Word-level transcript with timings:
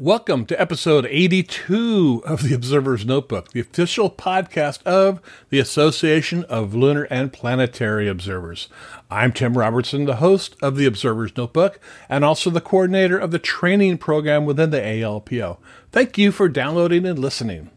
Welcome 0.00 0.46
to 0.46 0.58
episode 0.58 1.04
82 1.04 2.22
of 2.24 2.42
the 2.42 2.54
Observer's 2.54 3.04
Notebook, 3.04 3.50
the 3.50 3.60
official 3.60 4.08
podcast 4.08 4.82
of 4.84 5.20
the 5.50 5.58
Association 5.58 6.44
of 6.44 6.74
Lunar 6.74 7.02
and 7.10 7.30
Planetary 7.30 8.08
Observers. 8.08 8.70
I'm 9.10 9.30
Tim 9.30 9.58
Robertson, 9.58 10.06
the 10.06 10.16
host 10.16 10.56
of 10.62 10.76
the 10.76 10.86
Observer's 10.86 11.36
Notebook 11.36 11.78
and 12.08 12.24
also 12.24 12.48
the 12.48 12.62
coordinator 12.62 13.18
of 13.18 13.30
the 13.30 13.38
training 13.38 13.98
program 13.98 14.46
within 14.46 14.70
the 14.70 14.80
ALPO. 14.80 15.58
Thank 15.92 16.16
you 16.16 16.32
for 16.32 16.48
downloading 16.48 17.04
and 17.04 17.18
listening. 17.18 17.68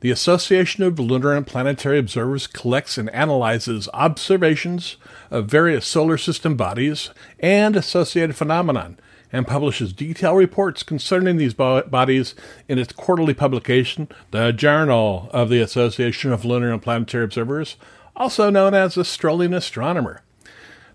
The 0.00 0.10
Association 0.10 0.84
of 0.84 0.98
Lunar 1.00 1.32
and 1.32 1.46
Planetary 1.46 1.98
Observers 1.98 2.48
collects 2.48 2.98
and 2.98 3.08
analyzes 3.14 3.88
observations 3.94 4.98
of 5.30 5.46
various 5.46 5.86
solar 5.86 6.18
system 6.18 6.54
bodies 6.54 7.08
and 7.40 7.76
associated 7.76 8.36
phenomenon 8.36 8.98
and 9.32 9.46
publishes 9.46 9.92
detailed 9.92 10.38
reports 10.38 10.82
concerning 10.82 11.38
these 11.38 11.54
bodies 11.54 12.34
in 12.68 12.78
its 12.78 12.92
quarterly 12.92 13.34
publication, 13.34 14.08
the 14.30 14.52
Journal 14.52 15.30
of 15.32 15.48
the 15.48 15.60
Association 15.60 16.32
of 16.32 16.44
Lunar 16.44 16.70
and 16.70 16.82
Planetary 16.82 17.24
Observers, 17.24 17.76
also 18.14 18.50
known 18.50 18.74
as 18.74 18.94
the 18.94 19.04
Strolling 19.04 19.54
Astronomer. 19.54 20.22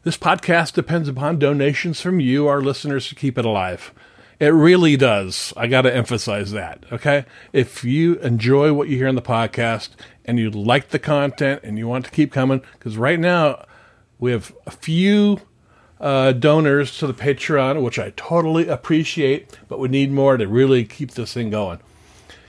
This 0.03 0.17
podcast 0.17 0.73
depends 0.73 1.09
upon 1.09 1.39
donations 1.39 1.99
from 1.99 2.19
you, 2.19 2.47
our 2.47 2.61
listeners, 2.61 3.09
to 3.09 3.15
keep 3.15 3.37
it 3.37 3.45
alive. 3.45 3.91
It 4.39 4.49
really 4.49 4.95
does. 4.95 5.51
I 5.57 5.65
got 5.65 5.81
to 5.81 5.93
emphasize 5.93 6.51
that. 6.51 6.85
Okay. 6.91 7.25
If 7.53 7.83
you 7.83 8.15
enjoy 8.19 8.71
what 8.71 8.87
you 8.87 8.97
hear 8.97 9.07
in 9.07 9.15
the 9.15 9.21
podcast 9.21 9.89
and 10.25 10.37
you 10.37 10.51
like 10.51 10.89
the 10.89 10.99
content 10.99 11.61
and 11.63 11.79
you 11.79 11.87
want 11.87 12.05
to 12.05 12.11
keep 12.11 12.31
coming, 12.31 12.61
because 12.73 12.97
right 12.97 13.19
now 13.19 13.65
we 14.19 14.31
have 14.31 14.55
a 14.67 14.71
few 14.71 15.41
uh, 15.99 16.31
donors 16.31 16.97
to 16.99 17.07
the 17.07 17.13
Patreon, 17.13 17.81
which 17.81 17.99
I 17.99 18.11
totally 18.15 18.67
appreciate, 18.67 19.57
but 19.67 19.79
we 19.79 19.87
need 19.87 20.11
more 20.11 20.37
to 20.37 20.47
really 20.47 20.85
keep 20.85 21.11
this 21.11 21.33
thing 21.33 21.49
going. 21.49 21.79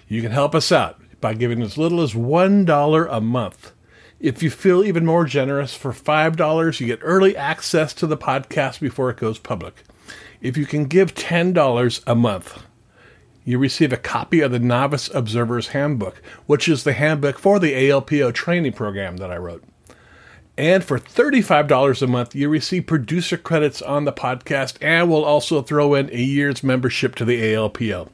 You 0.06 0.22
can 0.22 0.32
help 0.32 0.54
us 0.54 0.72
out 0.72 1.00
by 1.20 1.34
giving 1.34 1.62
as 1.62 1.78
little 1.78 2.00
as 2.00 2.14
$1 2.14 3.08
a 3.10 3.20
month. 3.20 3.72
If 4.20 4.42
you 4.42 4.50
feel 4.50 4.84
even 4.84 5.06
more 5.06 5.24
generous, 5.24 5.74
for 5.74 5.92
$5, 5.92 6.80
you 6.80 6.86
get 6.86 7.00
early 7.02 7.36
access 7.36 7.94
to 7.94 8.06
the 8.06 8.16
podcast 8.16 8.80
before 8.80 9.10
it 9.10 9.16
goes 9.16 9.38
public. 9.38 9.84
If 10.40 10.56
you 10.56 10.66
can 10.66 10.86
give 10.86 11.14
$10 11.14 12.02
a 12.06 12.14
month, 12.14 12.62
you 13.44 13.58
receive 13.58 13.92
a 13.92 13.96
copy 13.96 14.40
of 14.40 14.52
the 14.52 14.58
Novice 14.58 15.08
Observer's 15.14 15.68
Handbook, 15.68 16.20
which 16.46 16.68
is 16.68 16.84
the 16.84 16.92
handbook 16.92 17.38
for 17.38 17.58
the 17.58 17.72
ALPO 17.72 18.34
training 18.34 18.72
program 18.72 19.16
that 19.18 19.30
I 19.30 19.36
wrote. 19.36 19.64
And 20.58 20.82
for 20.82 20.98
$35 20.98 22.02
a 22.02 22.06
month, 22.08 22.34
you 22.34 22.48
receive 22.48 22.88
producer 22.88 23.36
credits 23.36 23.80
on 23.80 24.06
the 24.06 24.12
podcast 24.12 24.76
and 24.80 25.08
we'll 25.08 25.24
also 25.24 25.62
throw 25.62 25.94
in 25.94 26.10
a 26.10 26.20
year's 26.20 26.64
membership 26.64 27.14
to 27.14 27.24
the 27.24 27.40
ALPO. 27.40 28.08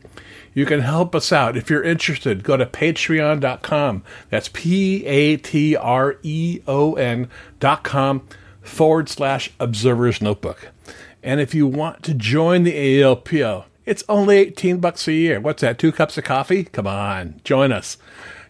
You 0.53 0.67
can 0.67 0.81
help 0.81 1.15
us 1.15 1.33
out. 1.33 1.57
If 1.57 1.71
you're 1.71 1.83
interested, 1.83 2.45
go 2.45 2.59
to 2.59 2.67
patreon.com. 2.67 4.05
That's 4.29 4.51
P 4.53 5.07
A 5.07 5.39
T 5.39 5.75
R 5.75 6.19
E 6.23 6.61
O 6.69 6.95
N 6.97 7.31
dot 7.61 7.83
com 7.83 8.29
forward 8.61 9.09
slash 9.09 9.51
observer's 9.59 10.21
notebook. 10.21 10.69
And 11.23 11.41
if 11.41 11.55
you 11.55 11.67
want 11.67 12.03
to 12.03 12.13
join 12.13 12.65
the 12.65 13.01
ALPO, 13.01 13.65
it's 13.87 14.05
only 14.07 14.37
18 14.37 14.81
bucks 14.81 15.09
a 15.09 15.15
year. 15.15 15.41
What's 15.41 15.63
that? 15.63 15.79
Two 15.79 15.93
cups 15.93 16.19
of 16.19 16.25
coffee? 16.25 16.65
Come 16.65 16.87
on, 16.87 17.41
join 17.43 17.73
us. 17.73 17.97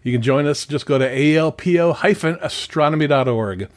You 0.04 0.12
can 0.12 0.22
join 0.22 0.46
us. 0.46 0.66
Just 0.66 0.86
go 0.86 0.98
to 0.98 1.08
alpo-astronomy.org. 1.08 3.68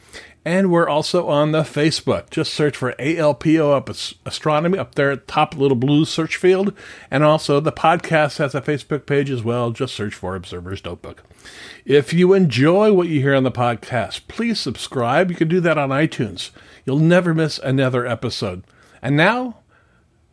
And 0.45 0.71
we're 0.71 0.87
also 0.87 1.27
on 1.27 1.51
the 1.51 1.63
Facebook. 1.63 2.29
Just 2.29 2.53
search 2.53 2.77
for 2.77 2.93
ALPO 2.93 4.15
astronomy 4.25 4.77
up 4.77 4.95
there 4.95 5.11
at 5.11 5.27
top 5.27 5.57
little 5.57 5.75
blue 5.75 6.05
search 6.05 6.37
field. 6.37 6.71
And 7.11 7.21
also 7.23 7.59
the 7.59 7.73
podcast 7.73 8.37
has 8.37 8.55
a 8.55 8.61
Facebook 8.61 9.05
page 9.05 9.29
as 9.29 9.43
well. 9.43 9.71
Just 9.71 9.93
search 9.93 10.15
for 10.15 10.35
Observer's 10.35 10.85
Notebook. 10.85 11.23
If 11.83 12.13
you 12.13 12.33
enjoy 12.33 12.93
what 12.93 13.09
you 13.09 13.19
hear 13.19 13.35
on 13.35 13.43
the 13.43 13.51
podcast, 13.51 14.21
please 14.29 14.57
subscribe. 14.57 15.29
You 15.29 15.35
can 15.35 15.49
do 15.49 15.59
that 15.59 15.77
on 15.77 15.89
iTunes. 15.89 16.51
You'll 16.85 16.99
never 16.99 17.33
miss 17.33 17.59
another 17.59 18.07
episode. 18.07 18.63
And 19.01 19.17
now, 19.17 19.57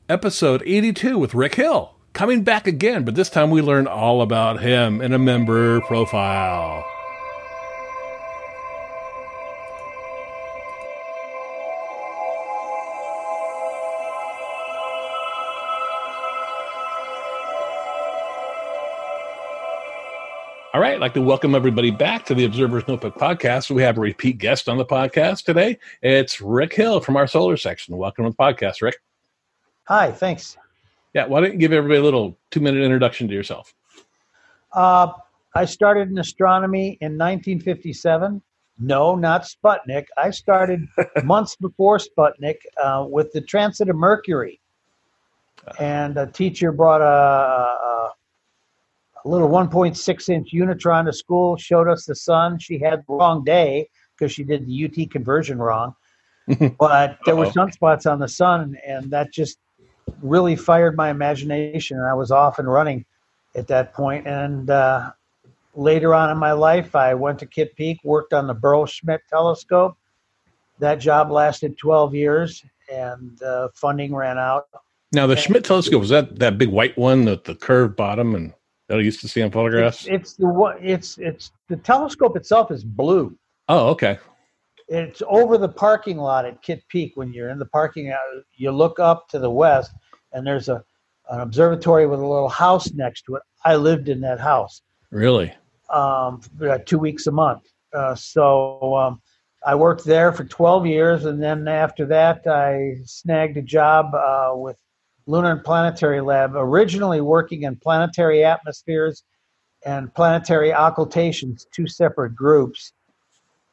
episode 0.08 0.62
82 0.64 1.18
with 1.18 1.34
Rick 1.34 1.56
Hill. 1.56 1.96
Coming 2.14 2.44
back 2.44 2.68
again, 2.68 3.04
but 3.04 3.16
this 3.16 3.28
time 3.28 3.50
we 3.50 3.60
learn 3.60 3.88
all 3.88 4.22
about 4.22 4.60
him 4.60 5.00
in 5.00 5.12
a 5.12 5.18
member 5.18 5.80
profile. 5.80 6.86
All 20.72 20.80
right, 20.80 20.94
I'd 20.94 21.00
like 21.00 21.14
to 21.14 21.20
welcome 21.20 21.56
everybody 21.56 21.90
back 21.90 22.24
to 22.26 22.34
the 22.36 22.44
Observer's 22.44 22.86
Notebook 22.86 23.16
podcast. 23.16 23.70
We 23.70 23.82
have 23.82 23.98
a 23.98 24.00
repeat 24.00 24.38
guest 24.38 24.68
on 24.68 24.78
the 24.78 24.86
podcast 24.86 25.42
today. 25.42 25.78
It's 26.00 26.40
Rick 26.40 26.74
Hill 26.74 27.00
from 27.00 27.16
our 27.16 27.26
solar 27.26 27.56
section. 27.56 27.96
Welcome 27.96 28.24
to 28.24 28.30
the 28.30 28.36
podcast, 28.36 28.82
Rick. 28.82 28.98
Hi, 29.88 30.12
thanks. 30.12 30.56
Yeah, 31.14 31.26
why 31.26 31.40
don't 31.40 31.52
you 31.52 31.58
give 31.58 31.72
everybody 31.72 32.00
a 32.00 32.02
little 32.02 32.36
two 32.50 32.60
minute 32.60 32.82
introduction 32.82 33.28
to 33.28 33.34
yourself? 33.34 33.72
Uh, 34.72 35.12
I 35.54 35.64
started 35.64 36.10
in 36.10 36.18
astronomy 36.18 36.98
in 37.00 37.12
1957. 37.12 38.42
No, 38.80 39.14
not 39.14 39.44
Sputnik. 39.44 40.06
I 40.16 40.30
started 40.30 40.86
months 41.24 41.54
before 41.54 41.98
Sputnik 41.98 42.56
uh, 42.82 43.06
with 43.08 43.32
the 43.32 43.40
transit 43.40 43.88
of 43.88 43.94
Mercury. 43.94 44.60
And 45.78 46.16
a 46.18 46.26
teacher 46.26 46.72
brought 46.72 47.00
a, 47.00 47.04
a, 47.04 48.12
a 49.24 49.28
little 49.28 49.48
1.6 49.48 50.28
inch 50.28 50.52
Unitron 50.52 51.06
to 51.06 51.12
school, 51.12 51.56
showed 51.56 51.88
us 51.88 52.04
the 52.04 52.16
sun. 52.16 52.58
She 52.58 52.80
had 52.80 53.04
the 53.06 53.14
wrong 53.14 53.44
day 53.44 53.88
because 54.18 54.32
she 54.32 54.42
did 54.42 54.66
the 54.66 54.84
UT 54.84 55.10
conversion 55.10 55.58
wrong. 55.58 55.94
but 56.78 57.18
there 57.24 57.36
were 57.36 57.46
sunspots 57.46 58.10
on 58.10 58.18
the 58.18 58.28
sun, 58.28 58.76
and 58.86 59.10
that 59.10 59.32
just 59.32 59.58
really 60.24 60.56
fired 60.56 60.96
my 60.96 61.10
imagination, 61.10 61.98
and 61.98 62.06
I 62.06 62.14
was 62.14 62.32
off 62.32 62.58
and 62.58 62.68
running 62.70 63.04
at 63.54 63.68
that 63.68 63.92
point. 63.92 64.26
And 64.26 64.68
uh, 64.70 65.12
later 65.74 66.14
on 66.14 66.30
in 66.30 66.38
my 66.38 66.52
life, 66.52 66.96
I 66.96 67.14
went 67.14 67.38
to 67.40 67.46
Kitt 67.46 67.76
Peak, 67.76 68.00
worked 68.02 68.32
on 68.32 68.46
the 68.46 68.54
Burrell 68.54 68.86
Schmidt 68.86 69.20
telescope. 69.28 69.96
That 70.80 70.96
job 70.96 71.30
lasted 71.30 71.78
12 71.78 72.14
years, 72.14 72.64
and 72.92 73.40
uh, 73.42 73.68
funding 73.74 74.14
ran 74.14 74.38
out. 74.38 74.66
Now, 75.12 75.26
the 75.26 75.34
and 75.34 75.42
Schmidt 75.42 75.64
telescope 75.64 76.00
was 76.00 76.08
that 76.08 76.40
that 76.40 76.58
big 76.58 76.70
white 76.70 76.96
one 76.98 77.24
with 77.26 77.44
the 77.44 77.54
curved 77.54 77.94
bottom, 77.94 78.34
and 78.34 78.52
that 78.88 78.98
I 78.98 79.02
used 79.02 79.20
to 79.20 79.28
see 79.28 79.42
on 79.42 79.52
photographs. 79.52 80.06
It's, 80.06 80.08
it's 80.08 80.32
the 80.34 80.48
one. 80.48 80.76
It's 80.80 81.18
it's 81.18 81.52
the 81.68 81.76
telescope 81.76 82.36
itself 82.36 82.72
is 82.72 82.82
blue. 82.82 83.36
Oh, 83.68 83.88
okay. 83.90 84.18
It's 84.88 85.22
over 85.28 85.56
the 85.56 85.68
parking 85.68 86.18
lot 86.18 86.44
at 86.44 86.60
Kitt 86.62 86.82
Peak. 86.88 87.12
When 87.14 87.32
you're 87.32 87.50
in 87.50 87.58
the 87.60 87.66
parking 87.66 88.08
lot, 88.08 88.18
you 88.56 88.72
look 88.72 88.98
up 88.98 89.28
to 89.28 89.38
the 89.38 89.50
west, 89.50 89.92
and 90.34 90.46
there's 90.46 90.68
a 90.68 90.84
an 91.30 91.40
observatory 91.40 92.06
with 92.06 92.20
a 92.20 92.26
little 92.26 92.48
house 92.48 92.92
next 92.92 93.22
to 93.22 93.36
it. 93.36 93.42
I 93.64 93.76
lived 93.76 94.08
in 94.08 94.20
that 94.20 94.40
house. 94.40 94.82
Really? 95.10 95.54
Um, 95.88 96.42
two 96.84 96.98
weeks 96.98 97.26
a 97.26 97.32
month. 97.32 97.62
Uh, 97.94 98.14
so 98.14 98.94
um, 98.94 99.22
I 99.64 99.74
worked 99.74 100.04
there 100.04 100.32
for 100.32 100.44
12 100.44 100.86
years, 100.86 101.24
and 101.24 101.42
then 101.42 101.66
after 101.68 102.04
that, 102.06 102.46
I 102.46 102.96
snagged 103.04 103.56
a 103.56 103.62
job 103.62 104.14
uh, 104.14 104.52
with 104.54 104.78
Lunar 105.26 105.52
and 105.52 105.64
Planetary 105.64 106.20
Lab, 106.20 106.52
originally 106.54 107.20
working 107.20 107.62
in 107.62 107.76
planetary 107.76 108.44
atmospheres 108.44 109.24
and 109.86 110.12
planetary 110.14 110.72
occultations, 110.72 111.66
two 111.72 111.86
separate 111.86 112.34
groups. 112.34 112.92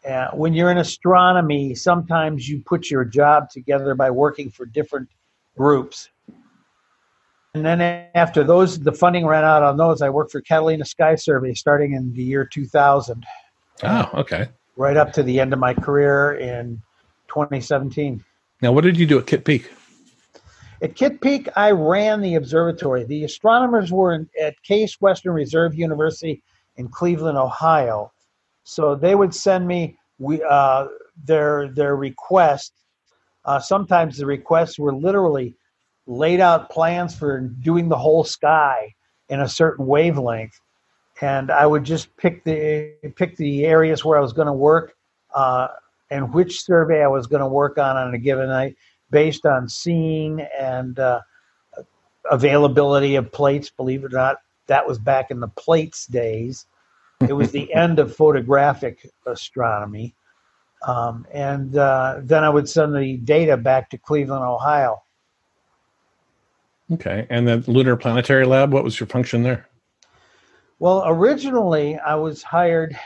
Uh, 0.08 0.30
when 0.32 0.54
you're 0.54 0.72
in 0.72 0.78
astronomy, 0.78 1.76
sometimes 1.76 2.48
you 2.48 2.62
put 2.66 2.90
your 2.90 3.04
job 3.04 3.50
together 3.50 3.94
by 3.94 4.10
working 4.10 4.50
for 4.50 4.66
different 4.66 5.10
groups. 5.58 6.10
And 7.54 7.66
then 7.66 7.82
after 8.16 8.44
those, 8.44 8.80
the 8.80 8.94
funding 8.94 9.26
ran 9.26 9.44
out 9.44 9.62
on 9.62 9.76
those. 9.76 10.02
I 10.02 10.10
worked 10.10 10.32
for 10.32 10.42
Catalina 10.42 10.86
Sky 10.86 11.16
Survey 11.16 11.54
starting 11.54 11.94
in 11.94 12.14
the 12.14 12.24
year 12.24 12.46
2000. 12.46 13.26
Oh, 13.84 14.10
okay. 14.14 14.48
Right 14.78 14.96
up 14.96 15.12
to 15.14 15.24
the 15.24 15.40
end 15.40 15.52
of 15.52 15.60
my 15.60 15.74
career 15.74 16.34
in 16.36 16.82
2017. 17.28 18.24
Now, 18.62 18.72
what 18.72 18.86
did 18.86 18.98
you 18.98 19.06
do 19.06 19.20
at 19.20 19.28
Kitt 19.28 19.44
Peak? 19.44 19.70
At 20.82 20.96
Kitt 20.96 21.20
Peak, 21.20 21.50
I 21.58 21.72
ran 21.72 22.22
the 22.22 22.36
observatory. 22.36 23.04
The 23.04 23.26
astronomers 23.26 23.92
were 23.92 24.14
in, 24.14 24.30
at 24.42 24.62
Case 24.64 25.02
Western 25.02 25.34
Reserve 25.34 25.76
University 25.76 26.42
in 26.78 26.88
Cleveland, 26.88 27.38
Ohio. 27.38 28.12
So 28.64 28.96
they 28.96 29.16
would 29.16 29.36
send 29.36 29.68
me 29.68 29.98
we, 30.20 30.42
uh, 30.44 30.88
their 31.24 31.70
their 31.70 31.96
request. 31.96 32.74
Uh, 33.44 33.60
sometimes 33.60 34.18
the 34.18 34.26
requests 34.26 34.80
were 34.80 34.94
literally 34.94 35.56
laid 36.12 36.42
out 36.42 36.70
plans 36.70 37.16
for 37.16 37.40
doing 37.40 37.88
the 37.88 37.98
whole 37.98 38.24
sky 38.24 38.94
in 39.30 39.40
a 39.40 39.48
certain 39.48 39.88
wavelength, 39.88 40.60
and 41.22 41.50
I 41.50 41.66
would 41.66 41.86
just 41.86 42.16
pick 42.18 42.44
the 42.44 42.94
pick 43.16 43.38
the 43.38 43.66
areas 43.66 44.04
where 44.04 44.18
I 44.18 44.22
was 44.22 44.34
going 44.34 44.48
to 44.48 44.54
work 44.54 44.96
uh, 45.34 45.70
and 46.10 46.34
which 46.34 46.64
survey 46.64 47.02
I 47.02 47.08
was 47.08 47.28
going 47.28 47.40
to 47.40 47.48
work 47.48 47.78
on 47.78 47.96
on 47.96 48.14
a 48.14 48.18
given 48.18 48.50
night 48.50 48.76
based 49.10 49.46
on 49.46 49.70
seeing 49.70 50.42
and 50.60 51.00
uh, 51.00 51.22
availability 52.30 53.16
of 53.16 53.32
plates. 53.32 53.70
Believe 53.70 54.04
it 54.04 54.14
or 54.14 54.18
not, 54.18 54.38
that 54.68 54.86
was 54.86 55.00
back 55.00 55.32
in 55.32 55.40
the 55.40 55.48
plates 55.48 56.06
days. 56.08 56.66
It 57.22 57.34
was 57.34 57.52
the 57.52 57.74
end 57.74 58.00
of 58.00 58.16
photographic 58.16 59.10
astronomy. 59.26 60.14
Um, 60.86 61.28
and 61.32 61.78
uh, 61.78 62.20
then 62.24 62.44
I 62.44 62.50
would 62.50 62.68
send 62.68 62.96
the 62.96 63.18
data 63.18 63.56
back 63.56 63.90
to 63.92 63.98
Cleveland, 63.98 64.44
Ohio. 64.44 65.01
Okay. 66.94 67.26
And 67.30 67.48
the 67.48 67.64
Lunar 67.68 67.96
Planetary 67.96 68.46
Lab, 68.46 68.74
what 68.74 68.84
was 68.84 69.00
your 69.00 69.08
function 69.08 69.44
there? 69.44 69.68
Well, 70.80 71.04
originally 71.06 71.98
I 71.98 72.16
was 72.16 72.44
hired. 72.44 72.98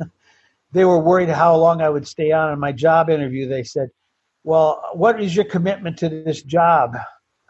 they 0.72 0.84
were 0.84 0.98
worried 0.98 1.28
how 1.28 1.56
long 1.56 1.82
I 1.82 1.88
would 1.88 2.06
stay 2.06 2.32
on. 2.32 2.52
In 2.52 2.58
my 2.58 2.72
job 2.72 3.10
interview, 3.10 3.48
they 3.48 3.64
said, 3.64 3.90
Well, 4.44 4.82
what 4.94 5.20
is 5.20 5.34
your 5.34 5.44
commitment 5.44 5.98
to 5.98 6.08
this 6.08 6.42
job? 6.42 6.96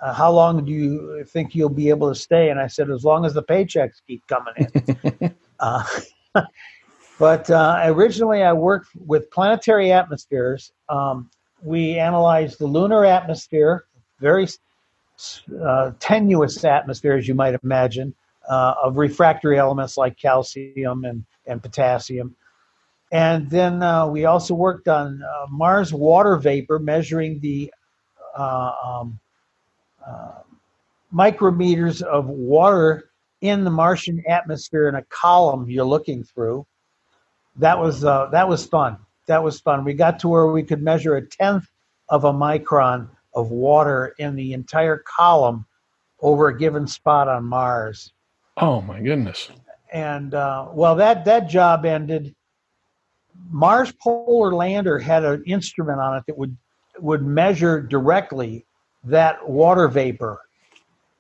Uh, 0.00 0.14
how 0.14 0.32
long 0.32 0.64
do 0.64 0.72
you 0.72 1.24
think 1.28 1.54
you'll 1.54 1.68
be 1.68 1.90
able 1.90 2.08
to 2.08 2.18
stay? 2.18 2.48
And 2.48 2.58
I 2.58 2.66
said, 2.66 2.90
As 2.90 3.04
long 3.04 3.24
as 3.24 3.34
the 3.34 3.42
paychecks 3.42 4.00
keep 4.06 4.26
coming 4.26 4.54
in. 5.20 5.34
uh, 5.60 5.84
but 7.18 7.50
uh, 7.50 7.82
originally, 7.84 8.42
I 8.42 8.54
worked 8.54 8.88
with 8.96 9.30
planetary 9.30 9.92
atmospheres. 9.92 10.72
Um, 10.88 11.30
we 11.62 11.98
analyzed 11.98 12.58
the 12.58 12.66
lunar 12.66 13.04
atmosphere, 13.04 13.84
very 14.20 14.48
uh, 15.62 15.92
tenuous 16.00 16.64
atmosphere, 16.64 17.16
as 17.16 17.28
you 17.28 17.34
might 17.34 17.54
imagine, 17.62 18.14
uh, 18.48 18.74
of 18.82 18.96
refractory 18.96 19.58
elements 19.58 19.96
like 19.96 20.16
calcium 20.16 21.04
and, 21.04 21.24
and 21.46 21.62
potassium. 21.62 22.34
And 23.12 23.50
then 23.50 23.82
uh, 23.82 24.06
we 24.06 24.24
also 24.24 24.54
worked 24.54 24.88
on 24.88 25.22
uh, 25.22 25.46
Mars 25.50 25.92
water 25.92 26.36
vapor, 26.36 26.78
measuring 26.78 27.40
the 27.40 27.72
uh, 28.36 28.72
um, 28.84 29.18
uh, 30.06 30.40
micrometers 31.12 32.02
of 32.02 32.26
water 32.26 33.10
in 33.40 33.64
the 33.64 33.70
Martian 33.70 34.22
atmosphere 34.28 34.88
in 34.88 34.94
a 34.94 35.02
column 35.04 35.68
you're 35.68 35.84
looking 35.84 36.22
through. 36.22 36.66
That 37.56 37.78
was 37.78 38.02
that 38.02 38.48
was 38.48 38.64
fun. 38.64 38.96
That 39.26 39.42
was 39.42 39.60
fun. 39.60 39.84
We 39.84 39.94
got 39.94 40.20
to 40.20 40.28
where 40.28 40.46
we 40.46 40.62
could 40.62 40.82
measure 40.82 41.16
a 41.16 41.26
tenth 41.26 41.68
of 42.08 42.24
a 42.24 42.32
micron 42.32 43.08
of 43.34 43.50
water 43.50 44.14
in 44.18 44.34
the 44.36 44.52
entire 44.52 44.98
column 44.98 45.66
over 46.20 46.48
a 46.48 46.58
given 46.58 46.86
spot 46.86 47.28
on 47.28 47.44
Mars. 47.44 48.12
Oh 48.56 48.80
my 48.82 49.00
goodness! 49.00 49.50
And 49.92 50.34
uh, 50.34 50.68
well, 50.72 50.96
that 50.96 51.24
that 51.24 51.48
job 51.48 51.84
ended. 51.84 52.34
Mars 53.50 53.92
Polar 53.92 54.52
Lander 54.52 54.98
had 54.98 55.24
an 55.24 55.42
instrument 55.46 55.98
on 55.98 56.16
it 56.16 56.24
that 56.26 56.36
would 56.36 56.56
would 56.98 57.22
measure 57.22 57.80
directly 57.80 58.66
that 59.04 59.48
water 59.48 59.88
vapor. 59.88 60.40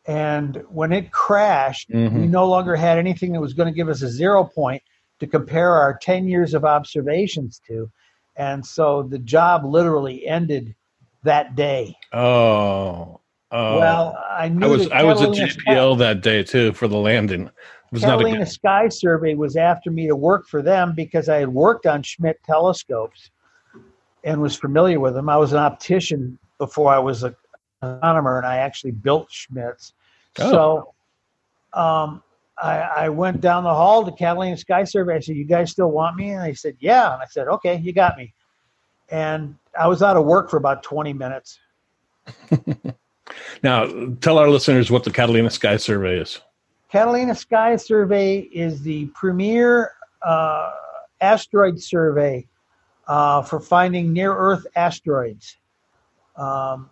And 0.06 0.62
when 0.68 0.92
it 0.92 1.12
crashed, 1.12 1.90
mm-hmm. 1.90 2.20
we 2.20 2.26
no 2.26 2.46
longer 2.46 2.74
had 2.74 2.98
anything 2.98 3.32
that 3.32 3.40
was 3.40 3.54
going 3.54 3.68
to 3.68 3.74
give 3.74 3.88
us 3.88 4.02
a 4.02 4.08
zero 4.08 4.44
point 4.44 4.82
to 5.20 5.26
compare 5.26 5.72
our 5.72 5.98
10 5.98 6.26
years 6.26 6.54
of 6.54 6.64
observations 6.64 7.60
to. 7.68 7.90
And 8.36 8.64
so 8.64 9.02
the 9.02 9.18
job 9.18 9.64
literally 9.64 10.26
ended 10.26 10.74
that 11.24 11.54
day. 11.54 11.96
Oh. 12.12 13.20
oh. 13.50 13.78
Well, 13.78 14.18
I 14.30 14.48
knew 14.48 14.66
I 14.66 14.68
was 14.68 14.90
I 14.90 15.02
was 15.02 15.22
at 15.22 15.30
JPL 15.30 15.98
that 15.98 16.22
day 16.22 16.42
too 16.42 16.72
for 16.72 16.88
the 16.88 16.96
landing. 16.96 17.46
It 17.46 17.52
was 17.92 18.02
Catalina 18.02 18.30
not 18.30 18.34
a 18.36 18.44
good... 18.44 18.48
Sky 18.48 18.88
Survey 18.88 19.34
was 19.34 19.56
after 19.56 19.90
me 19.90 20.06
to 20.06 20.16
work 20.16 20.46
for 20.46 20.62
them 20.62 20.94
because 20.94 21.28
I 21.28 21.36
had 21.36 21.48
worked 21.48 21.86
on 21.86 22.02
Schmidt 22.02 22.40
telescopes 22.44 23.30
and 24.24 24.40
was 24.40 24.56
familiar 24.56 25.00
with 25.00 25.14
them. 25.14 25.28
I 25.28 25.36
was 25.36 25.52
an 25.52 25.58
optician 25.58 26.38
before 26.58 26.92
I 26.92 26.98
was 26.98 27.22
an 27.22 27.34
astronomer, 27.82 28.38
and 28.38 28.46
I 28.46 28.58
actually 28.58 28.92
built 28.92 29.30
Schmidts. 29.30 29.92
Oh. 30.38 30.50
So 31.72 31.78
um, 31.78 32.22
I, 32.58 32.78
I, 32.78 33.08
went 33.08 33.40
down 33.40 33.64
the 33.64 33.74
hall 33.74 34.04
to 34.04 34.12
Catalina 34.12 34.56
Sky 34.56 34.84
Survey. 34.84 35.16
I 35.16 35.20
said, 35.20 35.36
"You 35.36 35.44
guys 35.44 35.70
still 35.70 35.90
want 35.90 36.16
me?" 36.16 36.30
And 36.30 36.44
they 36.44 36.54
said, 36.54 36.76
"Yeah." 36.78 37.12
And 37.14 37.22
I 37.22 37.26
said, 37.26 37.48
"Okay, 37.48 37.76
you 37.78 37.92
got 37.92 38.16
me." 38.16 38.34
And 39.08 39.56
I 39.78 39.86
was 39.86 40.02
out 40.02 40.16
of 40.16 40.24
work 40.24 40.50
for 40.50 40.56
about 40.56 40.82
20 40.82 41.12
minutes. 41.12 41.58
now, 43.62 43.86
tell 44.20 44.38
our 44.38 44.48
listeners 44.48 44.90
what 44.90 45.04
the 45.04 45.10
Catalina 45.10 45.50
Sky 45.50 45.76
Survey 45.76 46.18
is. 46.18 46.40
Catalina 46.90 47.34
Sky 47.34 47.76
Survey 47.76 48.40
is 48.52 48.82
the 48.82 49.06
premier 49.14 49.92
uh, 50.22 50.72
asteroid 51.20 51.80
survey 51.80 52.46
uh, 53.06 53.42
for 53.42 53.60
finding 53.60 54.12
near 54.12 54.34
Earth 54.34 54.66
asteroids. 54.76 55.56
Um, 56.36 56.90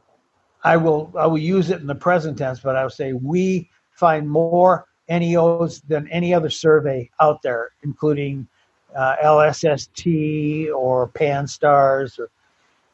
I 0.65 0.77
will 0.77 1.13
I 1.19 1.27
will 1.27 1.39
use 1.39 1.71
it 1.71 1.81
in 1.81 1.87
the 1.87 1.95
present 1.95 2.39
tense, 2.39 2.61
but 2.61 2.77
I 2.77 2.83
will 2.83 2.91
say 2.91 3.13
we 3.13 3.71
find 3.93 4.29
more 4.29 4.87
NEOs 5.09 5.83
than 5.87 6.09
any 6.09 6.35
other 6.35 6.51
survey 6.51 7.09
out 7.21 7.41
there, 7.43 7.71
including 7.83 8.47
uh, 8.95 9.17
LSST 9.23 10.73
or 10.75 11.09
PanSTARRS 11.09 12.19
or 12.19 12.31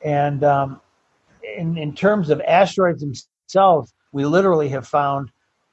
and 0.05 0.45
um, 0.45 0.81
in, 1.57 1.77
in 1.77 1.95
terms 1.95 2.31
of 2.31 2.41
asteroids 2.43 3.01
themselves, 3.01 3.93
we 4.13 4.25
literally 4.25 4.69
have 4.69 4.87
found 4.87 5.31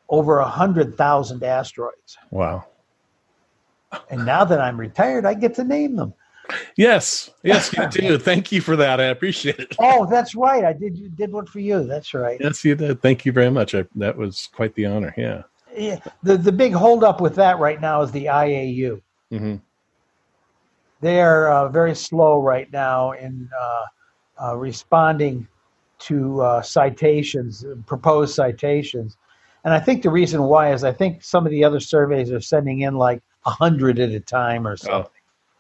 over 0.09 0.39
a 0.39 0.47
hundred 0.47 0.97
thousand 0.97 1.43
asteroids. 1.43 2.17
Wow! 2.31 2.65
And 4.09 4.25
now 4.25 4.45
that 4.45 4.59
I'm 4.59 4.79
retired, 4.79 5.25
I 5.25 5.33
get 5.33 5.53
to 5.55 5.63
name 5.63 5.95
them. 5.95 6.13
Yes, 6.75 7.29
yes, 7.43 7.71
you 7.73 7.87
do. 7.91 8.17
Thank 8.17 8.51
you 8.51 8.61
for 8.61 8.75
that. 8.75 8.99
I 8.99 9.05
appreciate 9.05 9.59
it. 9.59 9.75
Oh, 9.79 10.05
that's 10.09 10.35
right. 10.35 10.63
I 10.63 10.73
did 10.73 11.15
did 11.15 11.31
one 11.31 11.45
for 11.45 11.59
you. 11.59 11.83
That's 11.83 12.13
right. 12.13 12.37
Yes, 12.39 12.63
you 12.63 12.75
did. 12.75 13.01
Thank 13.01 13.25
you 13.25 13.31
very 13.31 13.51
much. 13.51 13.75
I, 13.75 13.85
that 13.95 14.17
was 14.17 14.49
quite 14.53 14.73
the 14.75 14.85
honor. 14.85 15.13
Yeah. 15.17 15.43
Yeah. 15.75 15.99
The 16.23 16.37
the 16.37 16.51
big 16.51 16.73
holdup 16.73 17.21
with 17.21 17.35
that 17.35 17.59
right 17.59 17.79
now 17.79 18.01
is 18.01 18.11
the 18.11 18.25
IAU. 18.25 19.01
Mm-hmm. 19.31 19.55
They 21.01 21.21
are 21.21 21.51
uh, 21.51 21.69
very 21.69 21.95
slow 21.95 22.41
right 22.41 22.71
now 22.71 23.11
in 23.13 23.49
uh, 23.59 23.85
uh, 24.41 24.55
responding 24.55 25.47
to 25.99 26.41
uh, 26.41 26.61
citations, 26.61 27.63
proposed 27.85 28.33
citations. 28.33 29.17
And 29.63 29.73
I 29.73 29.79
think 29.79 30.01
the 30.01 30.09
reason 30.09 30.41
why 30.43 30.73
is 30.73 30.83
I 30.83 30.91
think 30.91 31.23
some 31.23 31.45
of 31.45 31.51
the 31.51 31.63
other 31.63 31.79
surveys 31.79 32.31
are 32.31 32.41
sending 32.41 32.81
in 32.81 32.95
like 32.95 33.21
a 33.45 33.51
hundred 33.51 33.99
at 33.99 34.09
a 34.09 34.19
time 34.19 34.67
or 34.67 34.75
something. 34.75 35.11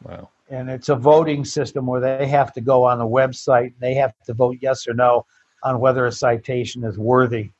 Oh, 0.05 0.09
wow. 0.09 0.29
And 0.49 0.69
it's 0.69 0.89
a 0.89 0.95
voting 0.95 1.45
system 1.45 1.85
where 1.85 2.01
they 2.01 2.27
have 2.27 2.51
to 2.53 2.61
go 2.61 2.83
on 2.83 2.97
the 2.97 3.05
website 3.05 3.67
and 3.67 3.79
they 3.79 3.93
have 3.93 4.13
to 4.25 4.33
vote 4.33 4.57
yes 4.59 4.87
or 4.87 4.93
no 4.93 5.25
on 5.63 5.79
whether 5.79 6.05
a 6.07 6.11
citation 6.11 6.83
is 6.83 6.97
worthy. 6.97 7.51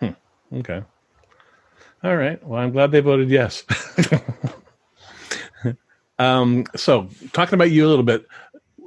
Hmm. 0.00 0.10
Okay. 0.52 0.82
All 2.04 2.16
right. 2.16 2.44
Well, 2.44 2.60
I'm 2.60 2.72
glad 2.72 2.90
they 2.90 3.00
voted 3.00 3.30
yes. 3.30 3.64
um, 6.18 6.64
so, 6.74 7.08
talking 7.32 7.54
about 7.54 7.70
you 7.70 7.86
a 7.86 7.88
little 7.88 8.04
bit, 8.04 8.26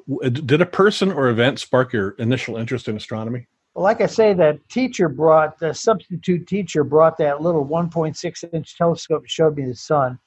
did 0.08 0.62
a 0.62 0.66
person 0.66 1.12
or 1.12 1.30
event 1.30 1.60
spark 1.60 1.94
your 1.94 2.12
initial 2.12 2.58
interest 2.58 2.88
in 2.88 2.96
astronomy? 2.96 3.48
Well, 3.74 3.84
like 3.84 4.02
I 4.02 4.06
say, 4.06 4.34
that 4.34 4.68
teacher 4.70 5.10
brought 5.10 5.60
the 5.60 5.74
substitute 5.74 6.48
teacher 6.48 6.84
brought 6.84 7.18
that 7.18 7.42
little 7.42 7.66
1.6 7.66 8.54
inch 8.54 8.78
telescope 8.78 9.22
and 9.24 9.30
showed 9.30 9.58
me 9.58 9.66
the 9.66 9.76
sun. 9.76 10.20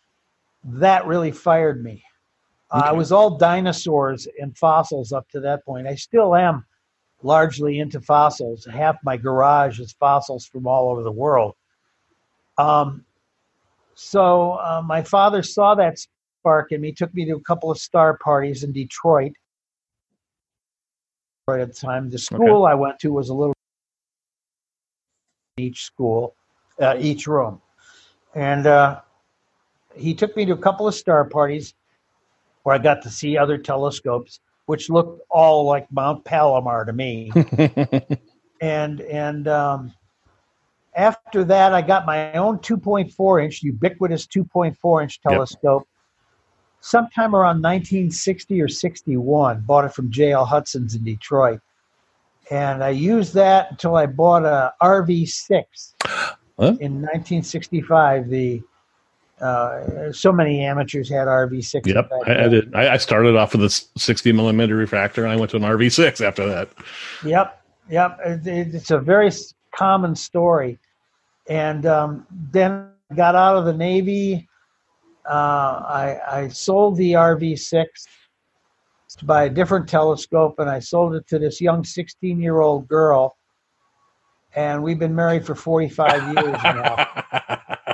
That 0.64 1.06
really 1.06 1.30
fired 1.30 1.82
me. 1.82 2.02
Okay. 2.72 2.86
Uh, 2.86 2.90
I 2.90 2.92
was 2.92 3.12
all 3.12 3.38
dinosaurs 3.38 4.28
and 4.38 4.56
fossils 4.56 5.12
up 5.12 5.28
to 5.30 5.40
that 5.40 5.64
point. 5.64 5.86
I 5.86 5.94
still 5.94 6.34
am 6.34 6.66
largely 7.22 7.78
into 7.78 8.00
fossils. 8.00 8.66
Half 8.66 8.96
my 9.02 9.16
garage 9.16 9.80
is 9.80 9.92
fossils 9.92 10.46
from 10.46 10.66
all 10.66 10.90
over 10.90 11.02
the 11.02 11.10
world. 11.10 11.54
Um, 12.58 13.04
so 13.94 14.52
uh, 14.52 14.82
my 14.84 15.02
father 15.02 15.42
saw 15.42 15.74
that 15.76 15.98
spark 16.40 16.72
in 16.72 16.80
me, 16.80 16.92
took 16.92 17.14
me 17.14 17.24
to 17.24 17.36
a 17.36 17.40
couple 17.40 17.70
of 17.70 17.78
star 17.78 18.18
parties 18.18 18.62
in 18.62 18.72
Detroit, 18.72 19.32
at 21.56 21.68
the 21.68 21.74
time. 21.74 22.10
The 22.10 22.18
school 22.18 22.64
okay. 22.64 22.72
I 22.72 22.74
went 22.74 22.98
to 23.00 23.12
was 23.12 23.28
a 23.30 23.34
little 23.34 23.54
each 25.56 25.84
school, 25.84 26.34
uh, 26.80 26.96
each 26.98 27.26
room, 27.26 27.60
and 28.34 28.66
uh, 28.66 29.00
he 29.94 30.14
took 30.14 30.36
me 30.36 30.44
to 30.46 30.52
a 30.52 30.58
couple 30.58 30.86
of 30.86 30.94
star 30.94 31.24
parties 31.24 31.74
where 32.62 32.74
I 32.74 32.78
got 32.78 33.02
to 33.02 33.10
see 33.10 33.36
other 33.36 33.58
telescopes, 33.58 34.40
which 34.66 34.90
looked 34.90 35.22
all 35.30 35.64
like 35.64 35.90
Mount 35.90 36.24
Palomar 36.24 36.84
to 36.84 36.92
me. 36.92 37.32
and 38.60 39.00
and 39.00 39.48
um, 39.48 39.92
after 40.94 41.44
that, 41.44 41.72
I 41.72 41.80
got 41.80 42.06
my 42.06 42.32
own 42.34 42.58
2.4 42.58 43.44
inch, 43.44 43.62
ubiquitous 43.62 44.26
2.4 44.26 45.02
inch 45.02 45.20
telescope. 45.20 45.86
Yep. 45.86 45.97
Sometime 46.80 47.34
around 47.34 47.62
1960 47.62 48.60
or 48.60 48.68
61, 48.68 49.62
bought 49.62 49.84
it 49.84 49.92
from 49.92 50.10
J.L. 50.10 50.44
Hudson's 50.44 50.94
in 50.94 51.04
Detroit, 51.04 51.60
and 52.50 52.82
I 52.82 52.90
used 52.90 53.34
that 53.34 53.72
until 53.72 53.96
I 53.96 54.06
bought 54.06 54.44
a 54.44 54.72
RV6 54.80 55.64
huh? 56.04 56.22
in 56.58 57.02
1965. 57.02 58.28
The 58.28 58.62
uh, 59.40 60.12
so 60.12 60.32
many 60.32 60.60
amateurs 60.60 61.08
had 61.08 61.28
RV6. 61.28 61.86
Yep, 61.86 62.10
I, 62.26 62.44
I, 62.44 62.48
did. 62.48 62.74
I, 62.74 62.94
I, 62.94 62.96
started 62.96 63.36
off 63.36 63.54
with 63.54 63.64
a 63.64 63.70
60 63.70 64.32
millimeter 64.32 64.74
refractor, 64.74 65.22
and 65.22 65.32
I 65.32 65.36
went 65.36 65.50
to 65.52 65.56
an 65.56 65.62
RV6 65.62 66.20
after 66.26 66.46
that. 66.46 66.68
Yep, 67.24 67.62
yep. 67.88 68.18
It, 68.24 68.74
it's 68.74 68.90
a 68.90 68.98
very 68.98 69.30
common 69.72 70.16
story. 70.16 70.78
And 71.48 71.86
um, 71.86 72.26
then 72.30 72.88
got 73.14 73.34
out 73.34 73.56
of 73.56 73.64
the 73.64 73.72
Navy. 73.72 74.48
Uh, 75.28 75.82
I, 75.86 76.20
I 76.30 76.48
sold 76.48 76.96
the 76.96 77.12
RV6 77.12 77.84
to 79.18 79.24
buy 79.24 79.44
a 79.44 79.50
different 79.50 79.88
telescope, 79.88 80.58
and 80.58 80.70
I 80.70 80.78
sold 80.78 81.14
it 81.14 81.26
to 81.28 81.38
this 81.38 81.60
young 81.60 81.84
16 81.84 82.40
year 82.40 82.60
old 82.60 82.88
girl. 82.88 83.36
And 84.54 84.82
we've 84.82 84.98
been 84.98 85.14
married 85.14 85.44
for 85.44 85.54
45 85.54 86.34
years 86.34 86.62
now. 86.62 87.06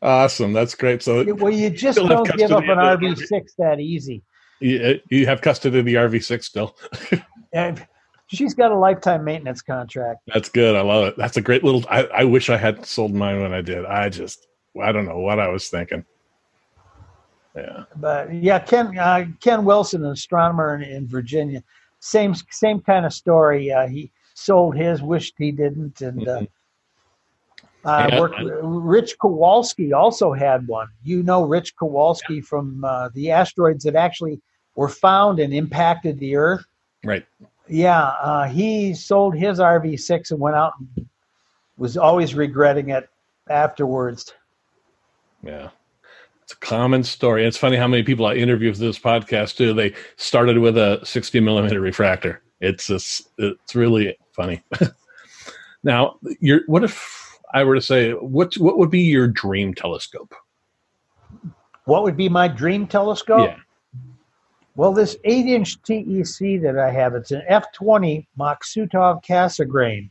Awesome. 0.00 0.52
That's 0.52 0.74
great. 0.74 1.02
So, 1.02 1.24
well, 1.34 1.52
you 1.52 1.70
just 1.70 1.98
don't 1.98 2.30
give 2.36 2.52
up 2.52 2.62
an 2.62 2.78
RV6 2.78 3.48
that 3.58 3.80
easy. 3.80 4.22
You, 4.60 5.00
you 5.10 5.26
have 5.26 5.40
custody 5.40 5.78
of 5.78 5.84
the 5.84 5.94
RV6 5.94 6.44
still. 6.44 6.76
and 7.52 7.84
she's 8.28 8.54
got 8.54 8.70
a 8.70 8.76
lifetime 8.76 9.24
maintenance 9.24 9.60
contract. 9.60 10.20
That's 10.32 10.48
good. 10.48 10.76
I 10.76 10.82
love 10.82 11.06
it. 11.08 11.16
That's 11.16 11.36
a 11.36 11.40
great 11.40 11.64
little. 11.64 11.84
I, 11.90 12.04
I 12.04 12.24
wish 12.24 12.48
I 12.48 12.56
had 12.56 12.86
sold 12.86 13.12
mine 13.12 13.40
when 13.40 13.52
I 13.52 13.60
did. 13.60 13.84
I 13.84 14.08
just, 14.08 14.46
I 14.80 14.92
don't 14.92 15.06
know 15.06 15.18
what 15.18 15.40
I 15.40 15.48
was 15.48 15.68
thinking. 15.68 16.04
Yeah. 17.58 17.84
But 17.96 18.32
yeah, 18.32 18.58
Ken 18.58 18.96
uh, 18.98 19.26
Ken 19.40 19.64
Wilson, 19.64 20.04
an 20.04 20.12
astronomer 20.12 20.76
in, 20.76 20.82
in, 20.82 21.06
Virginia, 21.08 21.62
same 21.98 22.34
same 22.50 22.80
kind 22.80 23.04
of 23.04 23.12
story. 23.12 23.72
Uh, 23.72 23.88
he 23.88 24.10
sold 24.34 24.76
his, 24.76 25.02
wished 25.02 25.34
he 25.38 25.52
didn't, 25.52 26.00
and. 26.00 26.26
Uh, 26.26 26.40
mm-hmm. 26.40 26.44
Uh, 27.84 28.08
yeah. 28.10 28.20
worked, 28.20 28.40
Rich 28.62 29.18
Kowalski 29.20 29.92
also 29.92 30.32
had 30.32 30.66
one. 30.66 30.88
You 31.04 31.22
know 31.22 31.44
Rich 31.44 31.76
Kowalski 31.76 32.34
yeah. 32.34 32.40
from 32.42 32.84
uh, 32.84 33.08
the 33.14 33.30
asteroids 33.30 33.84
that 33.84 33.94
actually 33.94 34.42
were 34.74 34.88
found 34.88 35.38
and 35.38 35.54
impacted 35.54 36.18
the 36.18 36.34
Earth. 36.34 36.64
Right. 37.04 37.24
Yeah, 37.68 38.02
uh, 38.02 38.48
he 38.48 38.94
sold 38.94 39.36
his 39.36 39.60
RV6 39.60 40.32
and 40.32 40.40
went 40.40 40.56
out 40.56 40.72
and 40.78 41.08
was 41.76 41.96
always 41.96 42.34
regretting 42.34 42.90
it 42.90 43.08
afterwards. 43.48 44.34
Yeah. 45.42 45.70
It's 46.48 46.54
a 46.54 46.60
common 46.60 47.04
story. 47.04 47.44
It's 47.44 47.58
funny 47.58 47.76
how 47.76 47.86
many 47.86 48.02
people 48.02 48.24
I 48.24 48.32
interview 48.32 48.72
for 48.72 48.78
this 48.78 48.98
podcast 48.98 49.58
too. 49.58 49.74
They 49.74 49.92
started 50.16 50.56
with 50.56 50.78
a 50.78 50.98
60 51.04 51.40
millimeter 51.40 51.78
refractor. 51.78 52.40
It's 52.62 52.86
just, 52.86 53.28
it's 53.36 53.74
really 53.74 54.16
funny. 54.32 54.62
now, 55.82 56.16
you're, 56.40 56.62
what 56.64 56.84
if 56.84 57.38
I 57.52 57.64
were 57.64 57.74
to 57.74 57.82
say, 57.82 58.12
what 58.12 58.54
what 58.54 58.78
would 58.78 58.88
be 58.90 59.02
your 59.02 59.28
dream 59.28 59.74
telescope? 59.74 60.34
What 61.84 62.02
would 62.04 62.16
be 62.16 62.30
my 62.30 62.48
dream 62.48 62.86
telescope? 62.86 63.50
Yeah. 63.50 63.58
Well, 64.74 64.94
this 64.94 65.18
8 65.24 65.48
inch 65.48 65.82
TEC 65.82 66.62
that 66.62 66.78
I 66.78 66.90
have, 66.90 67.14
it's 67.14 67.30
an 67.30 67.42
F20 67.50 68.26
Maksutov 68.38 69.22
Cassegrain. 69.22 70.08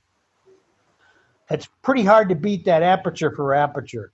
It's 1.50 1.67
pretty 1.82 2.03
hard 2.03 2.29
to 2.29 2.36
beat 2.36 2.63
that 2.65 2.84
aperture 2.84 3.32
for 3.36 3.56
aperture. 3.56 4.12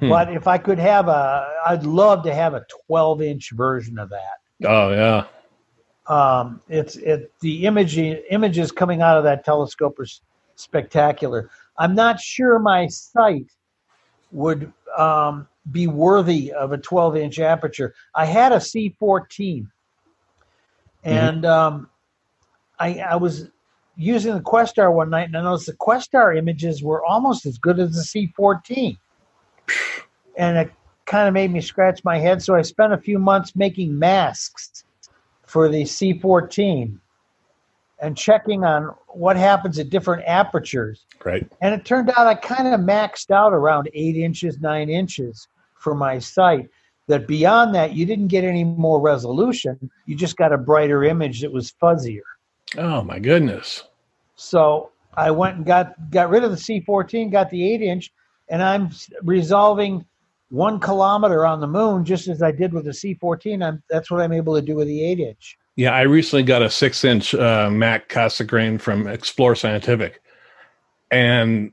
Hmm. 0.00 0.08
But 0.08 0.32
if 0.32 0.46
I 0.46 0.58
could 0.58 0.78
have 0.78 1.08
a, 1.08 1.54
I'd 1.66 1.84
love 1.84 2.22
to 2.24 2.34
have 2.34 2.54
a 2.54 2.64
12 2.86 3.22
inch 3.22 3.50
version 3.52 3.98
of 3.98 4.10
that. 4.10 4.38
Oh, 4.64 4.90
yeah. 4.90 5.24
Um, 6.06 6.62
it's 6.68 6.96
it 6.96 7.32
the 7.40 7.66
image 7.66 7.98
images 7.98 8.72
coming 8.72 9.02
out 9.02 9.18
of 9.18 9.24
that 9.24 9.44
telescope 9.44 9.98
are 9.98 10.06
spectacular. 10.54 11.50
I'm 11.76 11.94
not 11.94 12.18
sure 12.18 12.58
my 12.58 12.86
sight 12.88 13.46
would 14.32 14.72
um, 14.96 15.46
be 15.70 15.86
worthy 15.86 16.52
of 16.52 16.72
a 16.72 16.78
12 16.78 17.16
inch 17.16 17.38
aperture. 17.38 17.94
I 18.14 18.24
had 18.24 18.52
a 18.52 18.56
C14, 18.56 18.96
mm-hmm. 18.98 19.66
and 21.04 21.42
mm-hmm. 21.42 21.46
um, 21.46 21.90
I, 22.78 23.00
I 23.00 23.16
was 23.16 23.48
using 23.96 24.34
the 24.34 24.40
Questar 24.40 24.92
one 24.92 25.10
night, 25.10 25.28
and 25.28 25.36
I 25.36 25.42
noticed 25.42 25.66
the 25.66 25.74
Questar 25.74 26.36
images 26.36 26.82
were 26.82 27.04
almost 27.04 27.44
as 27.44 27.58
good 27.58 27.78
as 27.78 27.92
the 27.92 28.32
C14, 28.38 28.96
and 30.36 30.56
it 30.56 30.72
kind 31.06 31.26
of 31.26 31.34
made 31.34 31.50
me 31.50 31.60
scratch 31.60 32.04
my 32.04 32.18
head. 32.18 32.42
So 32.42 32.54
I 32.54 32.62
spent 32.62 32.92
a 32.92 32.98
few 32.98 33.18
months 33.18 33.56
making 33.56 33.98
masks 33.98 34.84
for 35.44 35.68
the 35.68 35.82
C14 35.82 36.98
and 38.00 38.16
checking 38.16 38.64
on 38.64 38.94
what 39.08 39.36
happens 39.36 39.78
at 39.78 39.90
different 39.90 40.22
apertures. 40.26 41.06
Right. 41.24 41.50
And 41.60 41.74
it 41.74 41.84
turned 41.84 42.10
out 42.10 42.26
I 42.26 42.34
kind 42.34 42.72
of 42.72 42.80
maxed 42.80 43.30
out 43.30 43.52
around 43.52 43.88
eight 43.94 44.16
inches, 44.16 44.60
nine 44.60 44.88
inches 44.88 45.48
for 45.78 45.94
my 45.94 46.18
sight. 46.18 46.68
That 47.08 47.26
beyond 47.26 47.74
that, 47.74 47.94
you 47.94 48.04
didn't 48.04 48.28
get 48.28 48.44
any 48.44 48.64
more 48.64 49.00
resolution. 49.00 49.90
You 50.04 50.14
just 50.14 50.36
got 50.36 50.52
a 50.52 50.58
brighter 50.58 51.04
image 51.04 51.40
that 51.40 51.50
was 51.50 51.72
fuzzier. 51.80 52.20
Oh 52.76 53.02
my 53.02 53.18
goodness! 53.18 53.84
So 54.36 54.90
I 55.14 55.30
went 55.30 55.56
and 55.56 55.64
got 55.64 56.10
got 56.10 56.28
rid 56.28 56.44
of 56.44 56.50
the 56.50 56.58
C14, 56.58 57.32
got 57.32 57.48
the 57.48 57.66
eight 57.66 57.80
inch, 57.80 58.12
and 58.50 58.62
I'm 58.62 58.90
resolving 59.22 60.04
one 60.50 60.80
kilometer 60.80 61.44
on 61.44 61.60
the 61.60 61.66
moon 61.66 62.04
just 62.04 62.28
as 62.28 62.42
I 62.42 62.52
did 62.52 62.72
with 62.72 62.84
the 62.84 62.92
C14. 62.92 63.64
I'm, 63.64 63.82
that's 63.90 64.10
what 64.10 64.20
I'm 64.20 64.32
able 64.32 64.54
to 64.54 64.62
do 64.62 64.76
with 64.76 64.86
the 64.86 65.04
eight 65.04 65.20
inch. 65.20 65.58
Yeah, 65.76 65.92
I 65.92 66.02
recently 66.02 66.42
got 66.42 66.62
a 66.62 66.70
six 66.70 67.04
inch 67.04 67.34
uh, 67.34 67.70
Mak 67.70 68.08
Cassegrain 68.08 68.80
from 68.80 69.06
Explore 69.06 69.54
Scientific, 69.54 70.20
and 71.12 71.72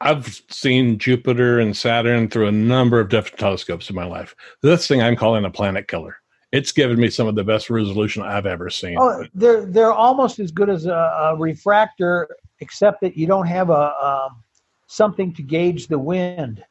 I've 0.00 0.42
seen 0.50 0.98
Jupiter 0.98 1.60
and 1.60 1.76
Saturn 1.76 2.28
through 2.28 2.48
a 2.48 2.52
number 2.52 2.98
of 2.98 3.08
different 3.08 3.38
telescopes 3.38 3.90
in 3.90 3.96
my 3.96 4.04
life. 4.04 4.34
This 4.62 4.88
thing 4.88 5.02
I'm 5.02 5.16
calling 5.16 5.44
a 5.44 5.50
planet 5.50 5.86
killer. 5.86 6.16
It's 6.50 6.72
given 6.72 6.98
me 6.98 7.10
some 7.10 7.28
of 7.28 7.34
the 7.34 7.44
best 7.44 7.68
resolution 7.68 8.22
I've 8.22 8.46
ever 8.46 8.70
seen. 8.70 8.96
Oh, 8.98 9.24
they're 9.34 9.66
they're 9.66 9.92
almost 9.92 10.38
as 10.38 10.50
good 10.50 10.70
as 10.70 10.86
a, 10.86 10.92
a 10.92 11.36
refractor, 11.36 12.28
except 12.60 13.00
that 13.02 13.16
you 13.16 13.26
don't 13.26 13.46
have 13.46 13.70
a 13.70 13.92
um, 14.02 14.42
something 14.88 15.32
to 15.34 15.42
gauge 15.42 15.86
the 15.86 15.98
wind. 15.98 16.64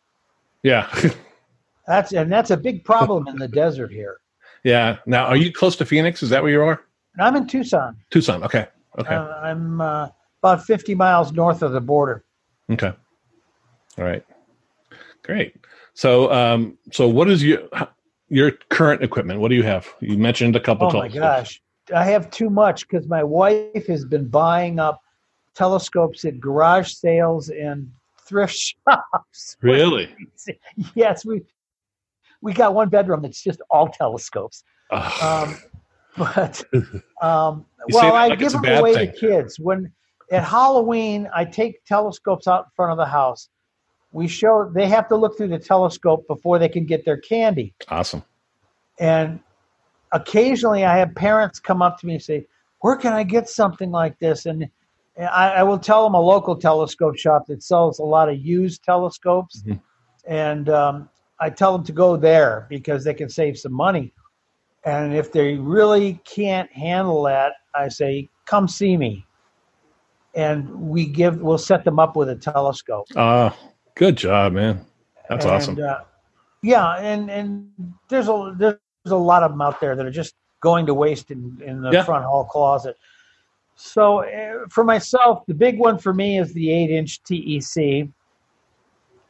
Yeah, 0.64 0.94
that's 1.88 2.12
and 2.12 2.30
that's 2.30 2.52
a 2.52 2.58
big 2.58 2.84
problem 2.84 3.28
in 3.30 3.38
the 3.38 3.48
desert 3.64 3.92
here. 3.92 4.20
Yeah. 4.64 4.98
Now, 5.06 5.28
are 5.28 5.38
you 5.38 5.54
close 5.54 5.78
to 5.78 5.86
Phoenix? 5.86 6.22
Is 6.22 6.30
that 6.30 6.44
where 6.44 6.52
you 6.52 6.62
are? 6.62 6.82
I'm 7.20 7.36
in 7.38 7.48
Tucson. 7.48 7.96
Tucson. 8.10 8.44
Okay. 8.44 8.68
Okay. 9.00 9.16
Uh, 9.16 9.28
I'm 9.42 9.80
uh, 9.80 10.10
about 10.44 10.66
50 10.66 10.94
miles 10.94 11.32
north 11.32 11.62
of 11.62 11.72
the 11.72 11.80
border. 11.80 12.26
Okay. 12.70 12.92
All 13.98 14.04
right. 14.04 14.26
Great. 15.24 15.56
So, 15.94 16.32
um, 16.32 16.78
so 16.92 17.08
what 17.08 17.30
is 17.30 17.44
your 17.44 17.62
your 18.30 18.52
current 18.70 19.04
equipment? 19.04 19.40
What 19.40 19.50
do 19.50 19.56
you 19.56 19.64
have? 19.64 19.88
You 20.00 20.18
mentioned 20.18 20.56
a 20.56 20.60
couple. 20.60 20.88
Oh 20.88 21.00
my 21.00 21.08
gosh, 21.08 21.62
I 21.96 22.04
have 22.04 22.30
too 22.30 22.50
much 22.50 22.88
because 22.88 23.08
my 23.08 23.24
wife 23.24 23.88
has 23.88 24.06
been 24.06 24.28
buying 24.28 24.80
up 24.80 25.02
telescopes 25.56 26.24
at 26.26 26.40
garage 26.40 26.92
sales 26.92 27.50
and 27.50 27.92
thrift 28.28 28.56
shops. 28.88 29.58
Really? 29.62 30.16
yes, 30.96 31.26
we 31.26 31.42
we 32.42 32.54
got 32.54 32.74
one 32.74 32.90
bedroom 32.90 33.22
that's 33.24 33.42
just 33.44 33.62
all 33.70 33.88
telescopes. 33.88 34.64
Um, 34.92 35.58
but 36.18 36.64
um, 37.22 37.66
well, 37.90 38.14
I 38.14 38.28
like 38.28 38.40
give 38.40 38.54
them 38.54 38.66
away 38.66 38.94
thing. 38.94 39.12
to 39.12 39.18
kids 39.18 39.60
when 39.60 39.92
at 40.32 40.44
Halloween 40.44 41.30
I 41.34 41.46
take 41.46 41.84
telescopes 41.86 42.48
out 42.48 42.66
in 42.66 42.72
front 42.76 42.92
of 42.92 42.98
the 42.98 43.10
house 43.10 43.50
we 44.12 44.28
show 44.28 44.70
they 44.74 44.88
have 44.88 45.08
to 45.10 45.16
look 45.16 45.38
through 45.38 45.50
the 45.50 45.60
telescope 45.60 46.26
before 46.28 46.60
they 46.60 46.70
can 46.70 46.86
get 46.86 47.06
their 47.06 47.18
candy. 47.18 47.74
Awesome. 47.90 48.24
And 49.00 49.40
occasionally 50.12 50.86
I 50.86 50.98
have 50.98 51.14
parents 51.16 51.60
come 51.60 51.82
up 51.82 52.00
to 52.00 52.08
me 52.08 52.14
and 52.14 52.24
say, 52.24 52.48
Where 52.82 52.96
can 52.96 53.14
I 53.14 53.24
get 53.24 53.50
something 53.50 53.92
like 53.92 54.18
this? 54.20 54.46
And 54.46 54.70
I, 55.20 55.50
I 55.50 55.64
will 55.64 55.80
tell 55.80 56.04
them 56.04 56.14
a 56.14 56.22
local 56.22 56.56
telescope 56.56 57.18
shop 57.18 57.48
that 57.48 57.64
sells 57.64 58.00
a 58.00 58.04
lot 58.04 58.30
of 58.30 58.38
used 58.38 58.84
telescopes. 58.84 59.62
Mm-hmm. 59.62 59.74
And 60.32 60.70
um, 60.70 61.10
I 61.40 61.50
tell 61.50 61.72
them 61.76 61.86
to 61.86 61.92
go 61.92 62.18
there 62.18 62.68
because 62.70 63.04
they 63.04 63.14
can 63.14 63.30
save 63.30 63.58
some 63.58 63.74
money. 63.74 64.14
And 64.84 65.14
if 65.14 65.32
they 65.32 65.56
really 65.56 66.20
can't 66.24 66.72
handle 66.72 67.24
that, 67.24 67.54
I 67.76 67.90
say, 67.90 68.30
Come 68.46 68.70
see 68.70 68.96
me. 68.96 69.26
And 70.34 70.70
we 70.70 71.06
give, 71.06 71.42
we'll 71.42 71.58
set 71.58 71.84
them 71.84 72.00
up 72.00 72.16
with 72.16 72.30
a 72.30 72.36
telescope. 72.36 73.08
Ah. 73.16 73.48
Uh 73.48 73.54
Good 73.98 74.16
job, 74.16 74.54
man. 74.54 74.86
That's 75.28 75.44
and, 75.44 75.54
awesome. 75.54 75.80
Uh, 75.84 76.02
yeah, 76.62 76.98
and 76.98 77.32
and 77.32 77.70
there's 78.10 78.28
a 78.28 78.54
there's 78.56 78.78
a 79.08 79.16
lot 79.16 79.42
of 79.42 79.52
them 79.52 79.62
out 79.62 79.82
there 79.82 79.96
that 79.96 80.06
are 80.06 80.12
just 80.12 80.36
going 80.62 80.86
to 80.86 80.94
waste 80.94 81.32
in 81.32 81.60
in 81.66 81.82
the 81.82 81.90
yeah. 81.90 82.04
front 82.04 82.24
hall 82.24 82.46
closet. 82.46 82.96
So 83.78 84.24
uh, 84.26 84.66
for 84.70 84.84
myself, 84.84 85.46
the 85.46 85.54
big 85.54 85.78
one 85.80 85.98
for 86.00 86.14
me 86.14 86.40
is 86.40 86.52
the 86.54 86.72
eight-inch 86.72 87.22
TEC. 87.24 88.10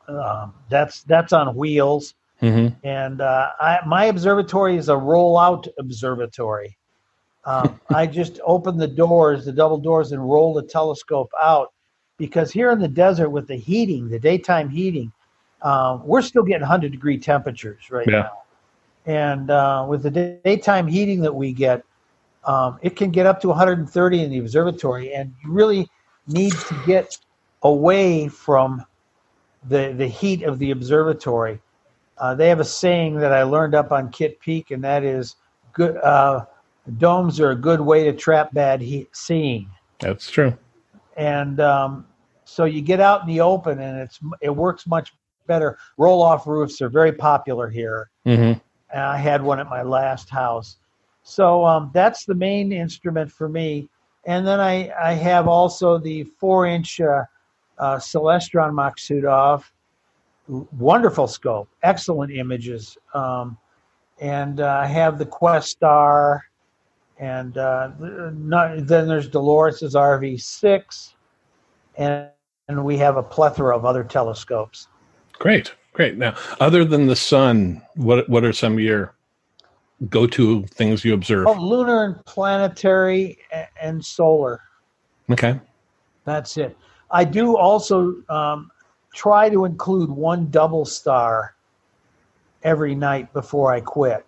Um, 0.08 0.54
that's 0.70 1.04
that's 1.04 1.34
on 1.34 1.54
wheels, 1.56 2.16
Mm-hmm. 2.42 2.74
and 2.88 3.20
uh, 3.20 3.50
I, 3.60 3.80
my 3.86 4.06
observatory 4.06 4.78
is 4.78 4.88
a 4.90 4.96
roll-out 4.96 5.68
observatory. 5.80 6.78
Um, 7.46 7.80
I 7.92 8.08
just 8.08 8.40
open 8.46 8.78
the 8.78 8.88
doors, 8.88 9.44
the 9.44 9.52
double 9.52 9.78
doors, 9.78 10.14
and 10.14 10.22
roll 10.22 10.54
the 10.54 10.64
telescope 10.64 11.30
out 11.42 11.74
because 12.18 12.52
here 12.52 12.72
in 12.72 12.80
the 12.80 12.88
desert 12.88 13.30
with 13.32 13.48
the 13.48 13.56
heating, 13.58 14.08
the 14.08 14.20
daytime 14.20 14.70
heating, 14.70 15.12
uh, 15.62 16.00
we're 16.04 16.22
still 16.22 16.44
getting 16.44 16.62
100 16.62 16.92
degree 16.92 17.18
temperatures 17.18 17.92
right 17.92 18.08
Yeah. 18.08 18.22
now. 18.24 18.44
And 19.06 19.52
uh, 19.52 19.86
with 19.90 20.04
the 20.04 20.12
day- 20.12 20.40
daytime 20.46 20.88
heating 20.88 21.20
that 21.22 21.36
we 21.36 21.52
get, 21.52 21.84
um, 22.46 22.80
it 22.82 22.96
can 22.96 23.12
get 23.12 23.26
up 23.26 23.42
to 23.42 23.48
130 23.50 24.24
in 24.24 24.30
the 24.32 24.38
observatory, 24.40 25.14
and 25.14 25.34
you 25.44 25.52
really 25.52 25.90
need 26.28 26.54
to 26.54 26.82
get 26.86 27.18
away 27.64 28.28
from 28.28 28.86
the 29.68 29.94
the 29.98 30.08
heat 30.08 30.44
of 30.44 30.60
the 30.60 30.72
observatory. 30.72 31.60
Uh, 32.18 32.34
they 32.36 32.48
have 32.50 32.60
a 32.60 32.66
saying 32.66 33.16
that 33.20 33.32
I 33.34 33.44
learned 33.44 33.76
up 33.76 33.92
on 33.92 34.10
Kitt 34.10 34.40
Peak, 34.40 34.72
and 34.72 34.84
that 34.84 35.04
is, 35.04 35.36
"Good 35.74 35.98
uh, 35.98 36.46
domes 36.98 37.40
are 37.40 37.52
a 37.52 37.56
good 37.56 37.82
way 37.82 38.04
to 38.06 38.14
trap 38.14 38.54
bad 38.54 38.82
heat 38.82 39.10
seeing." 39.16 39.70
That's 40.00 40.30
true. 40.30 40.54
and 41.18 41.60
um, 41.60 42.06
so 42.46 42.66
you 42.66 42.82
get 42.82 43.00
out 43.00 43.22
in 43.22 43.28
the 43.28 43.42
open 43.42 43.80
and 43.80 43.98
it's 44.00 44.20
it 44.42 44.56
works 44.56 44.86
much 44.88 45.14
better 45.48 45.78
roll 45.98 46.22
off 46.22 46.46
roofs 46.48 46.82
are 46.82 46.90
very 46.90 47.12
popular 47.12 47.68
here 47.70 48.10
Mm-hmm. 48.26 48.60
and 48.94 49.02
i 49.02 49.18
had 49.18 49.42
one 49.42 49.60
at 49.60 49.68
my 49.70 49.82
last 49.82 50.30
house 50.30 50.78
so 51.28 51.66
um, 51.66 51.92
that's 51.94 52.26
the 52.26 52.36
main 52.36 52.72
instrument 52.72 53.32
for 53.32 53.50
me 53.50 53.88
and 54.26 54.46
then 54.46 54.60
i, 54.60 54.92
I 55.02 55.14
have 55.14 55.48
also 55.48 55.98
the 55.98 56.24
four 56.24 56.66
inch 56.66 57.02
uh, 57.02 57.24
uh, 57.78 57.98
celestron 57.98 58.72
Maksutov 58.72 59.64
wonderful 60.48 61.28
scope 61.28 61.70
excellent 61.84 62.32
images 62.32 62.98
um, 63.14 63.58
and 64.20 64.60
uh, 64.60 64.82
i 64.84 64.88
have 64.88 65.18
the 65.18 65.26
questar 65.26 66.42
and 67.20 67.58
uh, 67.58 67.92
not, 68.00 68.86
then 68.86 69.08
there's 69.08 69.28
Dolores's 69.28 69.96
RV6, 69.96 71.14
and, 71.98 72.30
and 72.68 72.84
we 72.84 72.98
have 72.98 73.18
a 73.18 73.24
plethora 73.24 73.76
of 73.76 73.86
other 73.86 74.04
telescopes. 74.04 74.88
Great, 75.34 75.74
great. 75.94 76.18
Now, 76.18 76.36
other 76.60 76.86
than 76.86 77.08
the 77.08 77.16
sun, 77.16 77.82
what 77.96 78.28
what 78.30 78.44
are 78.44 78.54
some 78.54 78.74
of 78.74 78.80
your 78.80 79.14
go-to 80.10 80.64
things 80.68 81.04
you 81.04 81.14
observe? 81.14 81.48
Oh, 81.48 81.54
lunar 81.54 82.04
and 82.06 82.26
planetary 82.26 83.38
and 83.82 84.04
solar. 84.04 84.62
Okay. 85.32 85.60
That's 86.26 86.58
it. 86.58 86.78
I 87.12 87.24
do 87.24 87.58
also 87.58 88.16
um, 88.30 88.70
try 89.14 89.50
to 89.50 89.66
include 89.66 90.10
one 90.10 90.50
double 90.50 90.86
star 90.86 91.56
every 92.64 92.96
night 92.96 93.32
before 93.34 93.74
I 93.74 93.80
quit. 93.82 94.26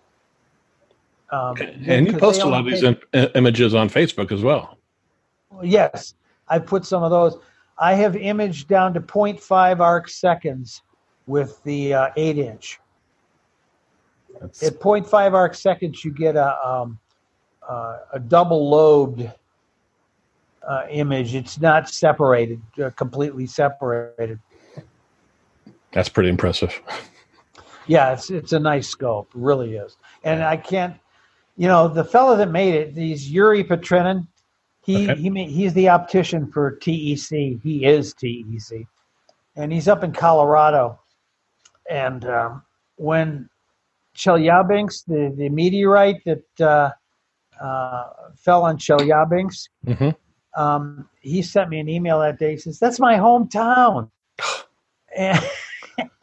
Um, 1.30 1.54
And 1.86 2.06
you 2.06 2.16
post 2.16 2.42
a 2.42 2.46
lot 2.46 2.60
of 2.60 2.66
these 2.66 2.80
take- 2.80 3.02
im- 3.12 3.20
i- 3.22 3.30
images 3.38 3.74
on 3.74 3.88
Facebook 3.88 4.32
as 4.32 4.42
well. 4.42 4.78
Yes, 5.62 6.14
I 6.48 6.58
put 6.58 6.84
some 6.84 7.02
of 7.02 7.10
those. 7.10 7.36
I 7.78 7.94
have 7.94 8.16
imaged 8.16 8.68
down 8.68 8.92
to 8.94 9.00
0.5 9.00 9.80
arc 9.80 10.08
seconds 10.08 10.82
with 11.26 11.62
the 11.64 11.94
uh, 11.94 12.08
8 12.16 12.38
inch. 12.38 12.80
That's, 14.40 14.62
At 14.62 14.80
0.5 14.80 15.32
arc 15.34 15.54
seconds, 15.54 16.04
you 16.04 16.12
get 16.12 16.36
a, 16.36 16.56
um, 16.66 16.98
uh, 17.68 17.98
a 18.12 18.18
double 18.20 18.68
lobed 18.68 19.30
uh, 20.66 20.82
image. 20.90 21.34
It's 21.34 21.60
not 21.60 21.88
separated, 21.88 22.60
uh, 22.82 22.90
completely 22.90 23.46
separated. 23.46 24.38
that's 25.92 26.08
pretty 26.08 26.28
impressive. 26.28 26.80
Yeah, 27.86 28.12
it's, 28.12 28.30
it's 28.30 28.52
a 28.52 28.58
nice 28.60 28.88
scope, 28.88 29.28
really 29.34 29.74
is. 29.76 29.96
And 30.22 30.42
I 30.44 30.56
can't, 30.56 30.94
you 31.56 31.66
know, 31.66 31.88
the 31.88 32.04
fellow 32.04 32.36
that 32.36 32.50
made 32.50 32.74
it, 32.74 32.94
he's 32.94 33.30
Yuri 33.30 33.64
Petrunin. 33.64 34.26
He, 34.82 35.10
Okay. 35.10 35.20
he 35.20 35.30
ma- 35.30 35.44
he's 35.44 35.74
the 35.74 35.88
optician 35.88 36.50
for 36.50 36.70
TEC. 36.76 37.60
He 37.62 37.84
is 37.84 38.14
TEC, 38.14 38.86
and 39.56 39.70
he's 39.72 39.88
up 39.88 40.02
in 40.04 40.12
Colorado. 40.12 40.98
And 41.90 42.24
um, 42.24 42.62
when 42.96 43.48
Chelyabinsk, 44.20 45.06
the, 45.06 45.34
the 45.36 45.48
meteorite 45.48 46.22
that 46.24 46.60
uh, 46.60 46.90
uh, 47.62 48.08
fell 48.36 48.64
on 48.64 48.76
Chelyabinsk, 48.76 49.68
hmm 49.86 50.10
um, 50.56 51.08
he 51.20 51.42
sent 51.42 51.70
me 51.70 51.78
an 51.78 51.88
email 51.88 52.18
that 52.18 52.38
day. 52.38 52.52
He 52.52 52.56
says, 52.56 52.78
"That's 52.78 52.98
my 52.98 53.14
hometown," 53.14 54.10
and, 55.16 55.40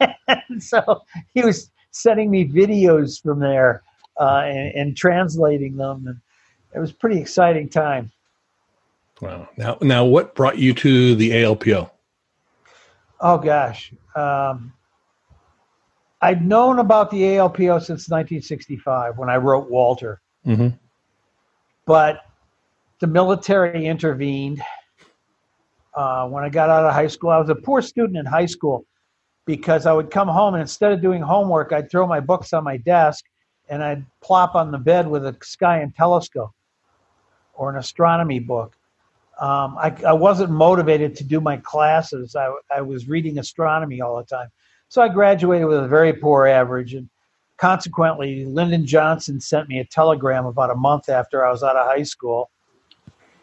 and 0.28 0.62
so 0.62 1.02
he 1.32 1.42
was 1.42 1.70
sending 1.92 2.30
me 2.30 2.46
videos 2.46 3.22
from 3.22 3.40
there 3.40 3.82
uh, 4.20 4.42
and, 4.44 4.74
and 4.74 4.96
translating 4.96 5.76
them, 5.76 6.06
and 6.06 6.20
it 6.74 6.78
was 6.78 6.90
a 6.90 6.94
pretty 6.94 7.18
exciting 7.18 7.68
time. 7.68 8.12
Wow. 9.20 9.48
Now, 9.56 9.78
now, 9.80 10.04
what 10.04 10.34
brought 10.34 10.58
you 10.58 10.74
to 10.74 11.14
the 11.14 11.30
ALPO? 11.30 11.90
Oh 13.20 13.38
gosh, 13.38 13.92
um, 14.14 14.72
I'd 16.20 16.44
known 16.44 16.78
about 16.78 17.10
the 17.10 17.22
ALPO 17.22 17.78
since 17.80 18.08
1965 18.08 19.18
when 19.18 19.28
I 19.30 19.36
wrote 19.36 19.70
Walter, 19.70 20.20
Mm-hmm. 20.46 20.68
but 21.84 22.24
the 23.00 23.06
military 23.06 23.86
intervened. 23.86 24.62
Uh, 25.94 26.28
when 26.28 26.44
I 26.44 26.48
got 26.48 26.70
out 26.70 26.84
of 26.84 26.92
high 26.94 27.06
school, 27.08 27.30
I 27.30 27.38
was 27.38 27.50
a 27.50 27.54
poor 27.54 27.82
student 27.82 28.16
in 28.16 28.24
high 28.24 28.46
school 28.46 28.84
because 29.46 29.84
I 29.84 29.92
would 29.92 30.10
come 30.10 30.28
home 30.28 30.54
and 30.54 30.60
instead 30.60 30.92
of 30.92 31.02
doing 31.02 31.20
homework, 31.20 31.72
I'd 31.72 31.90
throw 31.90 32.06
my 32.06 32.20
books 32.20 32.52
on 32.52 32.64
my 32.64 32.76
desk 32.76 33.24
and 33.68 33.82
I'd 33.82 34.04
plop 34.20 34.54
on 34.54 34.70
the 34.70 34.78
bed 34.78 35.08
with 35.08 35.26
a 35.26 35.36
sky 35.42 35.78
and 35.78 35.94
telescope 35.94 36.52
or 37.54 37.70
an 37.70 37.76
astronomy 37.76 38.38
book. 38.38 38.76
Um, 39.40 39.76
I, 39.78 39.94
I 40.06 40.12
wasn't 40.12 40.50
motivated 40.50 41.14
to 41.16 41.24
do 41.24 41.40
my 41.40 41.56
classes. 41.58 42.36
I, 42.36 42.52
I 42.74 42.80
was 42.80 43.08
reading 43.08 43.38
astronomy 43.38 44.00
all 44.00 44.16
the 44.16 44.24
time. 44.24 44.48
So 44.88 45.02
I 45.02 45.08
graduated 45.08 45.66
with 45.66 45.78
a 45.78 45.88
very 45.88 46.12
poor 46.12 46.46
average. 46.46 46.94
And 46.94 47.08
consequently, 47.58 48.44
Lyndon 48.46 48.86
Johnson 48.86 49.40
sent 49.40 49.68
me 49.68 49.80
a 49.80 49.84
telegram 49.84 50.46
about 50.46 50.70
a 50.70 50.74
month 50.74 51.08
after 51.08 51.44
I 51.44 51.50
was 51.50 51.62
out 51.62 51.76
of 51.76 51.86
high 51.86 52.02
school. 52.02 52.50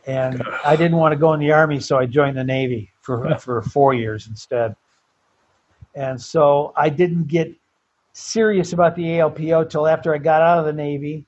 And 0.07 0.43
I 0.63 0.75
didn't 0.75 0.97
want 0.97 1.13
to 1.13 1.17
go 1.17 1.33
in 1.33 1.39
the 1.39 1.51
Army, 1.51 1.79
so 1.79 1.97
I 1.97 2.05
joined 2.05 2.37
the 2.37 2.43
Navy 2.43 2.91
for, 3.01 3.37
for 3.39 3.61
four 3.61 3.93
years 3.93 4.27
instead. 4.27 4.75
And 5.95 6.21
so 6.21 6.73
I 6.75 6.89
didn't 6.89 7.27
get 7.27 7.51
serious 8.13 8.73
about 8.73 8.95
the 8.95 9.03
ALPO 9.03 9.69
till 9.69 9.87
after 9.87 10.13
I 10.13 10.17
got 10.17 10.41
out 10.41 10.59
of 10.59 10.65
the 10.65 10.73
Navy, 10.73 11.25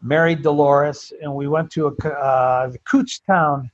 married 0.00 0.42
Dolores, 0.42 1.12
and 1.20 1.34
we 1.34 1.48
went 1.48 1.70
to 1.72 1.86
a, 1.86 2.08
uh, 2.08 2.68
the 2.68 2.78
Kutztown 2.80 3.70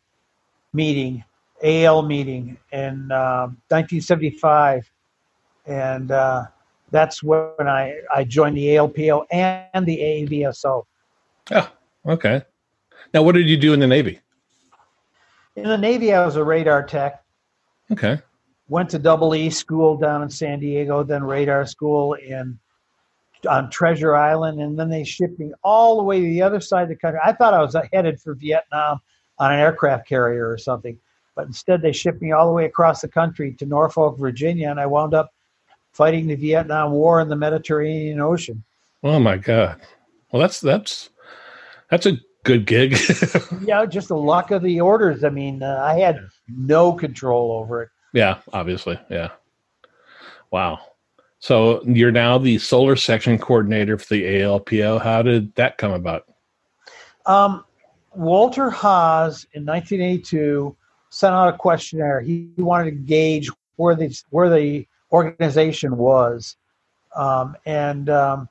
meeting, 0.73 1.25
AL 1.63 2.03
meeting 2.03 2.57
in 2.73 3.11
uh, 3.13 3.47
1975. 3.69 4.91
And 5.67 6.11
uh, 6.11 6.47
that's 6.91 7.23
when 7.23 7.51
I, 7.61 8.01
I 8.15 8.25
joined 8.25 8.57
the 8.57 8.67
ALPO 8.67 9.27
and 9.31 9.87
the 9.87 9.99
AAVSO. 9.99 10.85
Oh, 11.53 11.73
okay. 12.07 12.43
Now, 13.13 13.23
what 13.23 13.35
did 13.35 13.49
you 13.49 13.57
do 13.57 13.73
in 13.73 13.81
the 13.81 13.87
Navy? 13.87 14.21
In 15.57 15.65
the 15.65 15.79
Navy, 15.79 16.13
I 16.13 16.25
was 16.25 16.37
a 16.37 16.45
radar 16.45 16.83
tech. 16.83 17.23
Okay. 17.93 18.21
Went 18.69 18.91
to 18.91 18.99
Double 18.99 19.35
E 19.35 19.51
school 19.51 19.97
down 19.97 20.23
in 20.23 20.31
San 20.31 20.59
Diego, 20.59 21.03
then 21.03 21.23
radar 21.23 21.67
school 21.67 22.15
in 22.15 22.59
on 23.47 23.69
Treasure 23.71 24.17
Island, 24.17 24.61
and 24.61 24.79
then 24.79 24.89
they 24.89 25.05
shipped 25.05 25.39
me 25.39 25.53
all 25.63 25.99
the 25.99 26.03
way 26.03 26.19
to 26.19 26.27
the 26.27 26.41
other 26.41 26.61
side 26.61 26.85
of 26.85 26.89
the 26.89 26.97
country. 26.97 27.21
I 27.23 27.33
thought 27.33 27.53
I 27.53 27.61
was 27.61 27.77
headed 27.93 28.19
for 28.19 28.35
Vietnam 28.35 29.01
on 29.39 29.53
an 29.53 29.61
aircraft 29.61 30.09
carrier 30.09 30.49
or 30.49 30.57
something, 30.57 30.99
but 31.35 31.47
instead 31.47 31.83
they 31.83 31.93
shipped 31.93 32.23
me 32.23 32.33
all 32.33 32.47
the 32.47 32.53
way 32.53 32.65
across 32.65 33.03
the 33.03 33.09
country 33.09 33.53
to 33.55 33.67
Norfolk, 33.67 34.19
Virginia, 34.19 34.71
and 34.71 34.81
I 34.81 34.87
wound 34.87 35.13
up 35.13 35.34
fighting 35.95 36.27
the 36.27 36.35
Vietnam 36.35 36.93
War 36.93 37.21
in 37.21 37.29
the 37.29 37.37
Mediterranean 37.37 38.21
Ocean. 38.21 38.63
Oh 39.03 39.19
my 39.19 39.39
God. 39.39 39.81
Well, 40.31 40.41
that's 40.43 40.61
that's 40.61 41.09
that's 41.91 42.05
a 42.07 42.19
good 42.43 42.67
gig. 42.67 42.97
Yeah, 43.65 43.87
just 43.87 44.09
the 44.09 44.17
luck 44.17 44.51
of 44.51 44.63
the 44.63 44.81
orders. 44.81 45.25
I 45.25 45.31
mean, 45.31 45.63
uh, 45.63 45.81
I 45.83 45.99
had 45.99 46.19
no 46.49 46.93
control 46.93 47.53
over 47.53 47.83
it. 47.85 47.89
yeah, 48.13 48.39
obviously. 48.53 49.01
Yeah. 49.09 49.31
Wow. 50.51 50.81
So 51.39 51.83
you're 51.85 52.13
now 52.13 52.37
the 52.39 52.59
solar 52.59 52.97
section 52.97 53.39
coordinator 53.39 53.97
for 53.97 54.15
the 54.15 54.25
ALPO. 54.25 55.01
How 55.01 55.23
did 55.23 55.55
that 55.55 55.79
come 55.79 55.93
about? 55.93 56.27
Um, 57.27 57.65
Walter 58.15 58.71
Haas 58.71 59.45
in 59.53 59.65
1982 59.65 60.77
sent 61.11 61.35
out 61.35 61.53
a 61.55 61.57
questionnaire. 61.57 62.21
He 62.21 62.51
wanted 62.57 62.85
to 62.91 62.97
gauge 62.97 63.51
where 63.77 63.95
the 63.95 64.15
where 64.31 64.51
the 64.51 64.87
organization 65.13 65.97
was, 65.97 66.57
um, 67.17 67.57
and 67.67 68.09
um, 68.09 68.49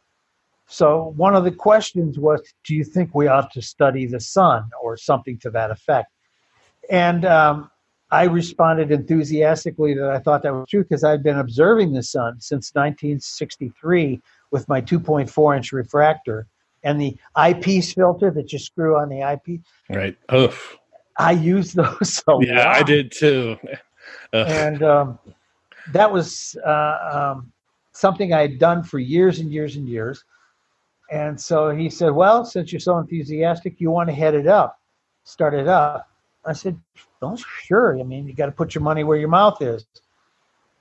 so 0.67 1.13
one 1.17 1.35
of 1.35 1.43
the 1.43 1.51
questions 1.51 2.17
was, 2.17 2.41
"Do 2.65 2.75
you 2.75 2.83
think 2.83 3.13
we 3.13 3.27
ought 3.27 3.51
to 3.53 3.61
study 3.61 4.05
the 4.05 4.19
sun 4.19 4.69
or 4.81 4.97
something 4.97 5.37
to 5.39 5.49
that 5.51 5.71
effect?" 5.71 6.09
And 6.89 7.25
um, 7.25 7.69
I 8.13 8.25
responded 8.25 8.91
enthusiastically 8.91 9.95
that 9.95 10.09
I 10.09 10.19
thought 10.19 10.43
that 10.43 10.53
was 10.53 10.67
true 10.69 10.83
because 10.83 11.03
I'd 11.03 11.23
been 11.23 11.39
observing 11.39 11.93
the 11.93 12.03
sun 12.03 12.39
since 12.39 12.71
1963 12.75 14.21
with 14.51 14.69
my 14.69 14.81
2.4 14.81 15.57
inch 15.57 15.71
refractor 15.71 16.45
and 16.83 17.01
the 17.01 17.17
eyepiece 17.35 17.91
filter 17.93 18.29
that 18.29 18.53
you 18.53 18.59
screw 18.59 18.97
on 18.97 19.09
the 19.09 19.23
eyepiece. 19.23 19.61
Right. 19.89 20.15
Oof. 20.31 20.77
I 21.17 21.31
used 21.31 21.75
those 21.75 22.21
a 22.27 22.37
Yeah. 22.41 22.69
I 22.69 22.83
did 22.83 23.11
too. 23.11 23.57
And 24.33 24.83
um, 24.83 25.19
that 25.91 26.11
was 26.11 26.55
uh, 26.65 27.35
um, 27.35 27.51
something 27.91 28.33
I 28.33 28.41
had 28.41 28.59
done 28.59 28.83
for 28.83 28.99
years 28.99 29.39
and 29.39 29.51
years 29.51 29.75
and 29.75 29.87
years. 29.87 30.23
And 31.11 31.39
so 31.39 31.69
he 31.69 31.89
said, 31.89 32.11
"Well, 32.11 32.45
since 32.45 32.71
you're 32.71 32.79
so 32.79 32.97
enthusiastic, 32.97 33.79
you 33.79 33.91
want 33.91 34.09
to 34.09 34.15
head 34.15 34.33
it 34.33 34.47
up, 34.47 34.79
start 35.23 35.53
it 35.53 35.67
up." 35.67 36.09
I 36.45 36.53
said, 36.53 36.79
"Oh, 37.21 37.35
sure. 37.35 37.99
I 37.99 38.03
mean, 38.03 38.27
you 38.27 38.33
got 38.33 38.47
to 38.47 38.51
put 38.51 38.73
your 38.73 38.83
money 38.83 39.03
where 39.03 39.17
your 39.17 39.29
mouth 39.29 39.61
is." 39.61 39.85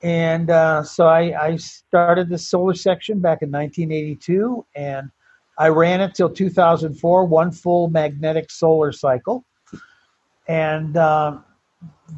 And 0.02 0.50
uh, 0.50 0.82
so 0.82 1.06
I, 1.06 1.46
I 1.46 1.56
started 1.56 2.28
the 2.28 2.38
solar 2.38 2.74
section 2.74 3.20
back 3.20 3.42
in 3.42 3.52
1982, 3.52 4.66
and 4.74 5.10
I 5.58 5.68
ran 5.68 6.00
it 6.00 6.14
till 6.14 6.28
2004, 6.28 7.24
one 7.24 7.52
full 7.52 7.88
magnetic 7.88 8.50
solar 8.50 8.90
cycle. 8.90 9.44
And 10.48 10.96
um, 10.96 11.44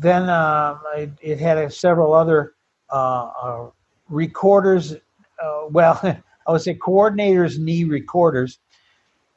then 0.00 0.30
uh, 0.30 0.78
it, 0.96 1.10
it 1.20 1.38
had 1.38 1.58
uh, 1.58 1.68
several 1.68 2.14
other 2.14 2.54
uh, 2.90 3.30
uh, 3.42 3.70
recorders. 4.08 4.94
Uh, 5.42 5.66
well, 5.70 5.98
I 6.02 6.52
would 6.52 6.62
say 6.62 6.74
coordinators, 6.74 7.58
knee 7.58 7.84
recorders, 7.84 8.58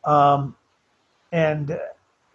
um, 0.03 0.55
and, 1.31 1.71
uh, 1.71 1.77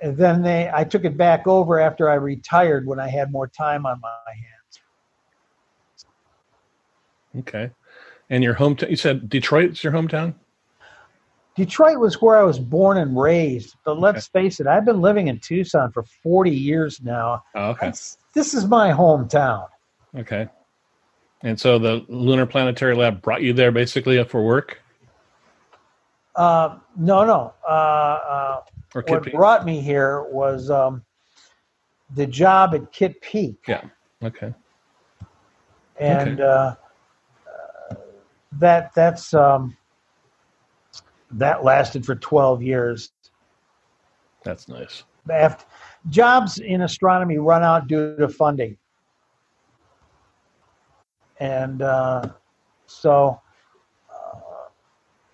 and 0.01 0.17
then 0.17 0.43
they. 0.43 0.71
I 0.73 0.85
took 0.85 1.05
it 1.05 1.17
back 1.17 1.47
over 1.47 1.79
after 1.79 2.09
I 2.11 2.15
retired 2.15 2.87
when 2.87 2.99
I 2.99 3.09
had 3.09 3.31
more 3.31 3.47
time 3.49 3.87
on 3.87 4.01
my 4.01 4.11
hands. 4.27 4.81
okay. 7.39 7.71
And 8.31 8.43
your 8.43 8.55
hometown? 8.55 8.91
You 8.91 8.97
said 8.97 9.29
Detroit's 9.29 9.85
your 9.85 9.93
hometown? 9.93 10.35
Detroit 11.55 11.99
was 11.99 12.21
where 12.23 12.37
I 12.39 12.43
was 12.45 12.59
born 12.59 12.97
and 12.97 13.15
raised, 13.21 13.77
but 13.85 13.99
let's 14.01 14.27
face 14.27 14.59
it, 14.59 14.67
I've 14.67 14.87
been 14.87 15.03
living 15.03 15.29
in 15.29 15.39
Tucson 15.39 15.93
for 15.93 16.03
40 16.23 16.51
years 16.51 17.03
now. 17.03 17.43
Oh, 17.55 17.71
okay. 17.71 17.87
That's- 17.87 18.17
This 18.35 18.55
is 18.55 18.67
my 18.67 18.91
hometown. 18.91 19.67
Okay. 20.17 20.49
And 21.43 21.59
so 21.59 21.79
the 21.79 22.05
Lunar 22.09 22.47
Planetary 22.47 22.95
Lab 22.95 23.21
brought 23.21 23.43
you 23.43 23.53
there 23.53 23.73
basically 23.73 24.23
for 24.25 24.45
work, 24.45 24.81
Uh, 26.35 26.79
no, 26.97 27.25
no. 27.27 27.53
Uh, 27.69 27.73
uh, 27.73 28.61
or 28.95 29.03
what 29.07 29.25
Kid 29.25 29.33
brought 29.33 29.67
me 29.67 29.81
here 29.81 30.23
was 30.31 30.71
um, 30.71 31.03
the 32.15 32.27
job 32.27 32.75
at 32.75 32.91
Kitt 32.93 33.21
Peak, 33.21 33.57
Yeah. 33.67 33.83
Okay. 34.23 34.55
and 35.99 36.41
uh, 36.41 36.77
uh, 37.47 37.95
that 38.53 38.95
that's 38.95 39.35
um, 39.35 39.77
that 41.33 41.65
lasted 41.65 42.07
for 42.07 42.15
12 42.15 42.63
years. 42.63 43.13
That's 44.45 44.69
nice. 44.69 45.03
After, 45.31 45.65
jobs 46.09 46.59
in 46.59 46.83
astronomy 46.83 47.39
run 47.39 47.63
out 47.63 47.89
due 47.89 48.17
to 48.17 48.29
funding, 48.29 48.77
and 51.43 51.83
uh, 51.83 52.29
so 52.87 53.41
uh, 54.09 54.39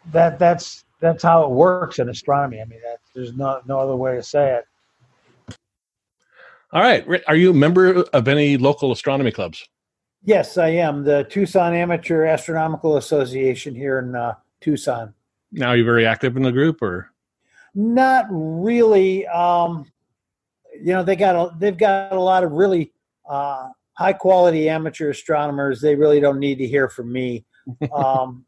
that 0.07 0.39
that's 0.39 0.85
that's 1.01 1.23
how 1.23 1.45
it 1.45 1.51
works 1.51 1.99
in 1.99 2.09
astronomy. 2.09 2.63
I 2.63 2.65
mean, 2.65 2.81
that, 2.83 3.01
there's 3.15 3.35
no 3.35 3.61
no 3.67 3.79
other 3.79 3.95
way 3.95 4.17
to 4.17 4.23
say 4.23 4.57
it. 4.57 5.57
All 6.73 6.83
right. 6.83 7.07
Are 7.27 7.37
you 7.37 7.51
a 7.51 7.55
member 7.55 8.03
of 8.13 8.29
any 8.29 8.57
local 8.57 8.91
astronomy 8.93 9.31
clubs? 9.31 9.67
Yes, 10.25 10.59
I 10.59 10.69
am 10.69 11.05
the 11.05 11.25
Tucson 11.25 11.75
Amateur 11.75 12.25
Astronomical 12.25 12.97
Association 12.97 13.75
here 13.75 13.99
in 14.01 14.15
uh, 14.15 14.35
Tucson. 14.61 15.15
Now, 15.53 15.71
are 15.71 15.77
you 15.77 15.85
very 15.85 16.07
active 16.07 16.37
in 16.37 16.43
the 16.43 16.53
group, 16.53 16.83
or 16.83 17.11
Not 17.75 18.27
really. 18.31 19.27
Um, 19.27 19.91
you 20.75 20.93
know, 20.93 21.03
they 21.03 21.17
got 21.17 21.37
a, 21.37 21.57
they've 21.59 21.77
got 21.77 22.13
a 22.13 22.21
lot 22.21 22.45
of 22.45 22.53
really 22.53 22.93
uh, 23.29 23.69
high 23.99 24.13
quality 24.13 24.69
amateur 24.69 25.11
astronomers. 25.11 25.81
They 25.81 25.97
really 25.97 26.21
don't 26.21 26.39
need 26.39 26.59
to 26.59 26.67
hear 26.67 26.89
from 26.89 27.13
me. 27.13 27.45
Um, 27.95 28.47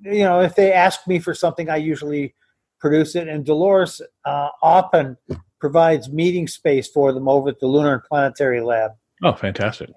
you 0.00 0.22
know, 0.22 0.40
if 0.40 0.54
they 0.54 0.72
ask 0.72 1.08
me 1.08 1.18
for 1.18 1.34
something, 1.34 1.68
I 1.68 1.76
usually 1.76 2.36
produce 2.78 3.16
it. 3.16 3.26
And 3.26 3.44
Dolores 3.44 4.00
uh, 4.24 4.48
often 4.62 5.16
provides 5.58 6.08
meeting 6.08 6.46
space 6.46 6.88
for 6.88 7.12
them 7.12 7.28
over 7.28 7.48
at 7.48 7.58
the 7.58 7.66
Lunar 7.66 7.94
and 7.94 8.04
Planetary 8.04 8.60
Lab. 8.60 8.92
oh, 9.24 9.32
fantastic. 9.32 9.90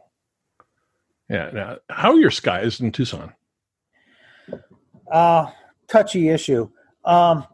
Yeah. 1.30 1.52
Now, 1.54 1.78
how 1.90 2.14
are 2.14 2.20
your 2.20 2.32
skies 2.32 2.80
in 2.80 2.92
Tucson? 2.92 3.32
uh, 5.12 5.52
touchy 5.88 6.30
issue. 6.30 6.70
Um, 7.04 7.46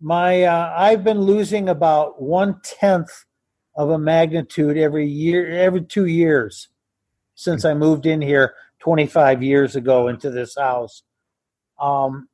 my 0.00 0.44
uh, 0.44 0.74
I've 0.76 1.02
been 1.02 1.20
losing 1.20 1.70
about 1.70 2.20
one 2.20 2.60
tenth 2.62 3.10
of 3.78 3.90
a 3.90 3.98
magnitude 3.98 4.76
every 4.76 5.06
year, 5.06 5.48
every 5.48 5.80
two 5.82 6.06
years 6.06 6.68
since 7.36 7.64
I 7.64 7.72
moved 7.72 8.04
in 8.04 8.20
here 8.20 8.54
25 8.80 9.42
years 9.42 9.76
ago 9.76 10.08
into 10.08 10.28
this 10.30 10.56
house. 10.58 11.04
Um, 11.80 12.28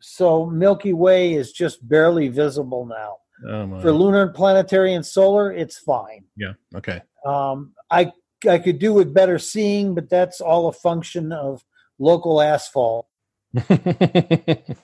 so 0.00 0.44
Milky 0.44 0.92
Way 0.92 1.32
is 1.32 1.52
just 1.52 1.88
barely 1.88 2.28
visible 2.28 2.84
now. 2.84 3.16
Oh. 3.48 3.80
For 3.80 3.90
lunar 3.90 4.24
and 4.24 4.34
planetary 4.34 4.92
and 4.92 5.04
solar, 5.04 5.50
it's 5.50 5.78
fine. 5.78 6.24
yeah. 6.36 6.52
Okay. 6.76 7.00
Um, 7.24 7.72
I 7.90 8.12
I 8.48 8.58
could 8.58 8.78
do 8.78 8.92
with 8.92 9.14
better 9.14 9.38
seeing, 9.38 9.94
but 9.94 10.10
that's 10.10 10.42
all 10.42 10.68
a 10.68 10.72
function 10.72 11.32
of 11.32 11.64
local 11.98 12.40
asphalt. 12.40 13.06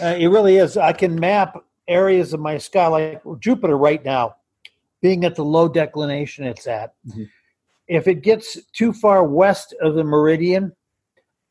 Uh, 0.00 0.16
it 0.18 0.28
really 0.28 0.56
is. 0.56 0.76
I 0.76 0.92
can 0.92 1.18
map 1.18 1.62
areas 1.88 2.32
of 2.32 2.40
my 2.40 2.56
sky, 2.56 2.86
like 2.86 3.22
Jupiter 3.40 3.76
right 3.76 4.02
now, 4.02 4.36
being 5.00 5.24
at 5.24 5.34
the 5.34 5.44
low 5.44 5.68
declination 5.68 6.44
it's 6.44 6.66
at. 6.66 6.94
Mhm. 7.06 7.28
If 7.86 8.06
it 8.06 8.22
gets 8.22 8.58
too 8.72 8.92
far 8.92 9.24
west 9.24 9.74
of 9.80 9.94
the 9.94 10.04
meridian, 10.04 10.72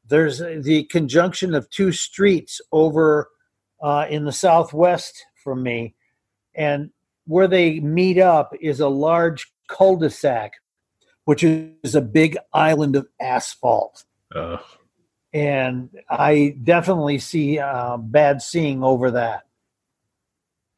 there's 0.06 0.40
the 0.40 0.86
conjunction 0.90 1.54
of 1.54 1.70
two 1.70 1.92
streets 1.92 2.62
over 2.72 3.30
uh, 3.82 4.08
in 4.10 4.26
the 4.26 4.32
southwest 4.32 5.26
from 5.44 5.64
me, 5.64 5.96
and 6.54 6.92
where 7.26 7.48
they 7.48 7.80
meet 7.80 8.18
up 8.18 8.52
is 8.60 8.80
a 8.80 8.90
large 8.90 9.52
cul-de-sac, 9.68 10.54
which 11.26 11.44
is 11.44 11.96
a 11.96 12.02
big 12.02 12.38
island 12.54 12.96
of 12.96 13.08
asphalt 13.22 14.04
uh, 14.36 14.58
and 15.34 15.90
I 16.10 16.56
definitely 16.64 17.20
see 17.20 17.60
uh, 17.60 17.98
bad 17.98 18.42
seeing 18.42 18.84
over 18.84 19.12
that. 19.12 19.44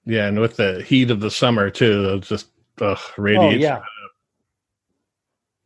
yeah, 0.06 0.28
and 0.28 0.40
with 0.40 0.58
the 0.58 0.84
heat 0.84 1.12
of 1.12 1.20
the 1.20 1.32
summer 1.32 1.70
too, 1.70 2.20
just 2.22 2.48
ugh, 2.80 3.00
radiates. 3.18 3.56
Oh 3.56 3.68
yeah, 3.68 3.82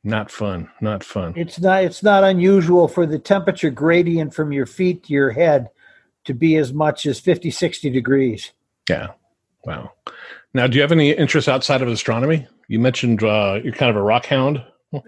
Not 0.03 0.29
fun. 0.31 0.69
Not 0.81 1.03
fun. 1.03 1.33
it's 1.35 1.59
not 1.59 1.83
it's 1.83 2.03
not 2.03 2.23
unusual 2.23 2.87
for 2.87 3.05
the 3.05 3.19
temperature 3.19 3.69
gradient 3.71 4.33
from 4.33 4.51
your 4.51 4.65
feet 4.65 5.03
to 5.05 5.13
your 5.13 5.31
head 5.31 5.69
to 6.25 6.33
be 6.33 6.55
as 6.55 6.73
much 6.73 7.05
as 7.05 7.19
50, 7.19 7.51
60 7.51 7.89
degrees. 7.89 8.51
Yeah. 8.89 9.09
Wow. 9.63 9.91
Now, 10.53 10.67
do 10.67 10.75
you 10.75 10.81
have 10.81 10.91
any 10.91 11.11
interests 11.11 11.47
outside 11.47 11.81
of 11.81 11.87
astronomy? 11.87 12.47
You 12.67 12.79
mentioned 12.79 13.23
uh, 13.23 13.59
you're 13.63 13.73
kind 13.73 13.89
of 13.89 13.95
a 13.95 14.01
rock 14.01 14.25
hound. 14.25 14.63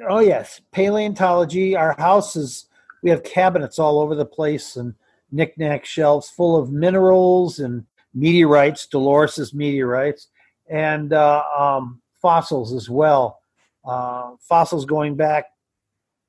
Oh 0.10 0.20
yes, 0.20 0.60
paleontology. 0.72 1.76
Our 1.76 1.94
house 1.98 2.36
is 2.36 2.66
we 3.04 3.10
have 3.10 3.24
cabinets 3.24 3.80
all 3.80 4.00
over 4.00 4.16
the 4.16 4.26
place 4.26 4.76
and 4.76 4.96
knickknack 5.32 5.86
shelves 5.86 6.30
full 6.30 6.56
of 6.58 6.72
minerals 6.72 7.60
and 7.60 7.86
meteorites, 8.14 8.86
Dolores's 8.88 9.54
meteorites, 9.54 10.28
and 10.69 11.13
uh, 11.13 11.43
um, 11.58 12.01
fossils 12.21 12.73
as 12.73 12.89
well. 12.89 13.39
Uh, 13.86 14.32
fossils 14.39 14.86
going 14.86 15.15
back 15.15 15.45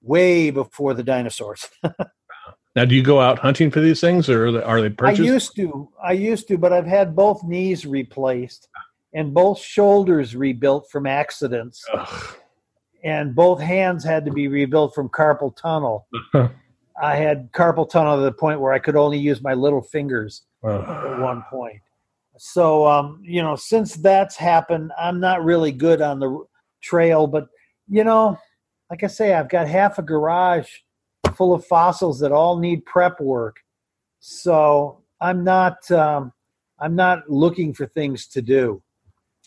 way 0.02 0.50
before 0.50 0.94
the 0.94 1.02
dinosaurs. 1.02 1.68
Now, 2.78 2.84
do 2.84 2.94
you 2.94 3.02
go 3.02 3.20
out 3.20 3.40
hunting 3.40 3.72
for 3.72 3.80
these 3.80 4.00
things, 4.00 4.28
or 4.28 4.46
are 4.46 4.52
they, 4.52 4.62
are 4.62 4.88
they 4.88 4.94
I 5.04 5.10
used 5.10 5.56
to, 5.56 5.88
I 6.00 6.12
used 6.12 6.46
to, 6.46 6.56
but 6.56 6.72
I've 6.72 6.86
had 6.86 7.16
both 7.16 7.42
knees 7.42 7.84
replaced 7.84 8.68
and 9.12 9.34
both 9.34 9.58
shoulders 9.58 10.36
rebuilt 10.36 10.88
from 10.88 11.04
accidents, 11.04 11.84
Ugh. 11.92 12.36
and 13.02 13.34
both 13.34 13.60
hands 13.60 14.04
had 14.04 14.24
to 14.26 14.30
be 14.30 14.46
rebuilt 14.46 14.94
from 14.94 15.08
carpal 15.08 15.56
tunnel. 15.56 16.06
I 17.02 17.16
had 17.16 17.50
carpal 17.50 17.90
tunnel 17.90 18.16
to 18.16 18.22
the 18.22 18.30
point 18.30 18.60
where 18.60 18.72
I 18.72 18.78
could 18.78 18.94
only 18.94 19.18
use 19.18 19.42
my 19.42 19.54
little 19.54 19.82
fingers 19.82 20.42
Ugh. 20.62 20.88
at 20.88 21.18
one 21.18 21.42
point. 21.50 21.80
So, 22.38 22.86
um, 22.86 23.20
you 23.22 23.42
know, 23.42 23.56
since 23.56 23.94
that's 23.94 24.36
happened, 24.36 24.92
I'm 24.98 25.20
not 25.20 25.44
really 25.44 25.72
good 25.72 26.00
on 26.00 26.20
the 26.20 26.44
trail. 26.80 27.26
But, 27.26 27.48
you 27.88 28.04
know, 28.04 28.38
like 28.90 29.04
I 29.04 29.08
say, 29.08 29.34
I've 29.34 29.48
got 29.48 29.68
half 29.68 29.98
a 29.98 30.02
garage 30.02 30.68
full 31.34 31.52
of 31.52 31.64
fossils 31.66 32.20
that 32.20 32.32
all 32.32 32.58
need 32.58 32.84
prep 32.86 33.20
work. 33.20 33.60
So 34.20 35.02
I'm 35.20 35.44
not, 35.44 35.90
um, 35.90 36.32
I'm 36.78 36.94
not 36.94 37.28
looking 37.28 37.74
for 37.74 37.86
things 37.86 38.26
to 38.28 38.42
do. 38.42 38.82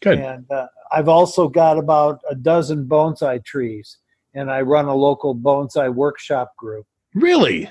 Good. 0.02 0.20
And 0.20 0.50
uh, 0.52 0.68
I've 0.92 1.08
also 1.08 1.48
got 1.48 1.78
about 1.78 2.22
a 2.30 2.36
dozen 2.36 2.86
bonsai 2.86 3.44
trees, 3.46 3.98
and 4.34 4.52
I 4.52 4.62
run 4.62 4.86
a 4.86 4.96
local 4.96 5.36
bonsai 5.36 5.94
workshop 5.94 6.56
group. 6.58 6.86
Really? 7.14 7.70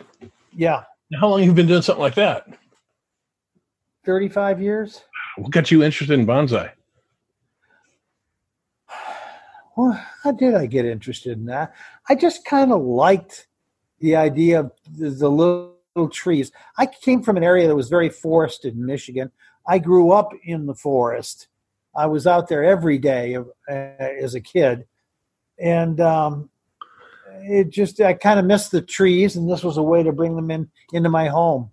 Yeah, 0.54 0.84
How 1.18 1.28
long 1.28 1.40
have 1.40 1.48
you 1.48 1.54
been 1.54 1.66
doing 1.66 1.82
something 1.82 2.02
like 2.02 2.14
that? 2.14 2.46
35 4.04 4.60
years. 4.60 5.02
What 5.40 5.52
got 5.52 5.70
you 5.70 5.82
interested 5.82 6.18
in 6.18 6.26
bonsai? 6.26 6.70
Well, 9.76 10.04
how 10.22 10.32
did 10.32 10.54
I 10.54 10.66
get 10.66 10.84
interested 10.84 11.38
in 11.38 11.46
that? 11.46 11.72
I 12.06 12.14
just 12.14 12.44
kind 12.44 12.70
of 12.70 12.82
liked 12.82 13.46
the 14.00 14.16
idea 14.16 14.60
of 14.60 14.72
the, 14.84 15.08
the 15.08 15.30
little, 15.30 15.76
little 15.94 16.10
trees. 16.10 16.52
I 16.76 16.84
came 16.86 17.22
from 17.22 17.38
an 17.38 17.44
area 17.44 17.66
that 17.66 17.76
was 17.76 17.88
very 17.88 18.10
forested 18.10 18.74
in 18.74 18.84
Michigan. 18.84 19.30
I 19.66 19.78
grew 19.78 20.10
up 20.10 20.32
in 20.44 20.66
the 20.66 20.74
forest. 20.74 21.46
I 21.96 22.06
was 22.06 22.26
out 22.26 22.48
there 22.48 22.62
every 22.62 22.98
day 22.98 23.36
uh, 23.36 23.42
as 23.72 24.34
a 24.34 24.40
kid, 24.40 24.86
and 25.58 25.98
um, 26.00 26.50
it 27.42 27.70
just 27.70 28.00
I 28.00 28.12
kind 28.14 28.38
of 28.38 28.44
missed 28.44 28.72
the 28.72 28.82
trees, 28.82 29.36
and 29.36 29.48
this 29.48 29.64
was 29.64 29.78
a 29.78 29.82
way 29.82 30.02
to 30.02 30.12
bring 30.12 30.36
them 30.36 30.50
in 30.50 30.70
into 30.92 31.08
my 31.08 31.28
home. 31.28 31.70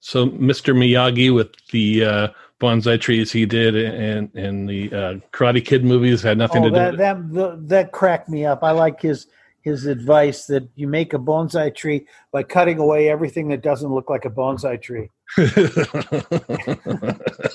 So, 0.00 0.28
Mr. 0.28 0.74
Miyagi 0.74 1.34
with 1.34 1.50
the 1.72 2.04
uh, 2.04 2.28
bonsai 2.60 3.00
trees 3.00 3.30
he 3.30 3.46
did 3.46 3.74
in 3.76 4.30
in 4.34 4.66
the 4.66 4.92
uh, 4.92 5.14
Karate 5.32 5.64
Kid 5.64 5.84
movies 5.84 6.22
had 6.22 6.38
nothing 6.38 6.62
Oh, 6.62 6.64
to 6.64 6.70
do 6.70 6.76
that 6.76 6.90
with 6.92 6.98
that 6.98 7.32
the, 7.32 7.60
that 7.66 7.92
cracked 7.92 8.28
me 8.28 8.44
up. 8.44 8.62
I 8.62 8.72
like 8.72 9.00
his 9.00 9.26
his 9.62 9.86
advice 9.86 10.46
that 10.46 10.68
you 10.76 10.88
make 10.88 11.12
a 11.14 11.18
bonsai 11.18 11.74
tree 11.74 12.06
by 12.32 12.42
cutting 12.42 12.78
away 12.78 13.08
everything 13.10 13.48
that 13.48 13.62
doesn't 13.62 13.92
look 13.92 14.08
like 14.08 14.24
a 14.24 14.30
bonsai 14.30 14.80
tree. 14.80 15.10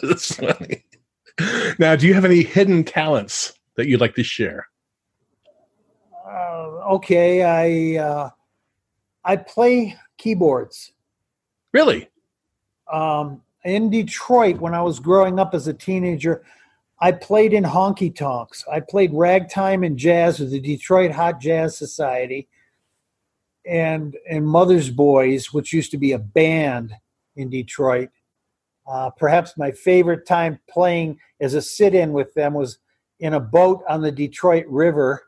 That's 0.02 0.36
funny. 0.36 0.86
Now, 1.80 1.96
do 1.96 2.06
you 2.08 2.14
have 2.14 2.26
any 2.26 2.44
hidden 2.44 2.84
talents 2.84 3.54
that 3.76 3.88
you'd 3.88 4.02
like 4.02 4.16
to 4.16 4.24
share? 4.24 4.68
Uh, 6.26 6.94
okay, 6.96 7.44
I 7.44 8.04
uh, 8.04 8.30
I 9.26 9.38
play 9.38 9.98
keyboards. 10.18 10.92
Really? 11.74 12.10
Um, 12.92 13.42
in 13.64 13.90
Detroit, 13.90 14.60
when 14.60 14.74
I 14.74 14.82
was 14.82 15.00
growing 15.00 15.40
up 15.40 15.54
as 15.54 15.68
a 15.68 15.74
teenager, 15.74 16.44
I 17.00 17.12
played 17.12 17.54
in 17.54 17.64
honky 17.64 18.16
tonks. 18.16 18.64
I 18.72 18.80
played 18.80 19.14
ragtime 19.14 19.84
and 19.84 19.98
jazz 19.98 20.40
with 20.40 20.52
the 20.52 20.60
Detroit 20.60 21.12
Hot 21.12 21.40
Jazz 21.40 21.78
Society 21.78 22.48
and 23.66 24.16
and 24.30 24.46
Mother's 24.46 24.90
Boys, 24.90 25.54
which 25.54 25.74
used 25.74 25.92
to 25.92 25.98
be 25.98 26.12
a 26.12 26.20
band 26.20 26.94
in 27.36 27.50
Detroit. 27.50 28.10
Uh, 28.86 29.10
perhaps 29.10 29.58
my 29.58 29.72
favorite 29.72 30.26
time 30.26 30.60
playing 30.70 31.18
as 31.40 31.54
a 31.54 31.62
sit-in 31.62 32.12
with 32.12 32.34
them 32.34 32.54
was 32.54 32.80
in 33.20 33.34
a 33.34 33.40
boat 33.40 33.82
on 33.88 34.02
the 34.02 34.12
Detroit 34.12 34.66
River 34.68 35.24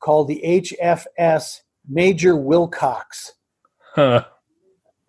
called 0.00 0.26
the 0.26 0.42
HFS 0.44 1.60
Major 1.88 2.36
Wilcox 2.36 3.34
Huh. 3.96 4.26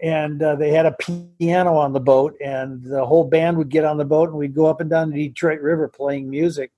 And 0.02 0.44
uh, 0.44 0.56
they 0.56 0.72
had 0.72 0.86
a 0.86 0.96
piano 1.40 1.76
on 1.76 1.92
the 1.94 2.00
boat 2.00 2.36
and 2.44 2.84
the 2.84 3.06
whole 3.06 3.24
band 3.24 3.58
would 3.58 3.70
get 3.70 3.84
on 3.84 3.98
the 3.98 4.06
boat 4.06 4.30
and 4.30 4.38
we'd 4.38 4.54
go 4.54 4.66
up 4.68 4.80
and 4.82 4.90
down 4.90 5.10
the 5.10 5.28
detroit 5.28 5.60
river 5.62 5.88
playing 5.88 6.30
music 6.30 6.72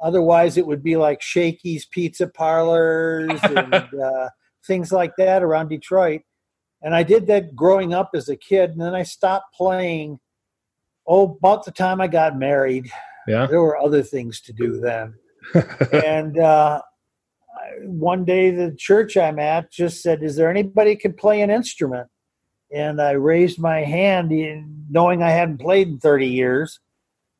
otherwise 0.00 0.56
it 0.56 0.66
would 0.66 0.82
be 0.82 0.96
like 0.96 1.20
shakey's 1.20 1.84
pizza 1.86 2.26
parlors 2.26 3.38
and 3.44 3.74
uh, 4.02 4.28
things 4.66 4.90
like 4.90 5.12
that 5.18 5.42
around 5.42 5.68
detroit 5.68 6.22
and 6.82 6.94
i 6.94 7.02
did 7.02 7.26
that 7.26 7.54
growing 7.54 7.92
up 7.92 8.10
as 8.14 8.28
a 8.28 8.36
kid 8.36 8.70
and 8.70 8.80
then 8.80 8.94
i 8.94 9.02
stopped 9.02 9.54
playing 9.54 10.18
oh 11.06 11.36
about 11.42 11.64
the 11.64 11.70
time 11.72 12.00
i 12.00 12.06
got 12.06 12.38
married 12.38 12.90
Yeah. 13.28 13.46
there 13.46 13.60
were 13.60 13.76
other 13.76 14.02
things 14.02 14.40
to 14.42 14.52
do 14.52 14.80
then 14.80 15.14
and 15.92 16.38
uh, 16.38 16.80
one 17.84 18.24
day 18.24 18.50
the 18.50 18.74
church 18.76 19.16
I'm 19.16 19.38
at 19.38 19.70
just 19.70 20.02
said, 20.02 20.22
"Is 20.22 20.34
there 20.36 20.50
anybody 20.50 20.92
who 20.92 20.96
can 20.98 21.12
play 21.12 21.40
an 21.40 21.50
instrument?" 21.50 22.08
And 22.72 23.00
I 23.00 23.12
raised 23.12 23.58
my 23.58 23.80
hand, 23.80 24.32
in- 24.32 24.86
knowing 24.90 25.22
I 25.22 25.30
hadn't 25.30 25.58
played 25.58 25.88
in 25.88 25.98
30 25.98 26.26
years, 26.26 26.80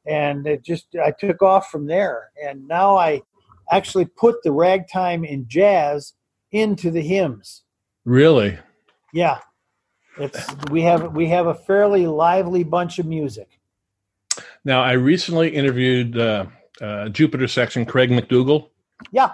and 0.07 0.47
it 0.47 0.63
just 0.63 0.87
I 1.05 1.11
took 1.11 1.43
off 1.43 1.71
from 1.71 1.87
there. 1.87 2.31
And 2.43 2.69
now 2.69 2.97
I 2.97 3.23
actually 3.71 4.05
put 4.05 4.43
the 4.43 4.53
ragtime 4.53 5.25
and 5.25 5.49
jazz 5.49 6.15
into 6.53 6.91
the 6.91 7.03
hymns. 7.03 7.63
really? 8.05 8.59
Yeah, 9.13 9.39
it's 10.19 10.47
we 10.71 10.83
have 10.83 11.15
we 11.15 11.29
have 11.29 11.47
a 11.47 11.55
fairly 11.55 12.07
lively 12.07 12.65
bunch 12.65 12.99
of 12.99 13.07
music. 13.07 13.61
Now, 14.65 14.83
I 14.83 14.93
recently 14.93 15.49
interviewed 15.49 16.19
uh, 16.19 16.47
uh, 16.81 17.09
Jupiter 17.09 17.49
section 17.49 17.87
Craig 17.87 18.11
MacDougal. 18.11 18.69
Yeah, 19.13 19.33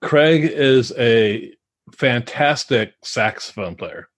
Craig 0.00 0.44
is 0.44 0.92
a 0.98 1.54
fantastic 1.92 2.94
saxophone 3.02 3.76
player. 3.76 4.08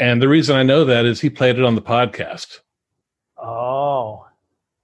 And 0.00 0.20
the 0.20 0.28
reason 0.28 0.56
I 0.56 0.62
know 0.62 0.84
that 0.86 1.04
is 1.04 1.20
he 1.20 1.30
played 1.30 1.58
it 1.58 1.64
on 1.64 1.74
the 1.74 1.82
podcast. 1.82 2.60
oh. 3.38 4.26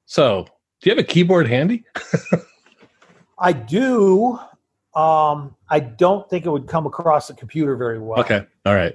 So, 0.09 0.47
do 0.81 0.89
you 0.91 0.95
have 0.95 1.05
a 1.05 1.07
keyboard 1.07 1.49
handy? 1.49 1.83
I 3.39 3.53
do. 3.53 4.39
Um, 4.95 5.57
I 5.69 5.81
don't 5.81 6.29
think 6.31 6.47
it 6.47 6.51
would 6.51 6.69
come 6.69 6.87
across 6.87 7.27
the 7.29 7.35
computer 7.35 7.75
very 7.77 7.99
well. 7.99 8.21
Okay. 8.21 8.47
All 8.65 8.75
right. 8.77 8.95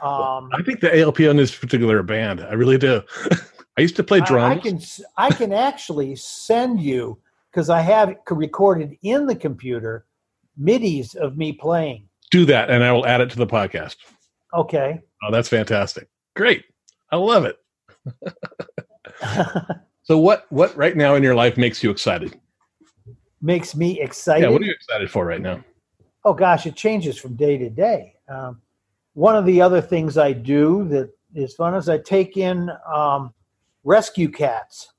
Um, 0.00 0.48
I 0.52 0.62
think 0.64 0.80
the 0.80 0.96
ALP 1.00 1.20
on 1.22 1.36
this 1.36 1.54
particular 1.56 2.02
band. 2.04 2.40
I 2.40 2.52
really 2.52 2.78
do. 2.78 3.02
I 3.76 3.80
used 3.80 3.96
to 3.96 4.04
play 4.04 4.20
drums. 4.20 4.58
I 4.58 4.62
can 4.62 4.76
s- 4.76 5.02
I 5.16 5.30
can 5.30 5.52
actually 5.52 6.14
send 6.16 6.80
you 6.80 7.18
because 7.50 7.68
I 7.68 7.80
have 7.80 8.14
recorded 8.30 8.96
in 9.02 9.26
the 9.26 9.34
computer 9.34 10.06
midis 10.60 11.16
of 11.16 11.36
me 11.36 11.52
playing. 11.52 12.08
do 12.30 12.44
that 12.44 12.70
and 12.70 12.84
I 12.84 12.92
will 12.92 13.06
add 13.06 13.20
it 13.20 13.30
to 13.30 13.36
the 13.38 13.46
podcast. 13.46 13.96
Okay. 14.54 15.00
Oh, 15.22 15.30
that's 15.32 15.48
fantastic. 15.48 16.08
Great. 16.36 16.64
I 17.10 17.16
love 17.16 17.44
it. 17.44 17.56
So 20.08 20.16
what 20.18 20.46
what 20.48 20.74
right 20.74 20.96
now 20.96 21.16
in 21.16 21.22
your 21.22 21.34
life 21.34 21.58
makes 21.58 21.82
you 21.82 21.90
excited? 21.90 22.40
Makes 23.42 23.76
me 23.76 24.00
excited. 24.00 24.42
Yeah, 24.44 24.48
what 24.48 24.62
are 24.62 24.64
you 24.64 24.72
excited 24.72 25.10
for 25.10 25.26
right 25.26 25.42
now? 25.42 25.62
oh 26.24 26.32
gosh, 26.32 26.64
it 26.64 26.74
changes 26.76 27.18
from 27.18 27.36
day 27.36 27.58
to 27.58 27.68
day. 27.68 28.14
Um, 28.26 28.62
one 29.12 29.36
of 29.36 29.44
the 29.44 29.60
other 29.60 29.82
things 29.82 30.16
I 30.16 30.32
do 30.32 30.88
that 30.88 31.10
is 31.34 31.54
fun 31.54 31.74
is 31.74 31.90
I 31.90 31.98
take 31.98 32.38
in 32.38 32.70
um, 32.90 33.34
rescue 33.84 34.30
cats. 34.30 34.94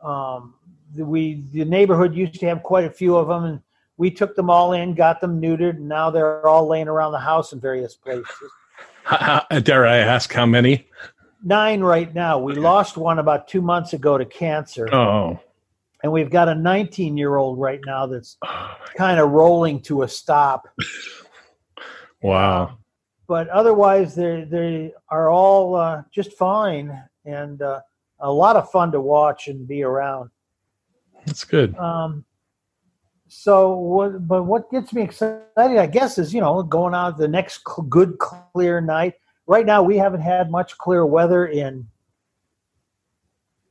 Um, 0.00 0.54
the- 0.94 1.04
we 1.04 1.42
the 1.52 1.64
neighborhood 1.64 2.14
used 2.14 2.38
to 2.38 2.46
have 2.46 2.62
quite 2.62 2.84
a 2.84 2.90
few 2.90 3.16
of 3.16 3.26
them, 3.26 3.44
and 3.44 3.60
we 3.96 4.10
took 4.10 4.34
them 4.34 4.50
all 4.50 4.72
in, 4.72 4.94
got 4.94 5.20
them 5.20 5.40
neutered, 5.40 5.76
and 5.76 5.88
now 5.88 6.10
they're 6.10 6.46
all 6.46 6.66
laying 6.66 6.88
around 6.88 7.12
the 7.12 7.18
house 7.20 7.52
in 7.52 7.60
various 7.60 7.94
places. 7.94 8.26
How, 9.04 9.44
how, 9.50 9.58
dare 9.60 9.86
I 9.86 9.98
ask 9.98 10.32
how 10.32 10.46
many? 10.46 10.88
Nine 11.44 11.80
right 11.80 12.12
now. 12.14 12.38
We 12.38 12.54
lost 12.54 12.96
one 12.96 13.18
about 13.18 13.48
two 13.48 13.60
months 13.60 13.92
ago 13.92 14.16
to 14.16 14.24
cancer, 14.24 14.92
Oh. 14.94 15.40
and 16.02 16.12
we've 16.12 16.30
got 16.30 16.48
a 16.48 16.54
19 16.54 17.16
year 17.16 17.36
old 17.36 17.58
right 17.58 17.80
now 17.84 18.06
that's 18.06 18.36
kind 18.96 19.18
of 19.20 19.30
rolling 19.30 19.80
to 19.82 20.02
a 20.02 20.08
stop. 20.08 20.68
Wow. 22.22 22.78
but 23.26 23.48
otherwise 23.48 24.14
they 24.14 24.44
they 24.44 24.92
are 25.08 25.28
all 25.30 25.74
uh, 25.74 26.02
just 26.12 26.32
fine 26.34 26.96
and 27.24 27.60
uh, 27.60 27.80
a 28.20 28.30
lot 28.30 28.54
of 28.56 28.70
fun 28.70 28.92
to 28.92 29.00
watch 29.00 29.48
and 29.48 29.66
be 29.66 29.82
around. 29.82 30.30
That's 31.26 31.42
good. 31.44 31.76
Um, 31.76 32.24
so 33.32 33.74
what? 33.74 34.28
But 34.28 34.44
what 34.44 34.70
gets 34.70 34.92
me 34.92 35.02
excited, 35.02 35.42
I 35.56 35.86
guess, 35.86 36.18
is 36.18 36.34
you 36.34 36.40
know 36.40 36.62
going 36.62 36.94
out 36.94 37.16
the 37.16 37.28
next 37.28 37.62
cl- 37.66 37.86
good 37.88 38.18
clear 38.18 38.80
night. 38.80 39.14
Right 39.46 39.64
now, 39.64 39.82
we 39.82 39.96
haven't 39.96 40.20
had 40.20 40.50
much 40.50 40.76
clear 40.76 41.06
weather 41.06 41.46
in 41.46 41.88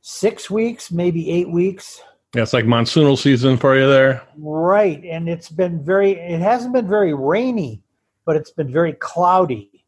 six 0.00 0.50
weeks, 0.50 0.90
maybe 0.90 1.30
eight 1.30 1.48
weeks. 1.48 2.02
Yeah, 2.34 2.42
it's 2.42 2.52
like 2.52 2.64
monsoonal 2.64 3.16
season 3.16 3.56
for 3.56 3.78
you 3.78 3.86
there. 3.86 4.22
Right, 4.36 5.02
and 5.04 5.28
it's 5.28 5.48
been 5.48 5.82
very. 5.84 6.12
It 6.12 6.40
hasn't 6.40 6.72
been 6.74 6.88
very 6.88 7.14
rainy, 7.14 7.82
but 8.24 8.34
it's 8.34 8.50
been 8.50 8.70
very 8.72 8.94
cloudy, 8.94 9.84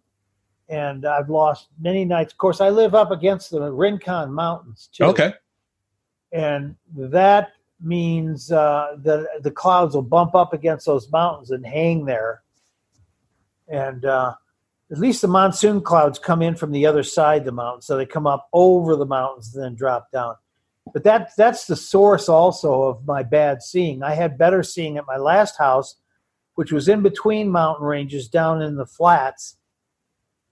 and 0.68 1.04
I've 1.04 1.28
lost 1.28 1.68
many 1.80 2.04
nights. 2.04 2.32
Of 2.32 2.38
course, 2.38 2.60
I 2.60 2.68
live 2.68 2.94
up 2.94 3.10
against 3.10 3.50
the 3.50 3.72
Rincon 3.72 4.32
Mountains 4.32 4.88
too. 4.92 5.04
Okay. 5.04 5.34
and 6.32 6.76
that 6.96 7.52
means 7.84 8.50
uh, 8.50 8.96
that 8.98 9.42
the 9.42 9.50
clouds 9.50 9.94
will 9.94 10.02
bump 10.02 10.34
up 10.34 10.52
against 10.52 10.86
those 10.86 11.10
mountains 11.10 11.50
and 11.50 11.64
hang 11.66 12.04
there, 12.06 12.42
and 13.68 14.04
uh, 14.04 14.34
at 14.90 14.98
least 14.98 15.22
the 15.22 15.28
monsoon 15.28 15.80
clouds 15.80 16.18
come 16.18 16.42
in 16.42 16.54
from 16.54 16.72
the 16.72 16.86
other 16.86 17.02
side 17.02 17.42
of 17.42 17.46
the 17.46 17.52
mountain, 17.52 17.82
so 17.82 17.96
they 17.96 18.06
come 18.06 18.26
up 18.26 18.48
over 18.52 18.96
the 18.96 19.06
mountains 19.06 19.54
and 19.54 19.64
then 19.64 19.74
drop 19.74 20.10
down. 20.10 20.34
But 20.92 21.04
that 21.04 21.30
that's 21.36 21.66
the 21.66 21.76
source 21.76 22.28
also 22.28 22.82
of 22.82 23.06
my 23.06 23.22
bad 23.22 23.62
seeing. 23.62 24.02
I 24.02 24.14
had 24.14 24.36
better 24.36 24.62
seeing 24.62 24.98
at 24.98 25.06
my 25.06 25.16
last 25.16 25.56
house, 25.56 25.96
which 26.56 26.72
was 26.72 26.88
in 26.88 27.02
between 27.02 27.50
mountain 27.50 27.86
ranges 27.86 28.28
down 28.28 28.60
in 28.60 28.76
the 28.76 28.86
flats. 28.86 29.56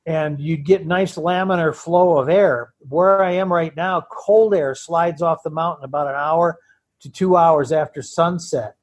and 0.05 0.41
you'd 0.41 0.65
get 0.65 0.87
nice 0.87 1.17
laminar 1.17 1.75
flow 1.75 2.19
of 2.19 2.29
air. 2.29 2.73
Where 2.89 3.23
I 3.23 3.33
am 3.33 3.53
right 3.53 3.75
now, 3.77 4.03
cold 4.11 4.55
air 4.55 4.75
slides 4.75 5.23
off 5.23 5.43
the 5.45 5.51
mountain 5.51 5.85
about 5.85 6.09
an 6.09 6.17
hour 6.17 6.59
to 7.03 7.11
two 7.11 7.37
hours 7.37 7.73
after 7.73 8.01
sunset, 8.03 8.77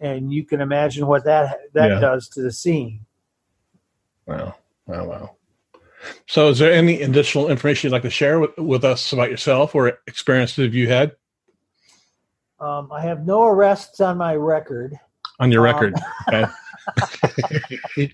and 0.00 0.32
you 0.32 0.44
can 0.44 0.60
imagine 0.60 1.06
what 1.06 1.24
that 1.24 1.72
that 1.74 1.90
Yeah. 1.90 1.98
does 2.00 2.28
to 2.30 2.42
the 2.42 2.52
scene. 2.52 3.04
Wow. 4.26 4.54
Wow. 4.86 5.04
Wow. 5.06 5.30
So, 6.28 6.48
is 6.48 6.58
there 6.58 6.72
any 6.72 7.02
additional 7.02 7.48
information 7.48 7.88
you'd 7.88 7.92
like 7.92 8.02
to 8.02 8.10
share 8.10 8.38
with, 8.38 8.56
with 8.58 8.84
us 8.84 9.12
about 9.12 9.30
yourself 9.30 9.74
or 9.74 9.98
experiences 10.06 10.72
you 10.74 10.88
had 10.88 11.12
Um, 12.60 12.90
I 12.92 13.02
have 13.02 13.26
no 13.26 13.44
arrests 13.44 14.00
on 14.00 14.16
my 14.16 14.34
record. 14.36 14.98
on 15.40 15.50
your 15.52 15.66
Um, 15.66 15.74
record? 15.74 15.94
Okay. 17.98 18.12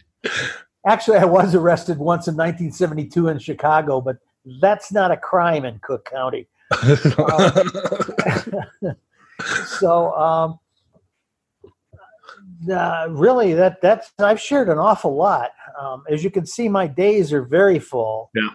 Actually, 0.87 1.19
I 1.19 1.25
was 1.25 1.55
arrested 1.55 1.99
once 1.99 2.27
in 2.27 2.35
1972 2.35 3.29
in 3.29 3.39
Chicago, 3.39 4.01
but 4.01 4.17
that's 4.61 4.91
not 4.91 5.11
a 5.13 5.17
crime 5.17 5.65
in 5.65 5.79
Cook 5.81 6.05
County. 6.11 6.49
So, 9.67 10.13
um, 10.15 10.59
uh, 12.71 13.09
really, 13.11 13.55
that 13.55 13.81
that's 13.81 14.13
I've 14.19 14.41
shared 14.41 14.69
an 14.69 14.79
awful 14.79 15.17
lot. 15.17 15.51
Um, 15.81 16.05
as 16.09 16.23
you 16.23 16.31
can 16.31 16.47
see, 16.47 16.69
my 16.69 16.87
days 16.87 17.33
are 17.33 17.43
very 17.43 17.79
full. 17.79 18.31
Yeah. 18.35 18.51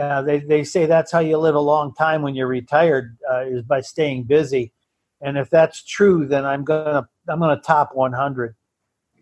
Uh, 0.00 0.22
they 0.22 0.40
they 0.40 0.64
say 0.64 0.86
that's 0.86 1.12
how 1.12 1.20
you 1.20 1.38
live 1.38 1.54
a 1.54 1.60
long 1.60 1.94
time 1.94 2.22
when 2.22 2.34
you're 2.34 2.48
retired 2.48 3.16
uh, 3.32 3.42
is 3.46 3.62
by 3.62 3.80
staying 3.80 4.24
busy, 4.24 4.72
and 5.20 5.38
if 5.38 5.50
that's 5.50 5.84
true, 5.84 6.26
then 6.26 6.44
I'm 6.44 6.64
gonna 6.64 7.08
I'm 7.28 7.38
gonna 7.38 7.60
top 7.60 7.90
100 7.94 8.56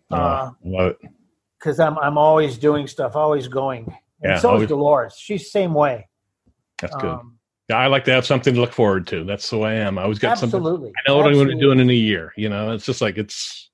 Uh, 0.09 0.51
because 1.59 1.79
I'm 1.79 1.97
I'm 1.99 2.17
always 2.17 2.57
doing 2.57 2.87
stuff, 2.87 3.15
always 3.15 3.47
going. 3.47 3.85
And 4.23 4.31
Yeah, 4.31 4.39
so 4.39 4.49
always- 4.49 4.63
is 4.63 4.69
Dolores. 4.69 5.15
She's 5.15 5.41
the 5.43 5.49
same 5.49 5.75
way. 5.75 6.09
That's 6.79 6.95
good. 6.95 7.11
Um, 7.11 7.37
I 7.71 7.87
like 7.87 8.03
to 8.05 8.11
have 8.11 8.25
something 8.25 8.53
to 8.55 8.59
look 8.61 8.73
forward 8.73 9.07
to. 9.07 9.23
That's 9.23 9.49
the 9.49 9.57
way 9.57 9.77
I 9.77 9.81
am. 9.81 9.97
I 9.97 10.03
always 10.03 10.19
got 10.19 10.37
something. 10.37 10.57
absolutely. 10.57 10.89
I 10.89 11.09
know 11.09 11.17
what 11.17 11.27
I'm 11.27 11.33
going 11.33 11.47
to 11.47 11.55
be 11.55 11.61
doing 11.61 11.79
in 11.79 11.89
a 11.89 11.93
year. 11.93 12.33
You 12.35 12.49
know, 12.49 12.71
it's 12.71 12.85
just 12.85 13.01
like 13.01 13.17
it's. 13.17 13.69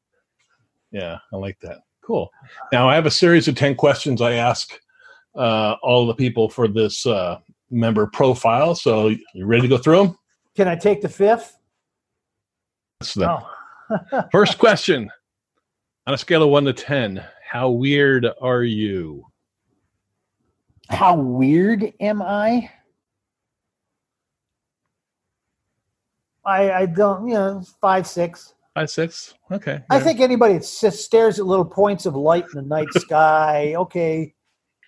Yeah, 0.92 1.18
I 1.34 1.38
like 1.38 1.60
that. 1.62 1.78
Cool. 2.04 2.30
Now 2.72 2.90
I 2.90 2.96
have 2.96 3.06
a 3.06 3.12
series 3.12 3.48
of 3.48 3.56
ten 3.56 3.76
questions 3.76 4.22
I 4.22 4.34
ask 4.34 4.72
uh, 5.36 5.76
all 5.84 6.06
the 6.08 6.16
people 6.16 6.50
for 6.50 6.68
this 6.68 7.06
uh, 7.06 7.40
member 7.72 8.08
profile. 8.08 8.76
So 8.76 9.08
you 9.34 9.46
ready 9.46 9.64
to 9.64 9.68
go 9.68 9.78
through 9.78 10.04
them? 10.04 10.18
Can 10.56 10.68
I 10.68 10.76
take 10.76 11.02
the 11.02 11.10
fifth? 11.10 11.58
So 13.02 13.20
the 13.20 13.30
Oh. 13.30 14.28
first 14.32 14.58
question 14.60 15.10
on 16.06 16.14
a 16.14 16.18
scale 16.18 16.44
of 16.44 16.50
one 16.50 16.66
to 16.66 16.74
ten, 16.74 17.24
how 17.50 17.70
weird 17.70 18.28
are 18.42 18.64
you? 18.64 19.26
How 20.90 21.16
weird 21.16 21.92
am 22.00 22.22
I? 22.22 22.70
I 26.50 26.82
I 26.82 26.86
don't 26.88 27.28
you 27.28 27.36
know 27.36 27.62
five 27.80 28.08
six. 28.08 28.54
Five 28.76 28.90
six. 28.90 29.34
Okay. 29.52 29.82
I 29.90 30.00
think 30.00 30.20
anybody 30.20 30.54
that 30.56 30.64
stares 30.64 31.40
at 31.40 31.46
little 31.46 31.66
points 31.66 32.06
of 32.06 32.16
light 32.16 32.46
in 32.54 32.62
the 32.62 32.68
night 32.68 32.92
sky, 33.06 33.76
okay, 33.76 34.34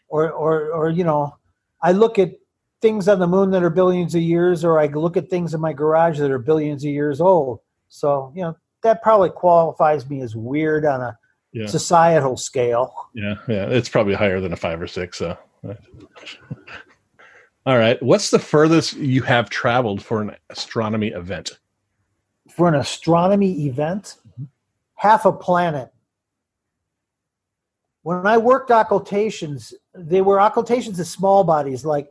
or 0.07 0.31
or 0.31 0.71
or 0.71 0.89
you 0.89 1.03
know, 1.03 1.35
I 1.81 1.91
look 1.91 2.17
at 2.19 2.31
things 2.81 3.07
on 3.07 3.19
the 3.19 3.27
moon 3.27 3.51
that 3.51 3.63
are 3.63 3.69
billions 3.69 4.15
of 4.15 4.21
years, 4.21 4.63
or 4.63 4.79
I 4.79 4.87
look 4.87 5.17
at 5.17 5.29
things 5.29 5.53
in 5.53 5.61
my 5.61 5.73
garage 5.73 6.19
that 6.19 6.31
are 6.31 6.39
billions 6.39 6.83
of 6.83 6.91
years 6.91 7.21
old. 7.21 7.59
So 7.89 8.31
you 8.35 8.41
know 8.43 8.55
that 8.83 9.03
probably 9.03 9.29
qualifies 9.29 10.09
me 10.09 10.21
as 10.21 10.35
weird 10.35 10.85
on 10.85 11.01
a 11.01 11.17
Yeah. 11.53 11.67
societal 11.67 12.37
scale. 12.37 12.93
Yeah, 13.13 13.35
yeah, 13.47 13.65
it's 13.67 13.89
probably 13.89 14.13
higher 14.15 14.39
than 14.39 14.53
a 14.53 14.55
five 14.57 14.81
or 14.81 14.87
six. 14.87 15.17
So, 15.17 15.37
all 17.65 17.77
right. 17.77 18.01
What's 18.01 18.31
the 18.31 18.39
furthest 18.39 18.93
you 18.93 19.21
have 19.23 19.49
traveled 19.49 20.03
for 20.03 20.21
an 20.21 20.35
astronomy 20.49 21.09
event? 21.09 21.59
for 22.51 22.67
an 22.67 22.75
astronomy 22.75 23.65
event, 23.65 24.17
mm-hmm. 24.27 24.43
half 24.95 25.25
a 25.25 25.31
planet. 25.31 25.91
When 28.03 28.25
I 28.27 28.37
worked 28.37 28.71
occultations, 28.71 29.73
they 29.93 30.21
were 30.21 30.39
occultations 30.39 30.99
of 30.99 31.07
small 31.07 31.43
bodies 31.43 31.85
like 31.85 32.09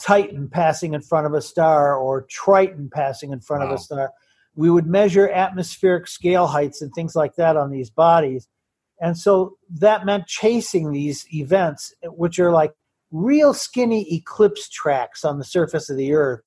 Titan 0.00 0.48
passing 0.48 0.94
in 0.94 1.02
front 1.02 1.26
of 1.26 1.34
a 1.34 1.42
star 1.42 1.96
or 1.96 2.22
Triton 2.22 2.90
passing 2.92 3.32
in 3.32 3.40
front 3.40 3.62
of 3.62 3.70
a 3.70 3.78
star. 3.78 4.12
We 4.56 4.70
would 4.70 4.86
measure 4.86 5.28
atmospheric 5.28 6.08
scale 6.08 6.46
heights 6.46 6.82
and 6.82 6.92
things 6.92 7.14
like 7.14 7.36
that 7.36 7.56
on 7.56 7.70
these 7.70 7.90
bodies. 7.90 8.48
And 9.00 9.16
so 9.16 9.56
that 9.78 10.04
meant 10.04 10.26
chasing 10.26 10.90
these 10.90 11.26
events, 11.32 11.94
which 12.02 12.38
are 12.38 12.50
like 12.50 12.72
real 13.10 13.52
skinny 13.54 14.14
eclipse 14.14 14.68
tracks 14.68 15.24
on 15.24 15.38
the 15.38 15.44
surface 15.44 15.90
of 15.90 15.96
the 15.96 16.12
Earth 16.12 16.42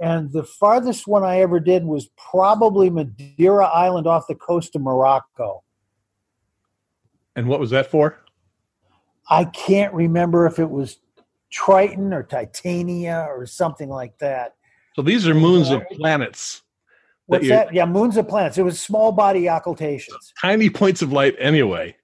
and 0.00 0.30
the 0.32 0.44
farthest 0.44 1.06
one 1.08 1.24
I 1.24 1.40
ever 1.40 1.58
did 1.58 1.84
was 1.84 2.08
probably 2.16 2.88
Madeira 2.90 3.66
Island 3.66 4.06
off 4.06 4.26
the 4.28 4.34
coast 4.34 4.76
of 4.76 4.82
Morocco. 4.82 5.64
And 7.34 7.48
what 7.48 7.58
was 7.60 7.70
that 7.70 7.90
for? 7.90 8.18
I 9.28 9.44
can't 9.44 9.92
remember 9.92 10.46
if 10.46 10.58
it 10.58 10.70
was 10.70 10.98
Triton 11.50 12.12
or 12.12 12.22
Titania 12.22 13.26
or 13.28 13.46
something 13.46 13.88
like 13.88 14.16
that. 14.18 14.54
So 14.94 15.02
these 15.02 15.26
are 15.28 15.34
moons 15.34 15.70
of 15.70 15.82
planets, 15.92 16.62
What's 17.26 17.44
you're- 17.44 17.56
that? 17.56 17.74
Yeah, 17.74 17.84
moons 17.86 18.16
of 18.16 18.26
planets. 18.28 18.58
It 18.58 18.62
was 18.64 18.80
small 18.80 19.12
body 19.12 19.48
occultations. 19.48 20.32
tiny 20.40 20.70
points 20.70 21.02
of 21.02 21.12
light 21.12 21.36
anyway. 21.38 21.96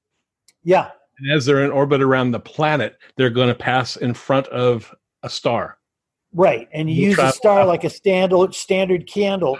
Yeah, 0.62 0.90
And 1.18 1.32
as 1.32 1.46
they're 1.46 1.64
in 1.64 1.70
orbit 1.70 2.02
around 2.02 2.32
the 2.32 2.40
planet, 2.40 2.98
they're 3.16 3.30
going 3.30 3.48
to 3.48 3.54
pass 3.54 3.96
in 3.96 4.14
front 4.14 4.46
of 4.48 4.94
a 5.22 5.30
star. 5.30 5.78
right. 6.32 6.68
And 6.72 6.90
you 6.90 6.96
You 6.96 7.08
use 7.10 7.18
a 7.18 7.32
star 7.32 7.60
out. 7.60 7.68
like 7.68 7.84
a 7.84 7.90
standard 7.90 8.54
standard 8.54 9.06
candle 9.06 9.58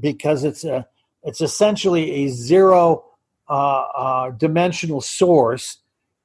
because 0.00 0.44
it's 0.44 0.64
a 0.64 0.86
it's 1.22 1.40
essentially 1.40 2.24
a 2.24 2.28
zero 2.28 3.04
uh, 3.48 3.82
uh, 3.96 4.30
dimensional 4.30 5.00
source, 5.00 5.78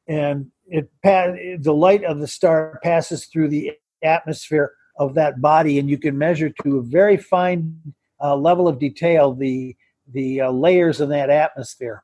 and 0.07 0.51
it 0.67 0.89
the 1.03 1.73
light 1.73 2.03
of 2.03 2.19
the 2.19 2.27
star 2.27 2.79
passes 2.83 3.25
through 3.25 3.47
the 3.49 3.71
atmosphere 4.03 4.73
of 4.97 5.15
that 5.15 5.41
body, 5.41 5.79
and 5.79 5.89
you 5.89 5.97
can 5.97 6.17
measure 6.17 6.49
to 6.63 6.77
a 6.77 6.83
very 6.83 7.17
fine 7.17 7.75
uh, 8.21 8.35
level 8.35 8.67
of 8.67 8.79
detail 8.79 9.33
the 9.33 9.75
the 10.11 10.41
uh, 10.41 10.51
layers 10.51 11.01
in 11.01 11.09
that 11.09 11.29
atmosphere. 11.29 12.03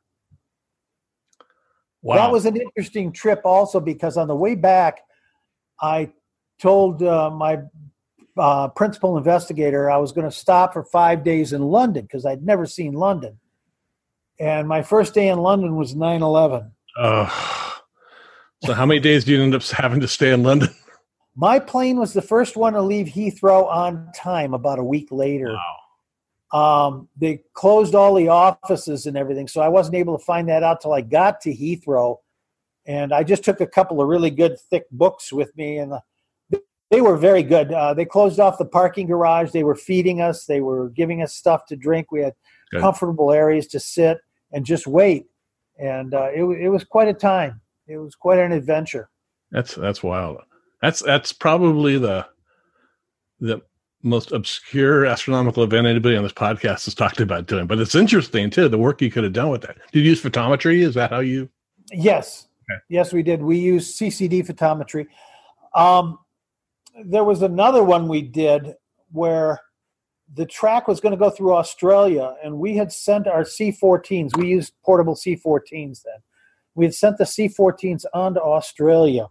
Wow. 2.05 2.17
That 2.17 2.31
was 2.31 2.45
an 2.45 2.55
interesting 2.55 3.11
trip, 3.11 3.41
also 3.45 3.79
because 3.79 4.15
on 4.15 4.27
the 4.27 4.35
way 4.35 4.53
back, 4.53 5.01
I 5.81 6.11
told 6.59 7.01
uh, 7.01 7.31
my 7.31 7.61
uh, 8.37 8.67
principal 8.67 9.17
investigator 9.17 9.89
I 9.89 9.97
was 9.97 10.11
going 10.11 10.29
to 10.29 10.31
stop 10.31 10.73
for 10.73 10.83
five 10.83 11.23
days 11.23 11.51
in 11.51 11.63
London 11.63 12.03
because 12.03 12.23
I'd 12.23 12.43
never 12.43 12.67
seen 12.67 12.93
London. 12.93 13.39
And 14.39 14.67
my 14.67 14.83
first 14.83 15.15
day 15.15 15.29
in 15.29 15.39
London 15.39 15.77
was 15.77 15.95
9 15.95 16.21
11. 16.21 16.71
Ugh. 16.99 17.81
so 18.63 18.73
how 18.73 18.85
many 18.85 18.99
days 18.99 19.25
do 19.25 19.31
you 19.31 19.41
end 19.41 19.55
up 19.55 19.63
having 19.63 19.99
to 20.01 20.07
stay 20.07 20.31
in 20.31 20.43
London? 20.43 20.69
My 21.35 21.57
plane 21.57 21.97
was 21.97 22.13
the 22.13 22.21
first 22.21 22.55
one 22.55 22.73
to 22.73 22.83
leave 22.83 23.07
Heathrow 23.07 23.65
on 23.65 24.11
time 24.15 24.53
about 24.53 24.77
a 24.77 24.83
week 24.83 25.07
later. 25.09 25.57
Um, 26.51 27.09
they 27.17 27.41
closed 27.53 27.95
all 27.95 28.13
the 28.13 28.29
offices 28.29 29.05
and 29.07 29.17
everything, 29.17 29.47
so 29.47 29.61
I 29.61 29.67
wasn't 29.67 29.95
able 29.95 30.17
to 30.17 30.23
find 30.23 30.47
that 30.49 30.63
out 30.63 30.81
till 30.81 30.93
I 30.93 31.01
got 31.01 31.41
to 31.41 31.53
Heathrow. 31.53 32.17
And 32.85 33.13
I 33.13 33.23
just 33.23 33.43
took 33.43 33.61
a 33.61 33.67
couple 33.67 33.99
of 33.99 34.07
really 34.07 34.29
good 34.29 34.59
thick 34.69 34.85
books 34.91 35.33
with 35.33 35.55
me, 35.57 35.79
and 35.79 35.93
uh, 35.93 35.99
they 36.91 37.01
were 37.01 37.17
very 37.17 37.43
good. 37.43 37.71
Uh, 37.71 37.93
they 37.93 38.05
closed 38.05 38.39
off 38.39 38.57
the 38.57 38.65
parking 38.65 39.07
garage. 39.07 39.51
They 39.51 39.63
were 39.63 39.75
feeding 39.75 40.21
us. 40.21 40.45
They 40.45 40.61
were 40.61 40.89
giving 40.89 41.21
us 41.21 41.33
stuff 41.33 41.65
to 41.67 41.75
drink. 41.75 42.11
We 42.11 42.21
had 42.21 42.33
Good. 42.71 42.81
comfortable 42.81 43.31
areas 43.31 43.67
to 43.67 43.79
sit 43.79 44.19
and 44.51 44.65
just 44.65 44.87
wait. 44.87 45.25
And 45.77 46.13
uh, 46.13 46.29
it, 46.33 46.43
it 46.43 46.69
was 46.69 46.83
quite 46.83 47.07
a 47.07 47.13
time. 47.13 47.61
It 47.87 47.97
was 47.97 48.15
quite 48.15 48.39
an 48.39 48.51
adventure. 48.51 49.09
That's 49.51 49.75
that's 49.75 50.01
wild. 50.01 50.37
That's 50.81 51.01
that's 51.01 51.33
probably 51.33 51.97
the 51.97 52.25
the 53.39 53.61
most 54.05 54.31
obscure 54.31 55.05
astronomical 55.05 55.63
event 55.63 55.87
anybody 55.87 56.15
on 56.15 56.23
this 56.23 56.31
podcast 56.31 56.85
has 56.85 56.93
talked 56.93 57.19
about 57.19 57.47
doing. 57.47 57.65
But 57.67 57.79
it's 57.79 57.95
interesting 57.95 58.49
too, 58.49 58.69
the 58.69 58.77
work 58.77 59.01
you 59.01 59.11
could 59.11 59.23
have 59.23 59.33
done 59.33 59.49
with 59.49 59.61
that. 59.63 59.77
Did 59.91 59.99
you 60.03 60.09
use 60.11 60.21
photometry? 60.21 60.81
Is 60.81 60.93
that 60.93 61.09
how 61.09 61.19
you 61.19 61.49
Yes, 61.91 62.47
Okay. 62.69 62.79
yes, 62.89 63.13
we 63.13 63.21
did. 63.21 63.41
We 63.41 63.57
used 63.59 63.99
CCD 63.99 64.45
photometry. 64.45 65.07
Um, 65.75 66.17
there 67.03 67.23
was 67.23 67.41
another 67.41 67.83
one 67.83 68.07
we 68.07 68.21
did 68.21 68.73
where 69.11 69.59
the 70.33 70.45
track 70.45 70.87
was 70.87 70.99
going 70.99 71.11
to 71.11 71.17
go 71.17 71.29
through 71.29 71.53
Australia, 71.53 72.35
and 72.43 72.57
we 72.57 72.75
had 72.75 72.91
sent 72.91 73.27
our 73.27 73.45
C-14s. 73.45 74.35
We 74.35 74.47
used 74.47 74.73
portable 74.83 75.15
C-14s 75.15 76.01
then. 76.03 76.15
We 76.73 76.85
had 76.85 76.95
sent 76.95 77.17
the 77.17 77.25
C-14s 77.25 78.05
on 78.13 78.33
to 78.33 78.41
Australia, 78.41 79.27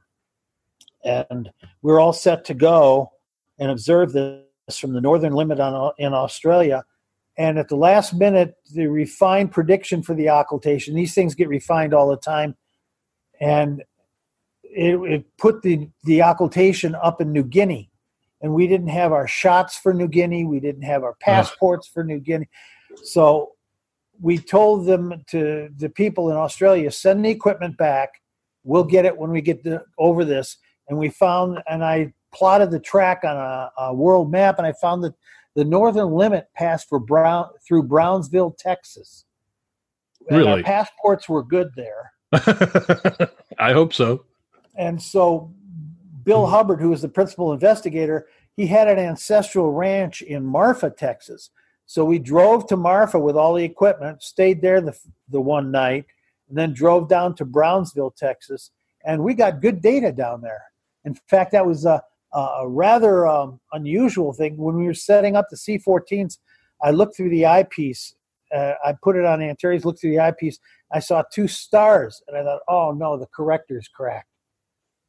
and 1.04 1.50
we 1.82 1.92
were 1.92 1.98
all 1.98 2.12
set 2.12 2.44
to 2.46 2.54
go 2.54 3.10
and 3.58 3.70
observe 3.70 4.12
this 4.12 4.43
from 4.72 4.92
the 4.92 5.00
northern 5.00 5.32
limit 5.32 5.60
on, 5.60 5.92
in 5.98 6.14
Australia. 6.14 6.84
And 7.36 7.58
at 7.58 7.68
the 7.68 7.76
last 7.76 8.14
minute, 8.14 8.54
the 8.72 8.86
refined 8.86 9.52
prediction 9.52 10.02
for 10.02 10.14
the 10.14 10.28
occultation, 10.28 10.94
these 10.94 11.14
things 11.14 11.34
get 11.34 11.48
refined 11.48 11.92
all 11.92 12.08
the 12.08 12.16
time. 12.16 12.56
And 13.40 13.82
it, 14.62 14.96
it 14.96 15.36
put 15.38 15.62
the 15.62 15.88
the 16.04 16.22
occultation 16.22 16.94
up 16.94 17.20
in 17.20 17.32
New 17.32 17.44
Guinea, 17.44 17.90
and 18.40 18.54
we 18.54 18.66
didn't 18.66 18.88
have 18.88 19.12
our 19.12 19.26
shots 19.26 19.76
for 19.76 19.92
New 19.92 20.08
Guinea. 20.08 20.44
We 20.44 20.60
didn't 20.60 20.82
have 20.82 21.02
our 21.02 21.14
passports 21.20 21.86
for 21.86 22.04
New 22.04 22.18
Guinea, 22.20 22.48
so 23.02 23.52
we 24.20 24.38
told 24.38 24.86
them 24.86 25.24
to 25.28 25.68
the 25.76 25.88
people 25.88 26.30
in 26.30 26.36
Australia 26.36 26.90
send 26.90 27.24
the 27.24 27.30
equipment 27.30 27.76
back. 27.76 28.22
We'll 28.62 28.84
get 28.84 29.04
it 29.04 29.18
when 29.18 29.30
we 29.30 29.42
get 29.42 29.62
the, 29.62 29.84
over 29.98 30.24
this. 30.24 30.56
And 30.88 30.98
we 30.98 31.08
found, 31.08 31.58
and 31.68 31.84
I 31.84 32.12
plotted 32.34 32.70
the 32.70 32.80
track 32.80 33.20
on 33.24 33.36
a, 33.36 33.70
a 33.78 33.94
world 33.94 34.30
map, 34.30 34.58
and 34.58 34.66
I 34.66 34.72
found 34.72 35.04
that 35.04 35.14
the 35.54 35.64
northern 35.64 36.10
limit 36.10 36.48
passed 36.54 36.88
for 36.88 36.98
Brown 36.98 37.48
through 37.66 37.84
Brownsville, 37.84 38.56
Texas. 38.58 39.24
And 40.28 40.38
Really? 40.38 40.62
passports 40.62 41.28
were 41.28 41.42
good 41.42 41.70
there. 41.76 42.12
I 43.58 43.72
hope 43.72 43.92
so. 43.92 44.24
And 44.76 45.00
so 45.00 45.52
Bill 46.24 46.46
hmm. 46.46 46.50
Hubbard, 46.50 46.80
who 46.80 46.90
was 46.90 47.02
the 47.02 47.08
principal 47.08 47.52
investigator, 47.52 48.26
he 48.56 48.66
had 48.66 48.88
an 48.88 48.98
ancestral 48.98 49.72
ranch 49.72 50.22
in 50.22 50.44
Marfa, 50.44 50.90
Texas. 50.90 51.50
So 51.86 52.04
we 52.04 52.18
drove 52.18 52.66
to 52.68 52.76
Marfa 52.76 53.18
with 53.18 53.36
all 53.36 53.54
the 53.54 53.64
equipment, 53.64 54.22
stayed 54.22 54.62
there 54.62 54.80
the, 54.80 54.98
the 55.28 55.40
one 55.40 55.70
night, 55.70 56.06
and 56.48 56.56
then 56.56 56.72
drove 56.72 57.08
down 57.08 57.34
to 57.36 57.44
Brownsville, 57.44 58.12
Texas. 58.12 58.70
And 59.04 59.22
we 59.22 59.34
got 59.34 59.60
good 59.60 59.82
data 59.82 60.12
down 60.12 60.40
there. 60.40 60.62
In 61.04 61.14
fact, 61.14 61.52
that 61.52 61.66
was 61.66 61.84
uh, 61.84 62.00
a, 62.34 62.38
a 62.38 62.68
rather 62.68 63.26
um, 63.26 63.60
unusual 63.72 64.32
thing. 64.32 64.56
When 64.56 64.76
we 64.76 64.84
were 64.86 64.94
setting 64.94 65.36
up 65.36 65.46
the 65.50 65.56
C 65.56 65.78
14s, 65.78 66.38
I 66.82 66.90
looked 66.90 67.16
through 67.16 67.30
the 67.30 67.46
eyepiece. 67.46 68.14
Uh, 68.54 68.72
I 68.84 68.94
put 69.02 69.16
it 69.16 69.24
on 69.24 69.40
Antares, 69.42 69.84
looked 69.84 70.00
through 70.00 70.10
the 70.12 70.20
eyepiece. 70.20 70.58
I 70.92 70.98
saw 71.00 71.22
two 71.32 71.48
stars, 71.48 72.22
and 72.28 72.36
I 72.36 72.42
thought, 72.42 72.60
oh 72.68 72.92
no, 72.92 73.16
the 73.16 73.26
corrector's 73.34 73.88
cracked. 73.88 74.28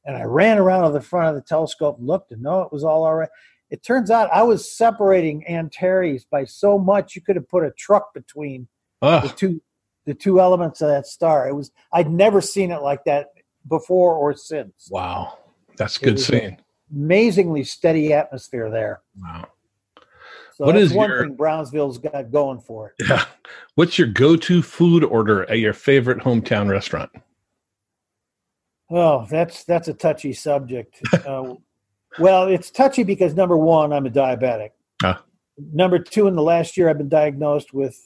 And 0.05 0.15
I 0.15 0.23
ran 0.23 0.57
around 0.57 0.83
to 0.85 0.91
the 0.91 1.01
front 1.01 1.29
of 1.29 1.35
the 1.35 1.41
telescope 1.47 1.97
and 1.97 2.07
looked, 2.07 2.31
and 2.31 2.41
no, 2.41 2.61
it 2.61 2.71
was 2.71 2.83
all 2.83 3.03
all 3.03 3.15
right. 3.15 3.29
It 3.71 3.83
turns 3.83 4.11
out 4.11 4.29
I 4.31 4.43
was 4.43 4.71
separating 4.71 5.45
Antares 5.47 6.25
by 6.25 6.45
so 6.45 6.77
much 6.77 7.15
you 7.15 7.21
could 7.21 7.35
have 7.35 7.49
put 7.49 7.63
a 7.65 7.71
truck 7.71 8.13
between 8.13 8.67
the 9.01 9.07
Oh, 9.07 9.33
two 9.35 9.61
the 10.05 10.13
two 10.13 10.39
elements 10.39 10.81
of 10.81 10.87
that 10.89 11.07
star. 11.07 11.47
It 11.47 11.53
was 11.53 11.71
I'd 11.91 12.11
never 12.11 12.39
seen 12.41 12.71
it 12.71 12.81
like 12.81 13.03
that 13.05 13.29
before 13.67 14.15
or 14.15 14.35
since. 14.35 14.87
wow. 14.91 15.39
That's 15.77 15.97
It 15.97 16.03
good 16.05 16.19
seeing. 16.19 16.57
Amazingly 16.93 17.63
steady 17.63 18.13
atmosphere 18.13 18.69
there. 18.69 19.01
Wow. 19.21 19.47
So 20.53 20.65
What 20.65 20.73
that's 20.73 20.85
is 20.85 20.93
one 20.93 21.09
your- 21.09 21.23
thing 21.25 21.35
Brownsville's 21.35 21.97
got 21.97 22.31
going 22.31 22.59
for 22.59 22.93
it. 22.97 23.07
Yeah. 23.09 23.25
What's 23.75 23.97
your 23.99 24.07
go 24.07 24.35
to 24.37 24.61
food 24.61 25.03
order 25.03 25.49
at 25.49 25.59
your 25.59 25.73
favorite 25.73 26.19
hometown 26.19 26.69
restaurant? 26.69 27.11
Oh, 28.89 29.25
that's 29.29 29.63
that's 29.63 29.87
a 29.87 29.93
touchy 29.93 30.31
subject. 30.33 31.01
uh, 31.25 31.55
well, 32.19 32.47
it's 32.47 32.69
touchy 32.71 33.03
because 33.03 33.33
number 33.33 33.57
one, 33.57 33.91
I'm 33.91 34.05
a 34.05 34.09
diabetic. 34.11 34.69
Ah. 35.03 35.21
Number 35.73 35.99
two, 35.99 36.27
in 36.27 36.35
the 36.35 36.43
last 36.43 36.77
year, 36.77 36.89
I've 36.89 36.97
been 36.97 37.09
diagnosed 37.09 37.73
with 37.73 37.97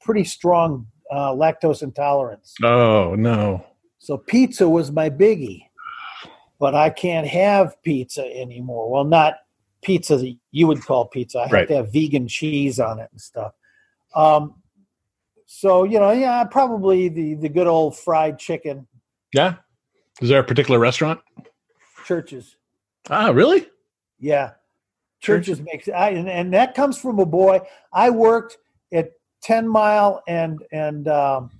pretty 0.00 0.24
strong 0.24 0.86
uh, 1.10 1.30
lactose 1.32 1.82
intolerance. 1.82 2.54
Oh, 2.62 3.14
no. 3.16 3.64
So 3.98 4.18
pizza 4.18 4.68
was 4.68 4.90
my 4.92 5.08
biggie, 5.08 5.62
but 6.62 6.76
I 6.76 6.90
can't 6.90 7.26
have 7.26 7.82
pizza 7.82 8.24
anymore. 8.24 8.88
Well, 8.88 9.02
not 9.02 9.34
pizza 9.82 10.16
that 10.16 10.36
you 10.52 10.68
would 10.68 10.80
call 10.80 11.06
pizza. 11.06 11.40
I 11.40 11.42
have 11.42 11.52
Right. 11.52 11.66
to 11.66 11.74
have 11.74 11.92
vegan 11.92 12.28
cheese 12.28 12.78
on 12.78 13.00
it 13.00 13.08
and 13.10 13.20
stuff. 13.20 13.52
Um, 14.14 14.62
so 15.44 15.82
you 15.82 15.98
know, 15.98 16.12
yeah, 16.12 16.44
probably 16.44 17.08
the 17.08 17.34
the 17.34 17.48
good 17.48 17.66
old 17.66 17.98
fried 17.98 18.38
chicken 18.38 18.86
Yeah. 19.34 19.56
Is 20.20 20.28
there 20.28 20.38
a 20.38 20.44
particular 20.44 20.78
restaurant? 20.78 21.18
Church's. 22.04 22.54
Ah, 23.10 23.30
really? 23.30 23.66
Yeah, 24.20 24.52
Church's 25.18 25.60
makes 25.60 25.88
I 25.88 26.10
and, 26.10 26.28
and 26.28 26.54
that 26.54 26.74
comes 26.74 26.96
from 26.96 27.18
a 27.18 27.26
boy. 27.26 27.58
I 27.92 28.10
worked 28.10 28.58
at 28.92 29.10
Ten 29.42 29.66
Mile 29.66 30.22
and 30.28 30.62
and 30.70 31.08
um, 31.08 31.50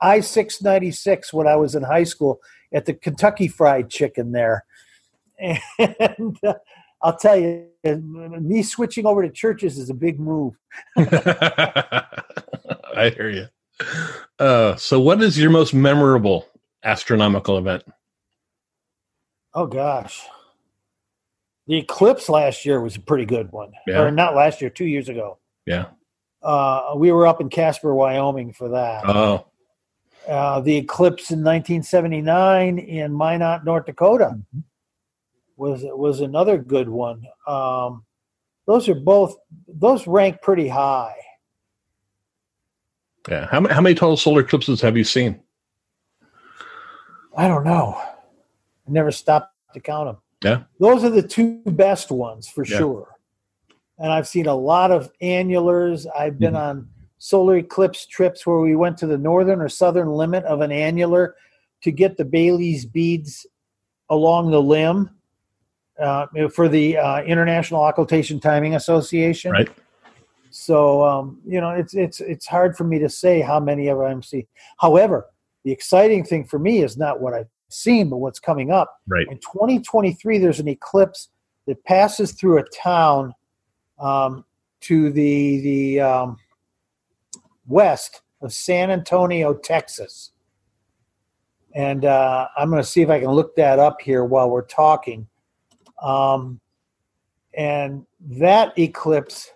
I 0.00 0.18
six 0.18 0.60
ninety 0.62 0.90
six 0.90 1.32
when 1.32 1.46
I 1.46 1.54
was 1.54 1.76
in 1.76 1.84
high 1.84 2.02
school 2.02 2.40
at 2.72 2.86
the 2.86 2.94
Kentucky 2.94 3.48
Fried 3.48 3.90
Chicken 3.90 4.32
there, 4.32 4.64
and 5.38 6.38
uh, 6.46 6.54
I'll 7.02 7.16
tell 7.16 7.36
you, 7.36 7.66
me 7.84 8.62
switching 8.62 9.06
over 9.06 9.22
to 9.22 9.30
Church's 9.30 9.78
is 9.78 9.90
a 9.90 9.94
big 9.94 10.18
move. 10.18 10.54
I 10.96 13.12
hear 13.16 13.30
you. 13.30 13.46
Uh, 14.38 14.76
so, 14.76 15.00
what 15.00 15.22
is 15.22 15.38
your 15.38 15.50
most 15.50 15.72
memorable 15.72 16.46
astronomical 16.84 17.58
event? 17.58 17.84
Oh 19.54 19.66
gosh, 19.66 20.22
the 21.66 21.76
eclipse 21.76 22.28
last 22.28 22.64
year 22.66 22.80
was 22.80 22.96
a 22.96 23.00
pretty 23.00 23.24
good 23.24 23.50
one, 23.52 23.72
Yeah. 23.86 24.02
or 24.02 24.10
not 24.10 24.34
last 24.34 24.60
year, 24.60 24.70
two 24.70 24.86
years 24.86 25.08
ago. 25.08 25.38
Yeah. 25.66 25.86
Uh, 26.42 26.94
we 26.96 27.10
were 27.12 27.26
up 27.26 27.40
in 27.40 27.48
Casper, 27.48 27.94
Wyoming 27.94 28.52
for 28.52 28.68
that. 28.70 29.04
Oh, 29.06 29.46
uh, 30.28 30.60
the 30.60 30.76
eclipse 30.76 31.30
in 31.30 31.38
1979 31.38 32.78
in 32.78 33.12
Minot, 33.16 33.64
North 33.64 33.86
Dakota, 33.86 34.38
was 35.56 35.80
was 35.84 36.20
another 36.20 36.58
good 36.58 36.88
one. 36.88 37.22
Um, 37.46 38.04
those 38.66 38.88
are 38.88 38.94
both 38.94 39.36
those 39.66 40.06
rank 40.06 40.42
pretty 40.42 40.68
high. 40.68 41.14
yeah. 43.28 43.46
How, 43.50 43.60
ma- 43.60 43.72
how 43.72 43.80
many 43.80 43.94
total 43.94 44.16
solar 44.16 44.40
eclipses 44.42 44.80
have 44.82 44.96
you 44.96 45.04
seen? 45.04 45.40
I 47.36 47.46
don't 47.48 47.64
know. 47.64 47.94
I 48.00 48.90
never 48.90 49.10
stopped 49.10 49.54
to 49.74 49.80
count 49.80 50.08
them. 50.08 50.16
Yeah. 50.44 50.62
Those 50.80 51.04
are 51.04 51.10
the 51.10 51.22
two 51.26 51.60
best 51.66 52.10
ones 52.10 52.48
for 52.48 52.64
Yeah. 52.64 52.78
sure. 52.78 53.08
And 53.98 54.12
I've 54.12 54.28
seen 54.28 54.46
a 54.46 54.54
lot 54.54 54.90
of 54.90 55.10
annulars. 55.22 56.06
I've 56.16 56.38
been 56.38 56.54
on 56.56 56.88
solar 57.18 57.56
eclipse 57.56 58.06
trips 58.06 58.46
where 58.46 58.58
we 58.58 58.76
went 58.76 58.96
to 58.98 59.06
the 59.06 59.18
northern 59.18 59.60
or 59.60 59.68
southern 59.68 60.08
limit 60.08 60.44
of 60.44 60.60
an 60.60 60.72
annular 60.72 61.34
to 61.82 61.90
get 61.90 62.16
the 62.16 62.24
Bailey's 62.24 62.84
beads 62.84 63.46
along 64.10 64.50
the 64.50 64.62
limb 64.62 65.10
uh, 66.00 66.26
for 66.52 66.68
the 66.68 66.96
uh, 66.96 67.22
International 67.22 67.82
Occultation 67.82 68.40
Timing 68.40 68.74
Association. 68.74 69.52
Right. 69.52 69.68
So 70.50 71.04
um, 71.04 71.40
you 71.46 71.60
know, 71.60 71.70
it's 71.70 71.94
it's 71.94 72.20
it's 72.20 72.46
hard 72.46 72.76
for 72.76 72.84
me 72.84 72.98
to 73.00 73.08
say 73.08 73.40
how 73.40 73.60
many 73.60 73.88
of 73.88 73.98
them 73.98 74.22
see. 74.22 74.46
However, 74.78 75.26
the 75.64 75.72
exciting 75.72 76.24
thing 76.24 76.44
for 76.44 76.58
me 76.58 76.82
is 76.82 76.96
not 76.96 77.20
what 77.20 77.34
I've 77.34 77.48
seen, 77.68 78.08
but 78.08 78.18
what's 78.18 78.40
coming 78.40 78.70
up. 78.70 78.96
Right. 79.06 79.26
In 79.28 79.38
2023, 79.38 80.38
there's 80.38 80.60
an 80.60 80.68
eclipse 80.68 81.28
that 81.66 81.84
passes 81.84 82.32
through 82.32 82.58
a 82.58 82.64
town 82.70 83.34
um, 83.98 84.44
to 84.82 85.10
the 85.10 85.60
the 85.60 86.00
um, 86.00 86.38
west 87.68 88.22
of 88.42 88.52
San 88.52 88.90
Antonio, 88.90 89.54
Texas. 89.54 90.32
And 91.74 92.04
uh, 92.04 92.48
I'm 92.56 92.70
going 92.70 92.82
to 92.82 92.88
see 92.88 93.02
if 93.02 93.10
I 93.10 93.20
can 93.20 93.30
look 93.30 93.54
that 93.56 93.78
up 93.78 94.00
here 94.00 94.24
while 94.24 94.50
we're 94.50 94.62
talking. 94.62 95.28
Um, 96.02 96.60
and 97.54 98.06
that 98.20 98.76
eclipse 98.78 99.52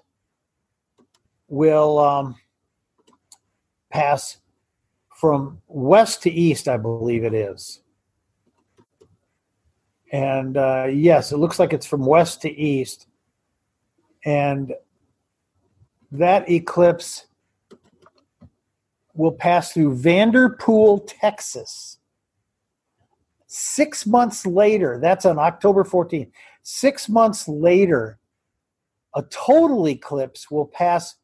will 1.48 1.98
um, 1.98 2.36
pass 3.90 4.38
from 5.14 5.60
west 5.68 6.22
to 6.22 6.30
east, 6.30 6.68
I 6.68 6.76
believe 6.76 7.24
it 7.24 7.34
is. 7.34 7.80
And 10.12 10.56
uh, 10.56 10.88
yes, 10.92 11.32
it 11.32 11.38
looks 11.38 11.58
like 11.58 11.72
it's 11.72 11.86
from 11.86 12.04
west 12.04 12.42
to 12.42 12.50
east. 12.50 13.06
And 14.24 14.74
that 16.10 16.50
eclipse 16.50 17.26
will 19.14 19.32
pass 19.32 19.72
through 19.72 19.96
Vanderpool, 19.96 21.00
Texas. 21.00 21.98
Six 23.46 24.06
months 24.06 24.46
later, 24.46 24.98
that's 25.00 25.26
on 25.26 25.38
October 25.38 25.84
14th. 25.84 26.30
Six 26.62 27.08
months 27.08 27.46
later, 27.46 28.18
a 29.14 29.22
total 29.22 29.86
eclipse 29.88 30.50
will 30.50 30.66
pass 30.66 31.16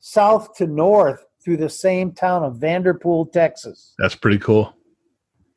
south 0.00 0.54
to 0.56 0.66
north 0.66 1.24
through 1.44 1.58
the 1.58 1.68
same 1.68 2.10
town 2.10 2.42
of 2.42 2.56
Vanderpool, 2.56 3.26
Texas. 3.26 3.94
That's 3.98 4.16
pretty 4.16 4.38
cool. 4.38 4.74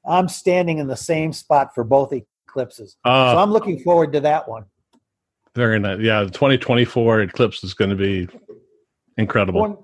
I'm 0.07 0.27
standing 0.27 0.77
in 0.77 0.87
the 0.87 0.95
same 0.95 1.33
spot 1.33 1.73
for 1.73 1.83
both 1.83 2.13
eclipses. 2.47 2.97
Uh, 3.03 3.33
so 3.33 3.39
I'm 3.39 3.51
looking 3.51 3.79
forward 3.79 4.13
to 4.13 4.19
that 4.21 4.47
one. 4.47 4.65
very 5.55 5.79
nice. 5.79 5.99
Yeah, 5.99 6.23
the 6.23 6.29
2024 6.29 7.21
eclipse 7.21 7.63
is 7.63 7.73
going 7.73 7.89
to 7.89 7.95
be 7.95 8.27
incredible. 9.17 9.61
One- 9.61 9.77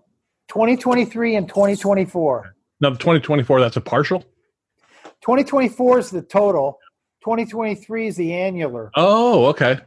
2023 0.48 1.36
and 1.36 1.48
2024. 1.48 2.56
Now, 2.82 2.90
the 2.90 2.98
2024, 2.98 3.62
that's 3.62 3.78
a 3.78 3.82
partial? 3.82 4.22
2024 5.22 6.00
is 6.00 6.10
the 6.12 6.22
total. 6.22 6.80
2023 7.24 8.08
is 8.08 8.16
the 8.16 8.34
annular. 8.34 8.92
Oh, 8.96 9.46
okay. 9.48 9.80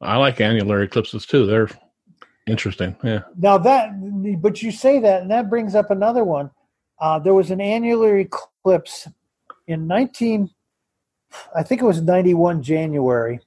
I 0.00 0.16
like 0.16 0.40
annular 0.40 0.82
eclipses 0.82 1.26
too. 1.26 1.46
They're 1.46 1.68
interesting. 2.46 2.96
Yeah. 3.02 3.22
Now 3.36 3.58
that, 3.58 3.90
but 4.40 4.62
you 4.62 4.70
say 4.70 5.00
that, 5.00 5.22
and 5.22 5.30
that 5.30 5.50
brings 5.50 5.74
up 5.74 5.90
another 5.90 6.24
one. 6.24 6.50
Uh, 7.00 7.18
there 7.18 7.34
was 7.34 7.50
an 7.50 7.60
annular 7.60 8.18
eclipse 8.18 9.08
in 9.66 9.86
19, 9.86 10.50
I 11.54 11.62
think 11.62 11.82
it 11.82 11.84
was 11.84 12.02
91 12.02 12.62
January. 12.62 13.40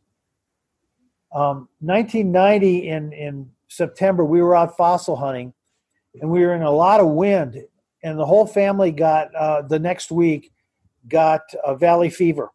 Um, 1.33 1.69
1990 1.79 2.89
in, 2.89 3.13
in 3.13 3.51
September, 3.67 4.23
we 4.23 4.41
were 4.41 4.55
out 4.55 4.77
fossil 4.77 5.15
hunting 5.15 5.53
and 6.21 6.29
we 6.29 6.41
were 6.41 6.53
in 6.53 6.61
a 6.61 6.71
lot 6.71 6.99
of 6.99 7.07
wind 7.07 7.63
and 8.03 8.19
the 8.19 8.25
whole 8.25 8.45
family 8.45 8.91
got 8.91 9.33
uh, 9.35 9.61
the 9.61 9.79
next 9.79 10.11
week 10.11 10.51
got 11.07 11.41
a 11.65 11.75
valley 11.75 12.09
fever. 12.09 12.49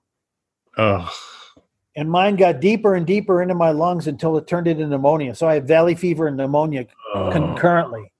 Oh, 0.77 1.11
and 1.97 2.09
mine 2.09 2.37
got 2.37 2.61
deeper 2.61 2.95
and 2.95 3.05
deeper 3.05 3.43
into 3.43 3.55
my 3.55 3.71
lungs 3.71 4.07
until 4.07 4.37
it 4.37 4.47
turned 4.47 4.69
into 4.69 4.87
pneumonia. 4.87 5.35
So 5.35 5.49
i 5.49 5.55
had 5.55 5.67
valley 5.67 5.95
fever 5.95 6.29
and 6.29 6.37
pneumonia 6.37 6.87
oh. 7.15 7.31
concurrently. 7.33 8.13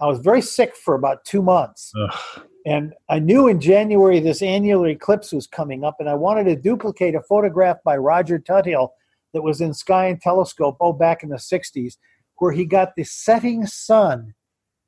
I 0.00 0.06
was 0.06 0.20
very 0.20 0.42
sick 0.42 0.76
for 0.76 0.94
about 0.94 1.24
two 1.24 1.42
months. 1.42 1.92
Ugh. 1.98 2.42
and 2.66 2.94
i 3.08 3.18
knew 3.18 3.46
in 3.46 3.60
january 3.60 4.18
this 4.18 4.42
annular 4.42 4.88
eclipse 4.88 5.32
was 5.32 5.46
coming 5.46 5.84
up 5.84 5.96
and 6.00 6.08
i 6.08 6.14
wanted 6.14 6.44
to 6.44 6.56
duplicate 6.56 7.14
a 7.14 7.22
photograph 7.22 7.76
by 7.84 7.96
roger 7.96 8.38
tuthill 8.38 8.88
that 9.32 9.42
was 9.42 9.60
in 9.60 9.72
sky 9.72 10.06
and 10.06 10.20
telescope 10.20 10.76
oh 10.80 10.92
back 10.92 11.22
in 11.22 11.28
the 11.28 11.36
60s 11.36 11.96
where 12.38 12.52
he 12.52 12.64
got 12.64 12.96
the 12.96 13.04
setting 13.04 13.66
sun 13.66 14.34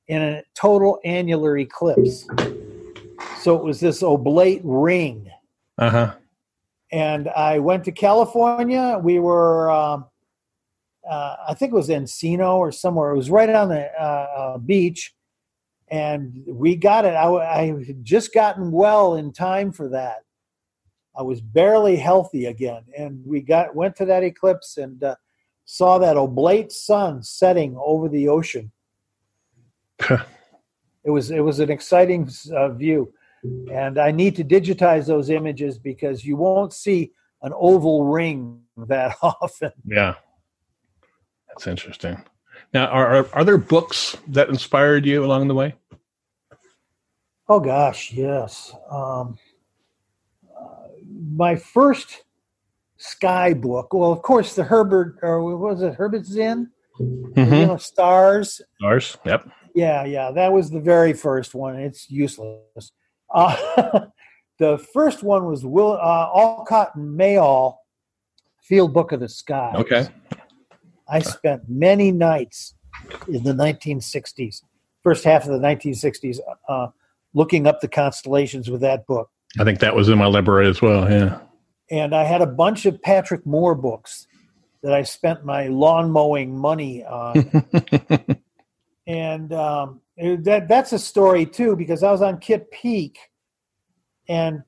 in 0.09 0.23
a 0.23 0.43
total 0.55 0.99
annular 1.05 1.59
eclipse 1.59 2.27
so 3.41 3.57
it 3.57 3.63
was 3.63 3.79
this 3.81 4.03
oblate 4.03 4.61
ring 4.65 5.31
Uh-huh. 5.79 6.15
and 6.91 7.29
I 7.29 7.59
went 7.59 7.85
to 7.85 7.93
California. 7.93 8.99
We 9.03 9.19
were, 9.21 9.71
um, 9.71 10.07
uh, 11.09 11.37
I 11.49 11.55
think 11.55 11.73
it 11.73 11.77
was 11.77 11.89
Encino 11.89 12.55
or 12.57 12.73
somewhere. 12.73 13.11
It 13.13 13.17
was 13.17 13.31
right 13.31 13.49
on 13.49 13.69
the 13.69 13.89
uh, 14.01 14.27
uh, 14.37 14.59
beach, 14.59 15.15
and 15.89 16.43
we 16.47 16.75
got 16.77 17.05
it. 17.05 17.15
I, 17.15 17.29
I 17.29 17.85
had 17.87 18.05
just 18.05 18.35
gotten 18.35 18.73
well 18.73 19.15
in 19.17 19.33
time 19.33 19.71
for 19.73 19.89
that. 19.91 20.19
I 21.17 21.23
was 21.23 21.41
barely 21.41 21.97
healthy 21.97 22.47
again, 22.47 22.83
and 22.97 23.23
we 23.25 23.41
got 23.41 23.75
went 23.75 23.95
to 23.97 24.05
that 24.07 24.23
eclipse 24.25 24.77
and 24.79 25.03
uh, 25.03 25.15
saw 25.65 25.99
that 25.99 26.17
oblate 26.17 26.73
sun 26.73 27.23
setting 27.23 27.77
over 27.79 28.09
the 28.09 28.29
ocean. 28.29 28.73
It 31.05 31.11
was 31.11 31.31
it 31.31 31.41
was 31.41 31.61
an 31.61 31.71
exciting 31.71 32.29
uh, 32.53 32.69
view, 32.71 33.15
and 33.73 33.99
I 33.99 34.11
need 34.11 34.37
to 34.37 34.45
digitize 34.45 35.07
those 35.07 35.31
images 35.31 35.79
because 35.79 36.25
you 36.25 36.37
won't 36.37 36.73
see 36.75 37.13
an 37.41 37.53
oval 37.57 38.05
ring 38.05 38.63
that 38.77 39.17
often. 39.23 39.73
Yeah. 39.87 40.17
That's 41.49 41.67
interesting. 41.67 42.23
Now, 42.75 42.87
are, 42.89 43.07
are 43.17 43.29
are 43.33 43.45
there 43.45 43.57
books 43.57 44.17
that 44.27 44.49
inspired 44.51 45.07
you 45.07 45.25
along 45.25 45.49
the 45.49 45.55
way? 45.55 45.77
Oh 47.49 47.61
gosh, 47.61 48.13
yes. 48.13 48.75
Um, 48.91 49.39
uh, 50.61 50.89
my 51.31 51.57
first 51.57 52.25
sky 52.99 53.55
book. 53.55 53.95
Well, 53.95 54.13
of 54.13 54.21
course, 54.21 54.55
the 54.55 54.65
Herbert 54.65 55.21
or 55.23 55.43
what 55.43 55.59
was 55.59 55.81
it 55.83 55.95
Herbert 55.95 56.27
Zim? 56.27 56.73
You 56.99 57.33
Mhm. 57.37 57.67
know, 57.69 57.77
stars. 57.79 58.61
Ours. 58.83 59.17
Yep. 59.25 59.49
Yeah, 59.75 60.05
yeah, 60.05 60.31
that 60.33 60.53
was 60.53 60.71
the 60.71 60.81
very 60.81 61.13
first 61.13 61.55
one. 61.55 61.77
It's 61.77 62.11
useless. 62.11 62.93
Uh, 63.33 64.07
the 64.59 64.79
first 64.93 65.23
one 65.23 65.47
was 65.47 65.65
Will 65.65 65.93
uh, 65.93 66.31
Olcott 66.33 66.95
and 66.95 67.19
Mayall, 67.19 67.77
Field 68.63 68.93
Book 68.93 69.13
of 69.13 69.21
the 69.21 69.29
Sky. 69.29 69.73
Okay. 69.75 70.09
I 71.09 71.21
spent 71.21 71.63
many 71.69 72.13
nights 72.13 72.75
in 73.29 73.43
the 73.43 73.53
1960s, 73.53 74.63
first 75.03 75.25
half 75.25 75.47
of 75.47 75.51
the 75.51 75.67
1960s, 75.67 76.39
uh, 76.69 76.89
looking 77.35 77.67
up 77.67 77.81
the 77.81 77.89
constellations 77.89 78.69
with 78.69 78.83
that 78.83 79.07
book. 79.07 79.31
I 79.59 79.65
think 79.65 79.81
that 79.81 79.95
was 79.95 80.09
in 80.09 80.19
my 80.19 80.27
library 80.27 80.69
as 80.69 80.83
well. 80.83 81.11
Yeah. 81.11 81.41
And 81.91 82.15
I 82.15 82.25
had 82.25 82.43
a 82.43 82.47
bunch 82.47 82.85
of 82.85 83.01
Patrick 83.01 83.47
Moore 83.47 83.75
books 83.75 84.27
that 84.83 84.93
I 84.93 85.03
spent 85.03 85.45
my 85.45 85.69
lawn 85.69 86.11
mowing 86.11 86.57
money 86.57 87.05
on. 87.05 87.65
and 89.09 89.55
um, 89.55 90.01
that 90.19 90.69
that's 90.69 90.93
a 90.93 90.99
story 90.99 91.47
too 91.47 91.75
because 91.75 92.03
I 92.03 92.13
was 92.13 92.21
on 92.21 92.39
Kitt 92.39 92.71
Peak, 92.71 93.19
and 94.29 94.63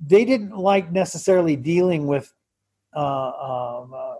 they 0.00 0.24
didn't 0.24 0.56
like 0.56 0.90
necessarily 0.90 1.54
dealing 1.54 2.06
with 2.06 2.32
uh, 2.96 3.80
um, 3.82 3.92
uh, 3.94 4.14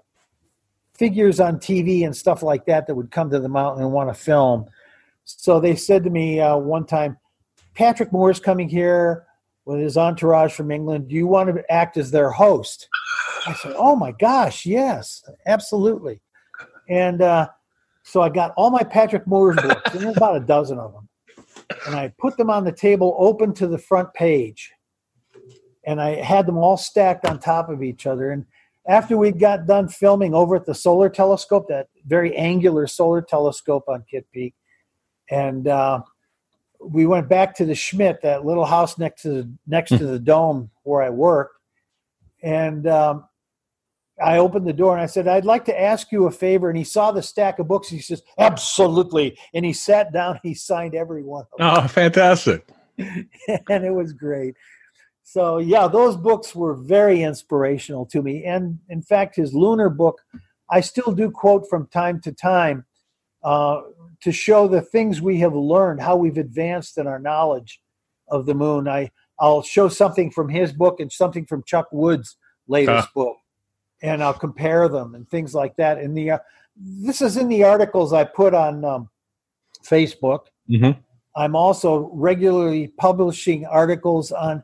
figures 0.92 1.40
on 1.40 1.58
TV 1.58 2.04
and 2.04 2.14
stuff 2.14 2.42
like 2.42 2.66
that 2.66 2.86
that 2.86 2.94
would 2.94 3.10
come 3.10 3.30
to 3.30 3.40
the 3.40 3.48
mountain 3.48 3.82
and 3.82 3.90
want 3.90 4.10
to 4.10 4.14
film. 4.14 4.66
So 5.24 5.58
they 5.58 5.74
said 5.74 6.04
to 6.04 6.10
me 6.10 6.40
uh, 6.40 6.58
one 6.58 6.84
time, 6.84 7.16
"Patrick 7.74 8.12
Moore's 8.12 8.40
coming 8.40 8.68
here 8.68 9.24
with 9.64 9.80
his 9.80 9.96
entourage 9.96 10.52
from 10.52 10.70
England. 10.70 11.08
Do 11.08 11.14
you 11.14 11.26
want 11.26 11.54
to 11.54 11.72
act 11.72 11.96
as 11.96 12.10
their 12.10 12.30
host?" 12.30 12.86
I 13.46 13.54
said, 13.54 13.72
"Oh 13.78 13.96
my 13.96 14.12
gosh, 14.12 14.66
yes, 14.66 15.24
absolutely." 15.46 16.20
And 16.86 17.22
uh, 17.22 17.48
so 18.04 18.20
I 18.20 18.28
got 18.28 18.52
all 18.56 18.70
my 18.70 18.82
Patrick 18.82 19.26
Moore's 19.26 19.56
books, 19.56 19.94
and 19.94 20.04
there's 20.04 20.16
about 20.16 20.36
a 20.36 20.40
dozen 20.40 20.78
of 20.78 20.92
them, 20.92 21.08
and 21.86 21.96
I 21.96 22.12
put 22.18 22.36
them 22.36 22.50
on 22.50 22.64
the 22.64 22.70
table, 22.72 23.16
open 23.18 23.54
to 23.54 23.66
the 23.66 23.78
front 23.78 24.12
page, 24.12 24.72
and 25.84 26.00
I 26.00 26.16
had 26.16 26.46
them 26.46 26.58
all 26.58 26.76
stacked 26.76 27.24
on 27.26 27.38
top 27.38 27.70
of 27.70 27.82
each 27.82 28.06
other. 28.06 28.30
And 28.30 28.44
after 28.86 29.16
we 29.16 29.32
got 29.32 29.66
done 29.66 29.88
filming 29.88 30.34
over 30.34 30.54
at 30.54 30.66
the 30.66 30.74
solar 30.74 31.08
telescope, 31.08 31.66
that 31.68 31.88
very 32.06 32.36
angular 32.36 32.86
solar 32.86 33.22
telescope 33.22 33.84
on 33.88 34.04
Kitt 34.08 34.30
Peak, 34.32 34.54
and 35.30 35.66
uh, 35.66 36.02
we 36.78 37.06
went 37.06 37.26
back 37.26 37.54
to 37.56 37.64
the 37.64 37.74
Schmidt, 37.74 38.20
that 38.20 38.44
little 38.44 38.66
house 38.66 38.98
next 38.98 39.22
to 39.22 39.28
the, 39.30 39.50
next 39.66 39.96
to 39.96 40.06
the 40.06 40.18
dome 40.18 40.70
where 40.82 41.02
I 41.02 41.08
worked, 41.08 41.56
and 42.42 42.86
um, 42.86 43.24
I 44.22 44.38
opened 44.38 44.66
the 44.66 44.72
door 44.72 44.92
and 44.92 45.02
I 45.02 45.06
said, 45.06 45.26
I'd 45.26 45.44
like 45.44 45.64
to 45.64 45.80
ask 45.80 46.12
you 46.12 46.26
a 46.26 46.30
favor. 46.30 46.68
And 46.68 46.78
he 46.78 46.84
saw 46.84 47.10
the 47.10 47.22
stack 47.22 47.58
of 47.58 47.66
books. 47.66 47.88
He 47.88 47.98
says, 47.98 48.22
Absolutely. 48.38 49.36
And 49.52 49.64
he 49.64 49.72
sat 49.72 50.12
down, 50.12 50.38
he 50.42 50.54
signed 50.54 50.94
every 50.94 51.22
one 51.22 51.46
of 51.52 51.58
them. 51.58 51.84
Oh, 51.84 51.88
fantastic. 51.88 52.68
and 52.98 53.84
it 53.84 53.92
was 53.92 54.12
great. 54.12 54.54
So, 55.24 55.58
yeah, 55.58 55.88
those 55.88 56.16
books 56.16 56.54
were 56.54 56.74
very 56.74 57.22
inspirational 57.22 58.06
to 58.06 58.22
me. 58.22 58.44
And 58.44 58.78
in 58.88 59.02
fact, 59.02 59.36
his 59.36 59.52
lunar 59.52 59.88
book, 59.88 60.20
I 60.70 60.80
still 60.80 61.12
do 61.12 61.30
quote 61.30 61.68
from 61.68 61.88
time 61.88 62.20
to 62.20 62.32
time 62.32 62.84
uh, 63.42 63.80
to 64.22 64.32
show 64.32 64.68
the 64.68 64.82
things 64.82 65.20
we 65.20 65.40
have 65.40 65.54
learned, 65.54 66.02
how 66.02 66.16
we've 66.16 66.38
advanced 66.38 66.98
in 66.98 67.06
our 67.06 67.18
knowledge 67.18 67.80
of 68.28 68.46
the 68.46 68.54
moon. 68.54 68.86
I, 68.86 69.10
I'll 69.40 69.62
show 69.62 69.88
something 69.88 70.30
from 70.30 70.50
his 70.50 70.72
book 70.72 71.00
and 71.00 71.10
something 71.10 71.46
from 71.46 71.64
Chuck 71.64 71.88
Wood's 71.90 72.36
latest 72.68 73.12
book 73.14 73.36
and 74.04 74.22
I'll 74.22 74.34
compare 74.34 74.88
them 74.88 75.14
and 75.14 75.28
things 75.28 75.54
like 75.54 75.74
that. 75.76 75.98
And 75.98 76.16
the 76.16 76.32
uh, 76.32 76.38
this 76.76 77.22
is 77.22 77.36
in 77.36 77.48
the 77.48 77.64
articles 77.64 78.12
I 78.12 78.24
put 78.24 78.52
on 78.54 78.84
um, 78.84 79.08
Facebook. 79.82 80.40
Mhm. 80.70 80.96
I'm 81.36 81.56
also 81.56 82.10
regularly 82.12 82.88
publishing 82.98 83.64
articles 83.66 84.30
on 84.30 84.62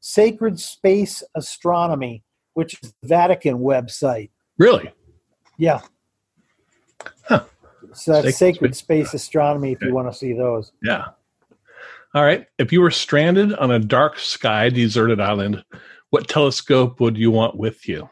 sacred 0.00 0.58
space 0.60 1.22
astronomy, 1.34 2.22
which 2.54 2.74
is 2.82 2.94
the 3.02 3.08
Vatican 3.08 3.58
website. 3.58 4.30
Really? 4.56 4.90
Yeah. 5.58 5.80
Huh. 7.24 7.44
So 7.92 8.12
that's 8.22 8.36
Sacred 8.38 8.74
sacred, 8.74 8.76
Space- 8.76 9.08
space 9.08 9.14
astronomy 9.14 9.72
if 9.72 9.78
Okay. 9.78 9.86
you 9.86 9.94
want 9.94 10.10
to 10.10 10.16
see 10.16 10.32
those. 10.32 10.72
Yeah. 10.82 11.06
All 12.14 12.22
right. 12.24 12.46
If 12.58 12.72
you 12.72 12.80
were 12.80 12.90
stranded 12.90 13.52
on 13.54 13.70
a 13.72 13.78
dark 13.78 14.18
sky, 14.18 14.68
deserted 14.70 15.20
island, 15.20 15.62
what 16.10 16.28
telescope 16.28 17.00
would 17.00 17.16
you 17.18 17.30
want 17.30 17.56
with 17.56 17.86
you? 17.88 18.08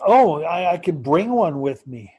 Oh, 0.00 0.42
I, 0.42 0.72
I 0.72 0.76
can 0.78 1.02
bring 1.02 1.30
one 1.32 1.60
with 1.60 1.86
me. 1.86 2.12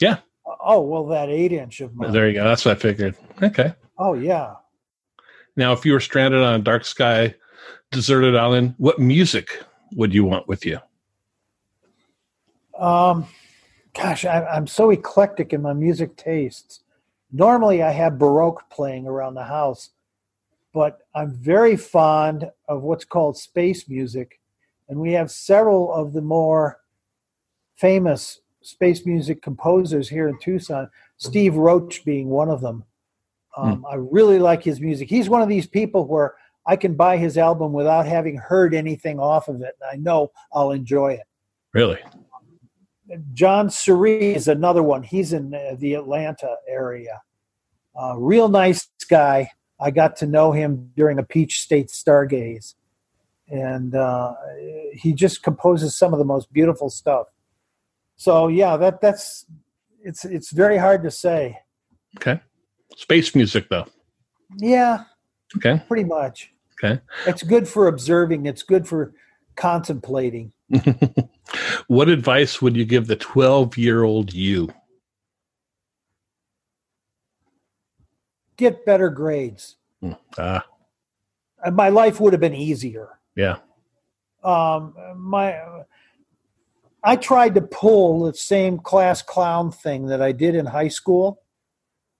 Yeah. 0.00 0.18
Oh 0.60 0.80
well, 0.80 1.06
that 1.06 1.28
eight 1.28 1.52
inch 1.52 1.80
of 1.80 1.94
mine. 1.94 2.12
There 2.12 2.28
you 2.28 2.34
go. 2.34 2.44
That's 2.44 2.64
what 2.64 2.76
I 2.76 2.80
figured. 2.80 3.16
Okay. 3.42 3.74
Oh 3.98 4.14
yeah. 4.14 4.54
Now, 5.56 5.72
if 5.72 5.84
you 5.84 5.92
were 5.92 6.00
stranded 6.00 6.42
on 6.42 6.54
a 6.60 6.62
dark 6.62 6.84
sky, 6.84 7.34
deserted 7.90 8.34
island, 8.34 8.74
what 8.78 8.98
music 8.98 9.62
would 9.94 10.14
you 10.14 10.24
want 10.24 10.48
with 10.48 10.64
you? 10.64 10.78
Um, 12.78 13.26
gosh, 13.94 14.24
I, 14.24 14.44
I'm 14.46 14.66
so 14.66 14.90
eclectic 14.90 15.52
in 15.52 15.62
my 15.62 15.74
music 15.74 16.16
tastes. 16.16 16.80
Normally, 17.30 17.82
I 17.82 17.92
have 17.92 18.18
Baroque 18.18 18.68
playing 18.70 19.06
around 19.06 19.34
the 19.34 19.44
house, 19.44 19.90
but 20.72 21.00
I'm 21.14 21.32
very 21.32 21.76
fond 21.76 22.50
of 22.68 22.82
what's 22.82 23.04
called 23.04 23.36
space 23.36 23.88
music, 23.88 24.40
and 24.88 24.98
we 24.98 25.12
have 25.12 25.30
several 25.30 25.92
of 25.92 26.12
the 26.12 26.22
more 26.22 26.81
famous 27.82 28.40
space 28.62 29.04
music 29.04 29.42
composers 29.42 30.08
here 30.08 30.28
in 30.28 30.38
Tucson. 30.38 30.88
Steve 31.16 31.56
Roach 31.56 32.04
being 32.04 32.28
one 32.28 32.48
of 32.48 32.60
them. 32.60 32.84
Um, 33.56 33.84
I 33.90 33.96
really 33.96 34.38
like 34.38 34.62
his 34.62 34.80
music. 34.80 35.10
He's 35.10 35.28
one 35.28 35.42
of 35.42 35.48
these 35.48 35.66
people 35.66 36.06
where 36.06 36.36
I 36.64 36.76
can 36.76 36.94
buy 36.94 37.16
his 37.16 37.36
album 37.36 37.72
without 37.72 38.06
having 38.06 38.36
heard 38.36 38.72
anything 38.72 39.18
off 39.18 39.48
of 39.48 39.62
it, 39.62 39.74
and 39.80 39.90
I 39.92 39.96
know 39.96 40.30
I'll 40.54 40.70
enjoy 40.70 41.14
it. 41.14 41.26
Really? 41.74 41.98
Jonn 43.34 43.66
Serrie 43.66 44.36
is 44.36 44.46
another 44.46 44.82
one. 44.82 45.02
He's 45.02 45.32
in 45.32 45.52
uh, 45.52 45.74
the 45.76 45.94
Atlanta 45.94 46.54
area. 46.68 47.20
Uh, 48.00 48.14
real 48.16 48.48
nice 48.48 48.88
guy. 49.10 49.50
I 49.80 49.90
got 49.90 50.14
to 50.18 50.26
know 50.26 50.52
him 50.52 50.92
during 50.96 51.18
a 51.18 51.24
Peach 51.24 51.60
State 51.60 51.88
Stargaze, 51.88 52.74
and 53.48 53.96
uh, 53.96 54.34
he 54.94 55.12
just 55.12 55.42
composes 55.42 55.96
some 55.96 56.12
of 56.12 56.20
the 56.20 56.24
most 56.24 56.52
beautiful 56.52 56.88
stuff. 56.88 57.26
So 58.22 58.46
yeah, 58.46 58.76
that 58.76 59.00
that's 59.00 59.46
it's 60.04 60.24
it's 60.24 60.52
very 60.52 60.78
hard 60.78 61.02
to 61.02 61.10
say. 61.10 61.58
Okay. 62.18 62.40
Space 62.96 63.34
music, 63.34 63.68
though. 63.68 63.86
Yeah, 64.58 65.04
Okay. 65.56 65.82
pretty 65.88 66.04
much. 66.04 66.52
Okay. 66.78 67.00
It's 67.26 67.42
good 67.42 67.66
for 67.66 67.88
observing. 67.88 68.46
It's 68.46 68.62
good 68.62 68.86
for 68.86 69.12
contemplating. 69.56 70.52
what 71.88 72.08
advice 72.08 72.62
would 72.62 72.76
you 72.76 72.84
give 72.84 73.08
the 73.08 73.16
12 73.16 73.76
year 73.76 74.04
old 74.04 74.32
you? 74.32 74.68
Get 78.56 78.86
better 78.86 79.10
grades. 79.10 79.76
Ah, 80.38 80.64
And 81.64 81.74
my 81.74 81.88
life 81.88 82.20
would 82.20 82.32
have 82.34 82.40
been 82.40 82.54
easier. 82.54 83.18
yeah. 83.34 83.56
um, 84.44 84.94
my 85.16 85.58
I 87.04 87.16
tried 87.16 87.54
to 87.56 87.60
pull 87.62 88.24
the 88.24 88.34
same 88.34 88.78
class 88.78 89.22
clown 89.22 89.72
thing 89.72 90.06
that 90.06 90.22
I 90.22 90.32
did 90.32 90.54
in 90.54 90.66
high 90.66 90.88
school. 90.88 91.42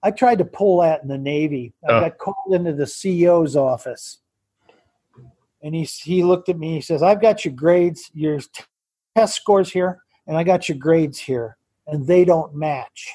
I 0.03 0.11
tried 0.11 0.39
to 0.39 0.45
pull 0.45 0.81
that 0.81 1.03
in 1.03 1.09
the 1.09 1.19
Navy. 1.19 1.73
I 1.89 1.93
Oh. 1.93 2.01
got 2.01 2.19
called 2.19 2.53
into 2.55 2.73
the 2.73 2.87
CEO's 2.87 3.57
office, 3.57 4.19
and 5.63 5.75
he 5.75 5.85
he 5.85 6.25
looked 6.25 6.49
at 6.49 6.59
me. 6.59 6.75
He 6.75 6.81
says, 6.81 7.03
"I've 7.03 7.21
got 7.21 7.45
your 7.45 7.55
grades, 7.55 8.11
your 8.13 8.41
test 9.15 9.37
scores 9.37 9.73
here, 9.73 10.03
and 10.27 10.37
I 10.37 10.43
got 10.43 10.69
your 10.69 10.79
grades 10.79 11.19
here, 11.21 11.57
and 11.87 12.07
they 12.07 12.25
don't 12.25 12.55
match." 12.55 13.13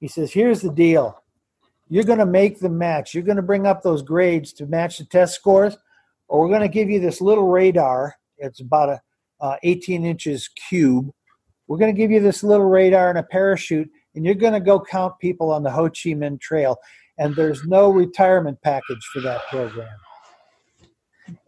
He 0.00 0.08
says, 0.08 0.32
"Here's 0.32 0.60
the 0.62 0.72
deal. 0.72 1.22
You're 1.88 2.04
going 2.04 2.18
to 2.18 2.26
make 2.26 2.58
them 2.58 2.76
match. 2.76 3.14
You're 3.14 3.22
going 3.22 3.36
to 3.36 3.42
bring 3.42 3.66
up 3.66 3.82
those 3.82 4.02
grades 4.02 4.52
to 4.54 4.66
match 4.66 4.98
the 4.98 5.04
test 5.04 5.34
scores." 5.34 5.76
or 6.28 6.40
we're 6.40 6.48
going 6.48 6.60
to 6.60 6.66
give 6.68 6.90
you 6.90 6.98
this 6.98 7.20
little 7.20 7.46
radar. 7.46 8.16
It's 8.38 8.58
about 8.58 8.88
a 8.88 9.00
uh, 9.40 9.56
18 9.62 10.04
inches 10.04 10.48
cube. 10.68 11.10
We're 11.68 11.78
going 11.78 11.94
to 11.94 11.98
give 11.98 12.10
you 12.10 12.20
this 12.20 12.42
little 12.42 12.66
radar 12.66 13.10
and 13.10 13.18
a 13.18 13.22
parachute, 13.22 13.90
and 14.14 14.24
you're 14.24 14.34
going 14.34 14.52
to 14.52 14.60
go 14.60 14.78
count 14.80 15.14
people 15.20 15.50
on 15.50 15.62
the 15.62 15.70
Ho 15.70 15.84
Chi 15.84 16.10
Minh 16.10 16.40
Trail. 16.40 16.76
And 17.18 17.34
there's 17.34 17.64
no 17.64 17.90
retirement 17.90 18.58
package 18.62 19.02
for 19.12 19.20
that 19.22 19.40
program. 19.48 19.88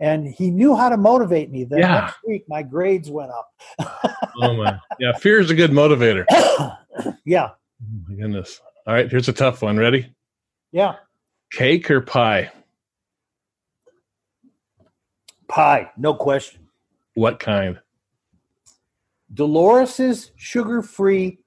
And 0.01 0.26
he 0.26 0.51
knew 0.51 0.74
how 0.74 0.89
to 0.89 0.97
motivate 0.97 1.51
me. 1.53 1.64
The 1.64 1.78
Yeah. 1.78 2.01
next 2.01 2.16
week, 2.26 2.45
my 2.49 2.62
grades 2.62 3.11
went 3.11 3.30
up. 3.30 3.49
Oh, 4.41 4.55
my. 4.55 4.78
Yeah. 5.01 5.12
Fear 5.14 5.41
is 5.41 5.51
a 5.51 5.55
good 5.55 5.72
motivator. 5.72 6.24
yeah, 7.24 7.49
Oh, 7.51 7.57
my 8.09 8.14
goodness. 8.14 8.61
All 8.86 8.95
right. 8.95 9.11
Here's 9.11 9.28
a 9.28 9.32
tough 9.32 9.62
one. 9.62 9.76
Ready? 9.76 10.14
yeah. 10.70 10.95
Cake 11.53 11.91
or 11.91 12.01
pie? 12.01 12.53
Pie, 15.49 15.91
no 15.97 16.14
question. 16.14 16.68
What 17.19 17.41
kind? 17.41 17.81
Dolores's 19.35 20.31
sugar-free 20.37 21.39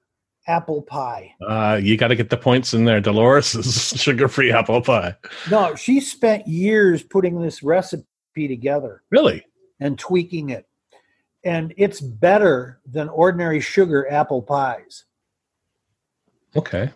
apple 0.46 0.82
pie. 0.82 1.34
Uh, 1.40 1.80
you 1.82 1.96
got 1.96 2.08
to 2.08 2.16
get 2.16 2.28
the 2.28 2.36
points 2.36 2.74
in 2.74 2.84
there. 2.84 3.00
Dolores's 3.00 3.88
sugar 4.00 4.28
free 4.28 4.52
apple 4.52 4.82
pie. 4.82 5.16
No, 5.50 5.74
she 5.74 6.00
spent 6.00 6.46
years 6.46 7.02
putting 7.02 7.40
this 7.40 7.62
recipe 7.62 8.48
together. 8.48 9.02
Really? 9.10 9.46
and 9.80 9.98
tweaking 9.98 10.50
it. 10.50 10.66
And 11.44 11.74
it's 11.76 12.00
better 12.00 12.80
than 12.86 13.08
ordinary 13.08 13.60
sugar 13.60 14.08
apple 14.10 14.42
pies. 14.42 15.04
Okay. 16.54 16.90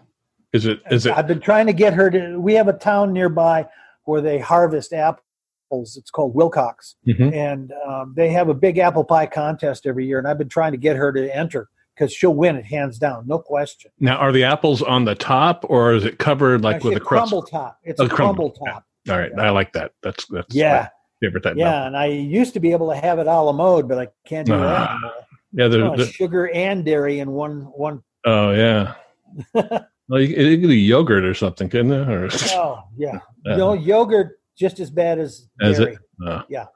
Is 0.52 0.66
it, 0.66 0.80
is 0.90 1.06
it, 1.06 1.16
I've 1.16 1.26
been 1.26 1.40
trying 1.40 1.66
to 1.66 1.72
get 1.72 1.94
her 1.94 2.10
to. 2.10 2.38
We 2.38 2.54
have 2.54 2.68
a 2.68 2.74
town 2.74 3.12
nearby 3.12 3.66
where 4.04 4.20
they 4.20 4.38
harvest 4.38 4.92
apples. 4.92 5.25
It's 5.70 6.10
called 6.10 6.34
Willcox, 6.34 6.94
Mhm. 7.06 7.32
and 7.34 7.72
um, 7.86 8.14
they 8.16 8.28
have 8.30 8.48
a 8.48 8.54
big 8.54 8.78
apple 8.78 9.04
pie 9.04 9.26
contest 9.26 9.86
every 9.86 10.06
year. 10.06 10.18
And 10.18 10.28
I've 10.28 10.38
been 10.38 10.48
trying 10.48 10.72
to 10.72 10.78
get 10.78 10.96
her 10.96 11.12
to 11.12 11.34
enter 11.36 11.68
because 11.94 12.12
she'll 12.12 12.34
win 12.34 12.56
it 12.56 12.64
hands 12.66 12.98
down, 12.98 13.24
no 13.26 13.38
question. 13.38 13.90
now 13.98 14.16
are 14.16 14.30
the 14.32 14.44
apples 14.44 14.82
on 14.82 15.04
the 15.04 15.14
top 15.14 15.64
or 15.68 15.94
is 15.94 16.04
it 16.04 16.18
covered 16.18 16.62
like 16.62 16.76
Actually, 16.76 16.94
with 16.94 17.02
a 17.02 17.04
crust? 17.04 17.30
crumble 17.30 17.42
top. 17.46 17.78
It's 17.84 18.00
Oh, 18.00 18.04
a 18.04 18.08
crumble, 18.08 18.50
crumble, 18.50 18.66
top. 18.66 18.84
All 19.08 19.18
right. 19.18 19.32
I 19.38 19.50
like 19.50 19.72
that. 19.72 19.92
That's, 20.02 20.26
that's 20.26 20.54
Yeah, 20.54 20.88
my 21.22 21.26
favorite 21.26 21.42
type. 21.42 21.56
yeah. 21.56 21.86
And 21.86 21.96
I 21.96 22.06
used 22.06 22.52
to 22.54 22.60
be 22.60 22.72
able 22.72 22.90
to 22.90 22.96
have 22.96 23.18
it 23.18 23.26
a 23.26 23.40
la 23.40 23.52
mode, 23.52 23.88
but 23.88 23.98
I 23.98 24.08
can't 24.26 24.46
do 24.46 24.52
that 24.52 24.60
Ah, 24.62 24.92
anymore. 24.92 25.12
Yeah. 25.52 25.68
They're, 25.68 25.84
Oh, 25.84 25.96
sugar 26.04 26.50
and 26.54 26.84
dairy 26.84 27.18
in 27.20 27.30
one 27.32 27.62
one. 27.74 28.02
oh, 28.26 28.50
yeah. 28.52 28.94
well, 29.54 30.20
you, 30.20 30.26
you 30.28 30.58
could 30.60 30.68
do 30.68 30.74
yogurt 30.74 31.24
or 31.24 31.34
something, 31.34 31.68
couldn't 31.68 31.92
it? 31.92 32.08
Or, 32.08 32.28
Oh 32.52 32.82
yeah. 32.96 33.18
Yeah. 33.46 33.56
No 33.56 33.72
yogurt 33.74 34.38
just 34.56 34.80
as 34.80 34.90
bad 34.90 35.18
as 35.18 35.48
Is 35.60 35.78
dairy. 35.78 35.92
it? 35.94 35.98
Uh, 36.26 36.42
Yeah. 36.48 36.66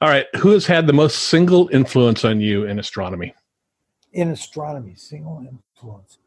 All 0.00 0.08
right. 0.08 0.26
Who 0.36 0.50
has 0.52 0.64
had 0.64 0.86
the 0.86 0.92
most 0.94 1.24
single 1.24 1.68
influence 1.72 2.24
on 2.24 2.40
you 2.40 2.64
in 2.66 2.78
astronomy? 2.78 3.34
in 4.12 4.30
astronomy, 4.30 4.92
single 4.96 5.38
influence. 5.38 6.18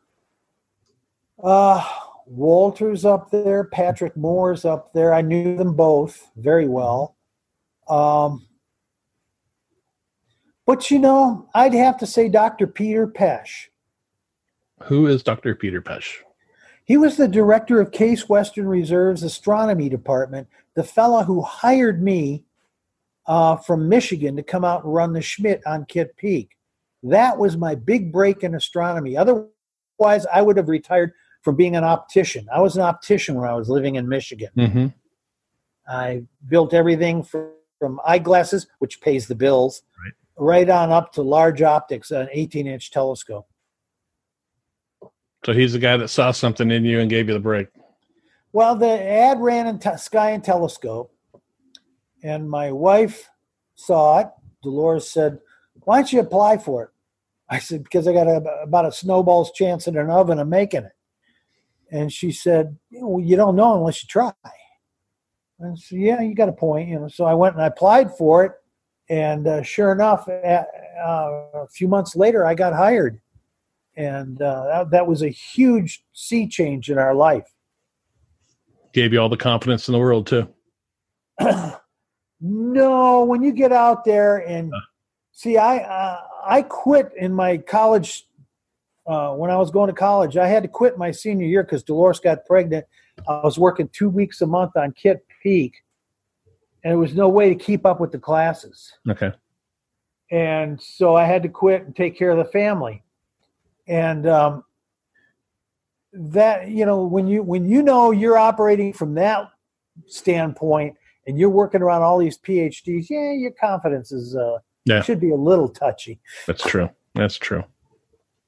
Uh, 1.43 1.85
Walter's 2.25 3.03
up 3.03 3.29
there, 3.29 3.65
Patrick 3.65 4.15
Moore's 4.15 4.63
up 4.63 4.93
there. 4.93 5.13
I 5.13 5.21
knew 5.21 5.57
them 5.57 5.73
both 5.73 6.29
very 6.37 6.65
well. 6.69 7.17
Um, 7.89 8.47
but 10.65 10.89
you 10.89 10.97
know, 10.97 11.49
I'd 11.53 11.73
have 11.73 11.97
to 11.97 12.05
say 12.07 12.29
Dr. 12.29 12.67
Peter 12.67 13.05
Pesch. 13.05 13.67
Who 14.83 15.07
is 15.07 15.21
Dr. 15.23 15.53
Peter 15.53 15.81
Pesch? 15.81 16.19
He 16.85 16.97
was 16.97 17.17
the 17.17 17.27
director 17.27 17.79
of 17.79 17.91
Case 17.91 18.27
Western 18.27 18.67
Reserve's 18.67 19.23
astronomy 19.23 19.89
department, 19.89 20.47
the 20.75 20.83
fellow 20.83 21.23
who 21.23 21.41
hired 21.41 22.03
me 22.03 22.43
uh, 23.25 23.55
from 23.55 23.87
Michigan 23.87 24.35
to 24.35 24.43
come 24.43 24.65
out 24.65 24.83
and 24.83 24.93
run 24.93 25.13
the 25.13 25.21
Schmidt 25.21 25.61
on 25.65 25.85
Kitt 25.85 26.15
Peak. 26.17 26.57
That 27.03 27.37
was 27.37 27.55
my 27.57 27.75
big 27.75 28.11
break 28.11 28.43
in 28.43 28.55
astronomy. 28.55 29.15
Otherwise, 29.15 30.25
I 30.33 30.41
would 30.41 30.57
have 30.57 30.67
retired 30.69 31.13
from 31.41 31.55
being 31.55 31.75
an 31.75 31.83
optician. 31.83 32.47
I 32.53 32.59
was 32.61 32.75
an 32.75 32.81
optician 32.81 33.35
when 33.35 33.49
I 33.49 33.53
was 33.53 33.69
living 33.69 33.95
in 33.95 34.07
Michigan. 34.07 34.49
Mm-hmm. 34.57 34.87
I 35.87 36.23
built 36.47 36.73
everything 36.73 37.23
from, 37.23 37.51
from 37.79 37.99
eyeglasses, 38.05 38.67
which 38.79 39.01
pays 39.01 39.27
the 39.27 39.35
bills, 39.35 39.83
Right. 40.01 40.13
right 40.37 40.69
on 40.69 40.91
up 40.91 41.11
to 41.13 41.21
large 41.21 41.61
optics, 41.61 42.11
an 42.11 42.27
18 42.31 42.67
inch 42.67 42.91
telescope. 42.91 43.47
So 45.45 45.53
he's 45.53 45.73
the 45.73 45.79
guy 45.79 45.97
that 45.97 46.07
saw 46.09 46.31
something 46.31 46.71
in 46.71 46.85
you 46.85 46.99
and 46.99 47.09
gave 47.09 47.27
you 47.27 47.33
the 47.33 47.39
break. 47.39 47.67
Well, 48.53 48.75
the 48.75 49.01
ad 49.01 49.41
ran 49.41 49.67
in 49.67 49.79
te- 49.79 49.97
Sky 49.97 50.31
and 50.31 50.43
Telescope, 50.43 51.13
and 52.23 52.49
my 52.49 52.71
wife 52.71 53.29
saw 53.75 54.19
it. 54.19 54.27
Dolores 54.61 55.09
said, 55.09 55.39
"Why 55.83 55.97
don't 55.97 56.13
you 56.13 56.21
apply 56.21 56.59
for 56.59 56.83
it?" 56.83 56.89
I 57.49 57.59
said, 57.59 57.83
"Because 57.83 58.07
I 58.07 58.13
got 58.13 58.27
a, 58.27 58.37
about 58.61 58.85
a 58.85 58.91
snowball's 58.91 59.51
chance 59.51 59.87
in 59.87 59.97
an 59.97 60.09
oven 60.09 60.39
of 60.39 60.47
making 60.47 60.83
it." 60.83 60.93
And 61.91 62.11
she 62.11 62.31
said, 62.31 62.77
well, 62.91 63.19
"You 63.19 63.35
don't 63.35 63.55
know 63.55 63.75
unless 63.75 64.03
you 64.03 64.07
try." 64.07 64.33
And 65.59 65.77
so, 65.77 65.95
yeah, 65.95 66.21
you 66.21 66.35
got 66.35 66.49
a 66.49 66.53
point, 66.53 66.89
you 66.89 66.99
know. 66.99 67.07
So 67.07 67.25
I 67.25 67.33
went 67.33 67.55
and 67.55 67.63
I 67.63 67.67
applied 67.67 68.15
for 68.15 68.45
it, 68.45 68.51
and 69.09 69.47
uh, 69.47 69.63
sure 69.63 69.91
enough, 69.91 70.27
a 70.27 70.65
uh, 71.03 71.45
a 71.55 71.67
few 71.67 71.87
months 71.87 72.15
later, 72.15 72.45
I 72.45 72.53
got 72.53 72.73
hired, 72.73 73.19
and 73.95 74.41
uh, 74.41 74.65
that, 74.65 74.91
that 74.91 75.07
was 75.07 75.21
a 75.21 75.29
huge 75.29 76.03
sea 76.13 76.47
change 76.47 76.89
in 76.89 76.97
our 76.97 77.13
life. 77.13 77.47
Gave 78.93 79.13
you 79.13 79.19
all 79.19 79.29
the 79.29 79.37
confidence 79.37 79.87
in 79.87 79.93
the 79.93 79.99
world 79.99 80.27
too. 80.27 80.47
no, 82.41 83.23
when 83.23 83.41
you 83.41 83.51
get 83.51 83.71
out 83.71 84.05
there 84.05 84.37
and 84.37 84.71
see, 85.31 85.57
I 85.57 85.77
uh, 85.77 86.21
I 86.45 86.61
quit 86.61 87.11
in 87.17 87.33
my 87.33 87.57
college 87.57 88.27
uh, 89.07 89.31
when 89.33 89.49
I 89.49 89.57
was 89.57 89.71
going 89.71 89.87
to 89.87 89.93
college. 89.93 90.37
I 90.37 90.47
had 90.47 90.63
to 90.63 90.69
quit 90.69 90.97
my 90.97 91.11
senior 91.11 91.47
year 91.47 91.63
because 91.63 91.83
Dolores 91.83 92.19
got 92.19 92.45
pregnant. 92.45 92.85
I 93.27 93.41
was 93.43 93.57
working 93.57 93.89
two 93.89 94.09
weeks 94.09 94.41
a 94.41 94.47
month 94.47 94.75
on 94.75 94.91
Kitt 94.91 95.25
Peak, 95.41 95.83
and 96.83 96.91
there 96.91 96.99
was 96.99 97.15
no 97.15 97.29
way 97.29 97.49
to 97.49 97.55
keep 97.55 97.85
up 97.85 97.99
with 97.99 98.11
the 98.11 98.19
classes. 98.19 98.91
Okay. 99.09 99.31
And 100.31 100.81
so 100.81 101.15
I 101.15 101.25
had 101.25 101.43
to 101.43 101.49
quit 101.49 101.83
and 101.83 101.95
take 101.95 102.17
care 102.17 102.31
of 102.31 102.37
the 102.37 102.51
family. 102.51 103.03
And 103.87 104.27
um, 104.27 104.63
that 106.13 106.69
you 106.69 106.85
know 106.85 107.03
when 107.03 107.27
you 107.27 107.41
when 107.43 107.65
you 107.65 107.81
know 107.81 108.11
you're 108.11 108.37
operating 108.37 108.93
from 108.93 109.15
that 109.15 109.49
standpoint 110.07 110.95
and 111.27 111.37
you're 111.37 111.49
working 111.49 111.81
around 111.81 112.01
all 112.01 112.17
these 112.17 112.37
PhDs, 112.37 113.07
yeah, 113.09 113.33
your 113.33 113.51
confidence 113.51 114.11
is 114.11 114.35
uh, 114.35 114.57
Yeah. 114.85 115.01
should 115.01 115.19
be 115.19 115.31
a 115.31 115.35
little 115.35 115.69
touchy. 115.69 116.19
That's 116.47 116.63
true. 116.63 116.89
That's 117.15 117.37
true. 117.37 117.63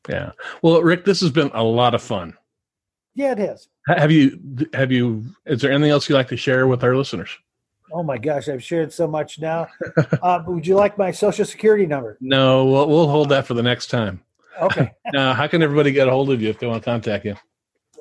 Yeah. 0.10 0.32
Well, 0.62 0.82
Rick, 0.82 1.06
this 1.06 1.22
has 1.22 1.32
been 1.32 1.50
a 1.54 1.64
lot 1.64 1.96
of 1.96 2.02
fun. 2.02 2.36
Yeah, 3.16 3.32
it 3.32 3.40
is. 3.40 3.70
Ha- 3.88 3.96
Have 4.00 4.12
you, 4.12 4.40
have 4.74 4.92
you, 4.92 5.24
is 5.46 5.62
there 5.62 5.72
anything 5.72 5.90
else 5.92 6.10
you'd 6.10 6.16
like 6.16 6.28
to 6.28 6.38
share 6.38 6.68
with 6.68 6.84
our 6.84 6.96
listeners? 6.96 7.30
Oh 7.94 8.04
my 8.04 8.18
gosh, 8.18 8.50
I've 8.50 8.64
shared 8.64 8.92
so 8.92 9.08
much 9.08 9.40
now. 9.40 9.68
uh, 10.22 10.44
would 10.48 10.68
you 10.68 10.76
like 10.76 10.98
my 10.98 11.12
social 11.12 11.46
security 11.46 11.86
number? 11.86 12.18
No, 12.22 12.66
we'll, 12.66 12.88
we'll 12.90 13.08
hold 13.08 13.30
that 13.30 13.48
for 13.48 13.54
the 13.54 13.64
next 13.64 13.88
time. 13.88 14.22
Okay. 14.62 14.92
Now, 15.14 15.34
how 15.34 15.48
can 15.48 15.62
everybody 15.62 15.92
get 15.92 16.08
a 16.08 16.12
hold 16.12 16.30
of 16.32 16.42
you 16.42 16.50
if 16.50 16.60
they 16.60 16.68
want 16.68 16.84
to 16.84 16.86
contact 16.86 17.26
you? 17.26 17.36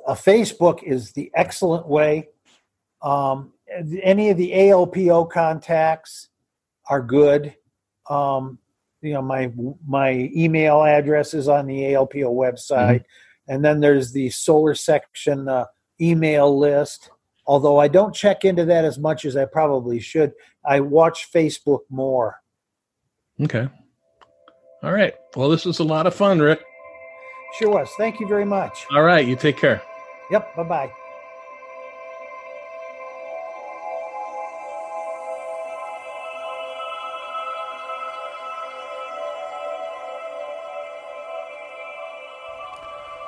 uh, 0.06 0.14
Facebook 0.14 0.82
is 0.82 1.12
the 1.12 1.30
excellent 1.34 1.86
way. 1.86 2.28
Um, 3.02 3.52
any 4.02 4.30
of 4.30 4.36
the 4.36 4.52
ALPO 4.52 5.30
contacts 5.30 6.28
are 6.88 7.02
good. 7.02 7.54
Um, 8.08 8.58
you 9.02 9.12
know, 9.12 9.22
my 9.22 9.52
my 9.86 10.30
email 10.34 10.82
address 10.82 11.34
is 11.34 11.48
on 11.48 11.66
the 11.66 11.80
ALPO 11.92 12.32
website, 12.34 13.00
mm-hmm. 13.00 13.52
and 13.52 13.64
then 13.64 13.80
there's 13.80 14.12
the 14.12 14.30
solar 14.30 14.74
section 14.74 15.48
uh, 15.48 15.66
email 16.00 16.58
list. 16.58 17.10
Although 17.46 17.78
I 17.78 17.88
don't 17.88 18.14
check 18.14 18.44
into 18.44 18.64
that 18.64 18.86
as 18.86 18.98
much 18.98 19.26
as 19.26 19.36
I 19.36 19.44
probably 19.44 20.00
should, 20.00 20.32
I 20.64 20.80
watch 20.80 21.30
Facebook 21.30 21.80
more. 21.90 22.40
Okay. 23.42 23.68
All 24.84 24.92
right. 24.92 25.14
Well, 25.34 25.48
this 25.48 25.64
was 25.64 25.78
a 25.78 25.84
lot 25.84 26.06
of 26.06 26.14
fun, 26.14 26.40
Rick. 26.40 26.62
Sure 27.58 27.70
was. 27.70 27.88
Thank 27.96 28.20
you 28.20 28.28
very 28.28 28.44
much. 28.44 28.86
All 28.92 29.02
right. 29.02 29.26
You 29.26 29.34
take 29.34 29.56
care. 29.56 29.80
Yep. 30.30 30.56
Bye 30.56 30.62
bye. 30.64 30.92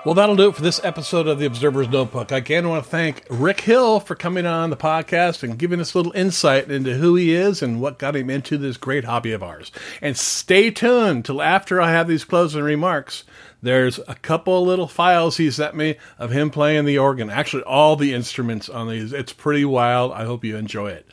Well, 0.06 0.14
that'll 0.14 0.36
do 0.36 0.50
it 0.50 0.54
for 0.54 0.62
this 0.62 0.80
episode 0.84 1.26
of 1.26 1.40
the 1.40 1.46
Observer's 1.46 1.88
Notebook. 1.88 2.30
I 2.30 2.36
again 2.36 2.68
want 2.68 2.84
to 2.84 2.88
thank 2.88 3.26
Rick 3.28 3.62
Hill 3.62 3.98
for 3.98 4.14
coming 4.14 4.46
on 4.46 4.70
the 4.70 4.76
podcast 4.76 5.42
and 5.42 5.58
giving 5.58 5.80
us 5.80 5.94
a 5.94 5.98
little 5.98 6.12
insight 6.12 6.70
into 6.70 6.94
who 6.94 7.16
he 7.16 7.34
is 7.34 7.60
and 7.60 7.80
what 7.80 7.98
got 7.98 8.14
him 8.14 8.30
into 8.30 8.56
this 8.56 8.76
great 8.76 9.02
hobby 9.02 9.32
of 9.32 9.42
ours. 9.42 9.72
And 10.00 10.16
stay 10.16 10.70
tuned 10.70 11.24
till 11.24 11.42
after 11.42 11.80
I 11.80 11.90
have 11.90 12.06
these 12.06 12.22
closing 12.22 12.62
remarks. 12.62 13.24
There's 13.60 13.98
a 14.06 14.14
couple 14.14 14.64
little 14.64 14.86
files 14.86 15.38
he 15.38 15.50
sent 15.50 15.74
me 15.74 15.96
of 16.20 16.30
him 16.30 16.50
playing 16.50 16.84
the 16.84 16.98
organ. 16.98 17.28
Actually, 17.28 17.64
all 17.64 17.96
the 17.96 18.14
instruments 18.14 18.68
on 18.68 18.88
these. 18.88 19.12
It's 19.12 19.32
pretty 19.32 19.64
wild. 19.64 20.12
I 20.12 20.24
hope 20.24 20.44
you 20.44 20.56
enjoy 20.56 20.90
it. 20.92 21.06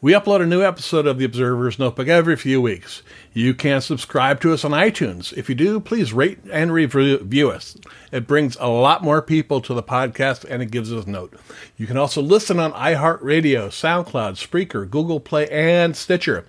We 0.00 0.14
upload 0.14 0.42
a 0.42 0.46
new 0.46 0.64
episode 0.64 1.06
of 1.06 1.16
the 1.16 1.24
Observer's 1.24 1.78
Notebook 1.78 2.08
every 2.08 2.34
few 2.34 2.60
weeks. 2.60 3.04
You 3.34 3.54
can 3.54 3.80
subscribe 3.80 4.40
to 4.42 4.52
us 4.52 4.62
on 4.62 4.72
iTunes. 4.72 5.32
If 5.32 5.48
you 5.48 5.54
do, 5.54 5.80
please 5.80 6.12
rate 6.12 6.38
and 6.52 6.72
review 6.72 7.50
us. 7.50 7.78
It 8.10 8.26
brings 8.26 8.58
a 8.60 8.68
lot 8.68 9.02
more 9.02 9.22
people 9.22 9.62
to 9.62 9.72
the 9.72 9.82
podcast 9.82 10.44
and 10.44 10.62
it 10.62 10.70
gives 10.70 10.92
us 10.92 11.06
a 11.06 11.10
note. 11.10 11.34
You 11.78 11.86
can 11.86 11.96
also 11.96 12.20
listen 12.20 12.60
on 12.60 12.72
iHeartRadio, 12.72 13.68
SoundCloud, 13.68 14.36
Spreaker, 14.36 14.88
Google 14.88 15.18
Play, 15.18 15.48
and 15.48 15.96
Stitcher. 15.96 16.44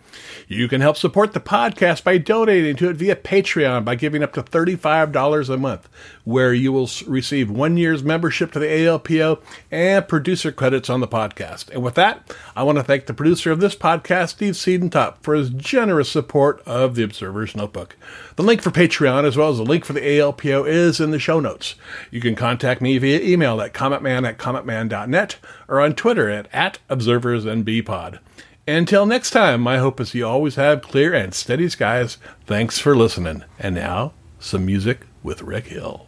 You 0.47 0.67
can 0.67 0.81
help 0.81 0.97
support 0.97 1.33
the 1.33 1.39
podcast 1.39 2.03
by 2.03 2.17
donating 2.17 2.75
to 2.75 2.89
it 2.89 2.97
via 2.97 3.15
Patreon 3.15 3.85
by 3.85 3.95
giving 3.95 4.21
up 4.21 4.33
to 4.33 4.43
$35 4.43 5.49
a 5.49 5.57
month, 5.57 5.89
where 6.23 6.53
you 6.53 6.71
will 6.71 6.89
receive 7.07 7.49
one 7.49 7.77
year's 7.77 8.03
membership 8.03 8.51
to 8.51 8.59
the 8.59 8.67
ALPO 8.67 9.39
and 9.71 10.07
producer 10.07 10.51
credits 10.51 10.89
on 10.89 10.99
the 10.99 11.07
podcast. 11.07 11.69
And 11.71 11.81
with 11.81 11.95
that, 11.95 12.35
I 12.55 12.63
want 12.63 12.77
to 12.77 12.83
thank 12.83 13.05
the 13.05 13.13
producer 13.13 13.51
of 13.51 13.59
this 13.59 13.75
podcast, 13.75 14.29
Steve 14.29 14.53
Siedentop, 14.53 15.15
for 15.21 15.33
his 15.33 15.49
generous 15.49 16.09
support 16.09 16.61
of 16.73 16.95
the 16.95 17.03
Observer's 17.03 17.55
Notebook. 17.55 17.95
The 18.35 18.43
link 18.43 18.61
for 18.61 18.71
Patreon, 18.71 19.25
as 19.25 19.37
well 19.37 19.49
as 19.49 19.57
the 19.57 19.63
link 19.63 19.85
for 19.85 19.93
the 19.93 20.01
ALPO, 20.01 20.67
is 20.67 20.99
in 20.99 21.11
the 21.11 21.19
show 21.19 21.39
notes. 21.39 21.75
You 22.09 22.19
can 22.19 22.35
contact 22.35 22.81
me 22.81 22.97
via 22.97 23.21
email 23.21 23.61
at 23.61 23.73
cometman 23.73 24.27
at 24.27 24.37
cometman.net 24.37 25.37
or 25.67 25.79
on 25.79 25.93
Twitter 25.93 26.29
at, 26.29 26.47
at 26.51 26.79
observersnbpod. 26.89 28.19
Until 28.67 29.05
next 29.05 29.31
time, 29.31 29.61
my 29.61 29.77
hope 29.77 29.99
is 29.99 30.15
you 30.15 30.25
always 30.25 30.55
have 30.55 30.81
clear 30.81 31.13
and 31.13 31.33
steady 31.33 31.69
skies. 31.69 32.17
Thanks 32.45 32.79
for 32.79 32.95
listening. 32.95 33.43
And 33.59 33.75
now, 33.75 34.13
some 34.39 34.65
music 34.65 35.01
with 35.21 35.41
Rick 35.41 35.67
Hill. 35.67 36.07